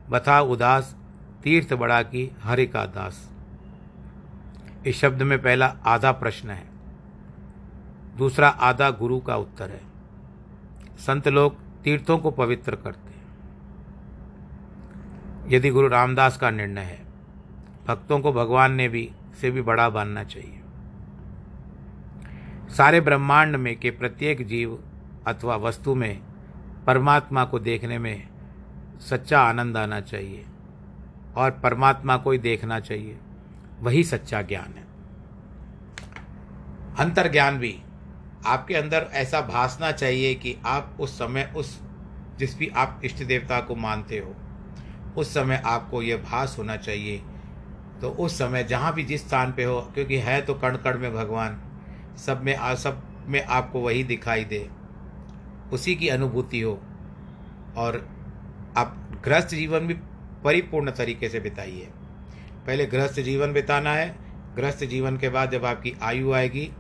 बथा 0.10 0.42
उदास, 0.42 0.96
तीर्थ 1.44 1.74
बड़ा 1.74 2.02
की 2.02 2.36
हरि 2.44 2.68
का 2.68 2.86
दास। 2.86 3.30
इस 4.86 4.98
शब्द 4.98 5.22
में 5.22 5.42
पहला 5.42 5.66
आधा 5.86 6.12
प्रश्न 6.12 6.50
है, 6.50 6.70
दूसरा 8.18 8.48
आधा 8.48 8.90
गुरु 8.90 9.20
का 9.20 9.36
उत्तर 9.36 9.70
है। 9.70 9.82
संत 11.00 11.28
लोग 11.28 11.56
तीर्थों 11.84 12.18
को 12.18 12.32
पवित्र 12.32 12.76
करते 12.76 13.10
हैं। 13.10 13.28
यदि 15.50 15.70
गुरु 15.70 15.88
रामदास 15.88 16.38
का 16.38 16.50
निर्णय 16.50 16.82
है 16.82 17.09
भक्तों 17.90 18.20
को 18.20 18.34
भगवान 18.34 18.74
ने 18.74 18.90
भी, 18.90 19.12
से 19.42 19.52
भी 19.52 19.62
बड़ा 19.62 19.90
मानना 19.90 20.24
चाहिए। 20.24 20.62
सारे 22.78 23.02
ब्रह्मांड 23.02 23.56
में 23.56 23.80
के 23.80 23.92
प्रत्येक 23.92 24.48
जीव 24.48 24.84
अथवा 25.28 25.56
वस्तु 25.56 25.96
में 25.96 26.22
परमात्मा 26.88 27.46
को 27.46 27.60
देखने 27.60 27.98
में 27.98 28.28
सच्चा 29.00 29.42
आनंद 29.42 29.78
आना 29.78 30.02
चाहिए 30.02 30.46
और 31.36 31.52
परमात्मा 31.52 32.18
को 32.18 32.32
ही 32.32 32.38
देखना 32.38 32.80
चाहिए। 32.80 33.18
वही 33.80 34.04
सच्चा 34.04 34.42
ज्ञान 34.42 34.74
है। 34.74 34.84
अंतर 37.00 37.32
ज्ञान 37.32 37.60
भी। 37.60 37.82
आपके 38.46 38.76
अंदर 38.76 39.08
ऐसा 39.12 39.42
भासना 39.42 39.92
चाहिए 39.92 40.36
कि 40.36 40.58
आप 40.66 40.98
उस 41.00 41.18
समय 41.18 41.54
उस 41.56 41.82
जिस 42.40 42.58
भी 42.58 42.68
आप 42.68 43.02
इष्ट 43.04 43.24
देवता 43.24 43.62
को 43.62 43.76
मानते 43.76 44.18
हो, 44.18 44.36
उस 45.18 45.34
समय 45.34 45.62
आपको 45.66 46.02
यह 46.02 46.18
भास 46.18 46.56
होना 46.60 46.76
चाहिए 46.78 47.24
तो 48.02 48.10
उस 48.10 48.38
समय 48.38 48.64
जहाँ 48.64 48.94
भी 48.94 49.04
जिस 49.04 49.28
स्थान 49.28 49.52
पे 49.52 49.64
हो, 49.64 49.82
क्योंकि 49.82 50.18
है 50.18 50.42
तो 50.42 50.54
कण 50.54 50.78
कण 50.78 51.00
में 51.00 51.14
भगवान, 51.14 51.62
सब 52.18 52.44
में 52.44 52.56
आ, 52.56 52.76
सब 52.76 53.04
में 53.28 53.46
आपको 53.46 53.80
वही 53.80 54.04
दिखाई 54.04 54.44
दे। 54.44 54.70
उसी 55.74 55.96
की 55.96 56.08
अनुभूति 56.08 56.62
हो। 56.62 56.82
और 57.78 58.10
आप 58.78 59.22
गृहस्थ 59.26 59.50
जीवन 59.50 59.80
भी 59.80 59.94
परिपूर्ण 60.44 60.92
तरीके 60.92 61.30
से 61.30 61.40
बिताइए। 61.40 61.88
पहले 62.68 62.86
गृहस्थ 62.86 63.20
जीवन 63.20 63.54
बिताना 63.54 63.94
है, 63.94 64.16
गृहस्थ 64.56 64.84
जीवन 64.84 65.18
के 65.18 65.30
बाद 65.30 65.52
जब 65.52 65.66
आपकी 65.66 65.96
आयु 66.02 66.34
आएगी, 66.34 66.72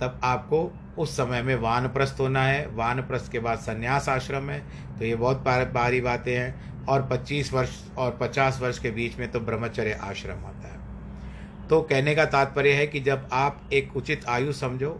तब 0.00 0.20
आपको 0.24 0.78
उस 0.98 1.16
समय 1.16 1.42
में 1.42 1.56
वानप्रस्थ 1.56 2.16
होना 2.20 2.42
है। 2.42 2.66
वानप्रस्थ 2.66 3.32
के 3.32 3.38
बाद 3.38 3.58
संन्यास 3.58 4.08
आश्रम 4.08 4.50
है 4.50 4.62
तो 4.98 5.04
ये 5.04 5.16
बहुत 5.16 5.36
भारी 5.74 6.00
बातें 6.00 6.36
हैं। 6.36 6.78
और 6.86 7.02
25 7.02 7.52
वर्ष 7.52 7.90
और 7.98 8.18
50 8.20 8.60
वर्ष 8.62 8.78
के 8.78 8.90
बीच 8.90 9.18
में 9.18 9.30
तो 9.30 9.40
ब्रह्मचर्य 9.40 9.92
आश्रम 9.92 10.36
है। 10.36 10.57
तो 11.70 11.80
कहने 11.80 12.14
का 12.14 12.24
तात्पर्य 12.24 12.72
है 12.72 12.86
कि 12.86 13.00
जब 13.00 13.28
आप 13.32 13.70
एक 13.72 13.96
उचित 13.96 14.24
आयु 14.28 14.52
समझो, 14.52 14.90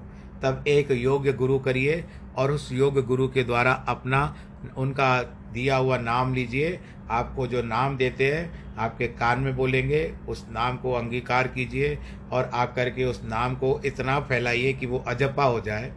तब 0.43 0.65
एक 0.69 0.91
योग्य 0.91 1.33
गुरु 1.33 1.59
करिए 1.59 2.05
और 2.37 2.51
उस 2.51 2.73
योग्य 2.73 3.03
गुरु 3.03 3.29
के 3.29 3.45
द्वारा 3.45 3.73
अपना, 3.89 4.37
उनका 4.77 5.23
दिया 5.53 5.77
हुआ 5.77 5.99
नाम 5.99 6.35
लीजिए। 6.35 6.79
आपको 7.11 7.47
जो 7.47 7.63
नाम 7.63 7.97
देते 7.97 8.33
हैं, 8.33 8.77
आपके 8.77 9.07
कान 9.09 9.41
में 9.41 9.57
बोलेंगे, 9.57 10.15
उस 10.29 10.47
नाम 10.51 10.77
को 10.77 10.93
अंगीकार 10.93 11.49
कीजिए 11.49 11.99
और 12.33 12.51
आप 12.55 12.75
करके 12.75 13.05
उस 13.05 13.23
नाम 13.25 13.55
को 13.55 13.81
इतना 13.85 14.21
फैलाइए 14.21 14.73
कि 14.73 14.87
वो 14.87 15.05
अजपा 15.09 15.45
हो 15.45 15.61
जाए, 15.61 15.93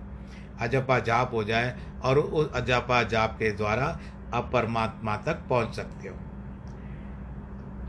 अजपा 0.61 0.99
जाप 0.99 1.33
हो 1.33 1.43
जाए 1.43 1.75
और 2.03 2.19
उस 2.19 2.51
अजपा 2.53 3.03
जाप 3.03 3.35
के 3.39 3.51
द्वारा 3.51 3.99
आप 4.33 4.49
परमात्मा 4.53 5.17
तक 5.17 5.43
पहुँच 5.49 5.75
सकते 5.75 6.07
हो। 6.07 6.15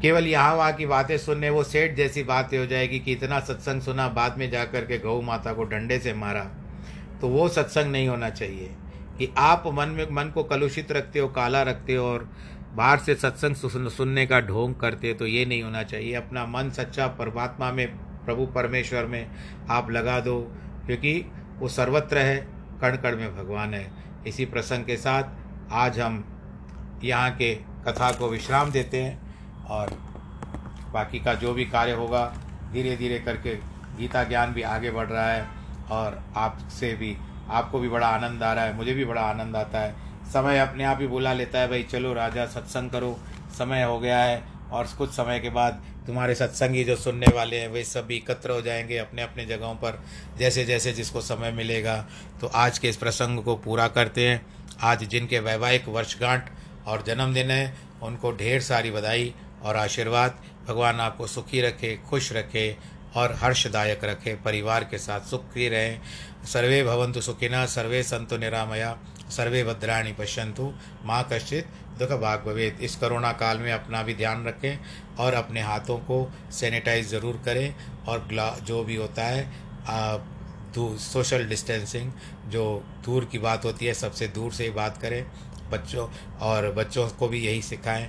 केवल 0.03 0.26
यहाँ 0.26 0.55
वहाँ 0.57 0.72
की 0.72 0.86
बातें 0.86 1.16
सुनने, 1.18 1.50
वो 1.50 1.62
सेठ 1.64 1.94
जैसी 1.96 2.22
बातें 2.24 2.59
हो 2.59 2.66
जाएगी 2.66 2.98
कि 2.98 3.12
इतना 3.12 3.38
सत्संग 3.40 3.80
सुना, 3.82 4.09
बाद 4.09 4.38
में 4.38 4.50
जा 4.50 4.64
कर 4.64 4.86
के 4.86 4.98
गौ 4.98 5.20
माता 5.22 5.53
को 5.53 5.64
डंडे 5.64 5.98
से 5.98 6.14
मारा। 6.14 6.44
तो 7.20 7.28
वो 7.28 7.48
सत्संग 7.48 7.92
नहीं 7.92 8.09
होना 8.09 8.30
चाहिए 8.30 8.70
कि 9.18 9.28
आप 9.38 9.64
मन 9.68 9.88
में, 9.88 10.07
मन 10.11 10.30
को 10.34 10.42
कलुषित 10.44 10.92
रखते 10.92 11.18
हो, 11.18 11.28
काला 11.28 11.62
रखते 11.62 11.94
हो 11.94 12.07
और 12.07 12.28
बाहर 12.74 12.98
से 12.98 13.14
सत्संग 13.14 13.88
सुनने 13.88 14.26
का 14.26 14.40
ढोंग 14.40 14.74
करते 14.74 15.12
तो 15.14 15.26
ये 15.26 15.44
नहीं 15.44 15.62
होना 15.62 15.82
चाहिए। 15.84 16.14
अपना 16.14 16.44
मन 16.46 16.70
सच्चा 16.70 17.07
परमात्मा 17.09 17.70
में, 17.72 17.86
प्रभु 18.24 18.46
परमेश्वर 18.46 19.07
में 19.07 19.26
आप 19.70 19.90
लगा 19.90 20.18
दो, 20.20 20.40
क्योंकि 20.86 21.24
वो 21.59 21.68
सर्वत्र 21.68 22.18
है 22.18 22.36
कण 22.80 22.96
कण 22.96 23.16
में 23.16 23.36
भगवान 23.36 23.74
है। 23.74 23.90
इसी 24.26 24.44
प्रसंग 24.44 24.84
के 24.84 24.96
साथ 24.96 25.72
आज 25.72 25.98
हम 26.00 26.24
यहाँ 27.05 27.30
के 27.32 27.55
कथा 27.86 28.11
को 28.12 28.28
विश्राम 28.28 28.70
देते 28.70 29.03
हैं। 29.03 29.21
और 29.68 29.90
बाकी 30.92 31.20
का 31.20 31.34
जो 31.34 31.54
भी 31.54 31.64
कार्य 31.64 31.92
होगा 31.92 32.34
धीरे 32.72 32.96
धीरे 32.96 33.18
करके 33.18 33.54
गीता 33.98 34.24
ज्ञान 34.24 34.52
भी 34.52 34.62
आगे 34.62 34.90
बढ़ 34.90 35.06
रहा 35.06 35.30
है 35.30 35.48
और 35.90 36.22
आपसे 36.36 36.94
भी, 36.94 37.16
आपको 37.48 37.78
भी 37.78 37.88
बड़ा 37.88 38.06
आनंद 38.06 38.42
आ 38.42 38.52
रहा 38.52 38.64
है, 38.64 38.76
मुझे 38.76 38.94
भी 38.94 39.04
बड़ा 39.04 39.22
आनंद 39.22 39.56
आता 39.56 39.80
है। 39.80 39.94
समय 40.32 40.58
अपने 40.58 40.84
आप 40.84 40.98
ही 41.00 41.06
बुला 41.06 41.32
लेता 41.32 41.58
है, 41.58 41.68
भाई 41.68 41.82
चलो 41.82 42.12
राजा, 42.14 42.46
सत्संग 42.46 42.90
करो। 42.90 43.18
समय 43.58 43.82
हो 43.82 44.00
गया 44.00 44.18
है 44.18 44.42
और 44.72 44.86
कुछ 44.98 45.10
समय 45.10 45.40
के 45.40 45.50
बाद 45.50 45.82
तुम्हारे 46.06 46.34
सत्संगी 46.34 46.84
जो 46.84 46.96
सुनने 46.96 47.26
वाले 47.34 47.58
हैं, 47.58 47.68
वे 47.68 47.84
सब 47.84 48.06
भी 48.06 48.16
एकत्र 48.16 48.50
हो 48.50 48.62
जाएँगे 48.62 48.98
अपने 48.98 49.22
अपने 49.22 49.44
जगहों 49.44 49.74
पर 49.74 50.02
जैसे 50.38 50.64
जैसे 50.64 50.92
जिसको 50.92 51.20
समय 51.20 51.50
मिलेगा। 51.50 52.06
तो 52.40 52.46
आज 52.46 52.78
के 52.78 52.88
इस 52.88 52.96
प्रसंग 52.96 53.44
को 53.44 53.56
पूरा 53.56 53.88
करते 53.88 54.28
हैं। 54.28 54.46
आज 54.80 55.04
जिनके 55.04 55.38
वैवाहिक 55.38 55.88
वर्षगांठ 55.88 56.50
और 56.86 57.02
जन्मदिन 57.02 57.50
है, 57.50 57.74
उनको 58.02 58.32
ढेर 58.32 58.60
सारी 58.60 58.90
बधाई 58.90 59.34
और 59.64 59.76
आशीर्वाद 59.76 60.38
भगवान 60.68 61.00
आपको 61.00 61.26
सुखी 61.26 61.60
रखे, 61.60 61.96
खुश 62.10 62.32
रखे 62.32 62.76
और 63.16 63.32
हर्षदायक 63.34 64.04
रखे। 64.04 64.34
परिवार 64.34 64.84
के 64.84 64.98
साथ 64.98 65.20
सुखी 65.20 65.68
रहें। 65.68 66.00
सर्वे 66.46 66.82
भवंतु 66.84 67.20
सुखिना, 67.20 67.64
सर्वे 67.66 68.02
संतु 68.02 68.36
निरामया, 68.36 68.96
सर्वे 69.30 69.62
भद्राणी 69.64 70.12
पश्यंतु 70.12 70.72
माँ 71.04 71.22
कश्चित 71.32 71.66
दुख 71.98 72.10
भाग 72.20 72.42
भवेद 72.42 72.78
इस 72.80 72.96
कोरोना 72.96 73.32
काल 73.34 73.58
में 73.58 73.72
अपना 73.72 74.02
भी 74.02 74.14
ध्यान 74.14 74.44
रखें 74.46 74.78
और 75.16 75.34
अपने 75.34 75.60
हाथों 75.60 75.98
को 76.00 76.30
सैनिटाइज 76.52 77.08
ज़रूर 77.08 77.40
करें 77.44 77.74
और 78.08 78.26
ग्ला, 78.28 78.48
जो 78.56 78.82
भी 78.84 78.96
होता 78.96 79.24
है 79.24 79.50
सोशल 81.02 81.44
डिस्टेंसिंग, 81.46 82.12
जो 82.48 82.64
दूर 83.04 83.24
की 83.24 83.38
बात 83.38 83.64
होती 83.64 83.86
है, 83.86 83.94
सबसे 83.94 84.28
दूर 84.28 84.52
से 84.52 84.64
ही 84.64 84.70
बात 84.72 84.96
करें। 84.98 85.24
बच्चों, 85.70 86.08
और 86.40 86.70
बच्चों 86.72 87.08
को 87.10 87.28
भी 87.28 87.38
यही 87.40 87.62
सिखाएँ 87.62 88.08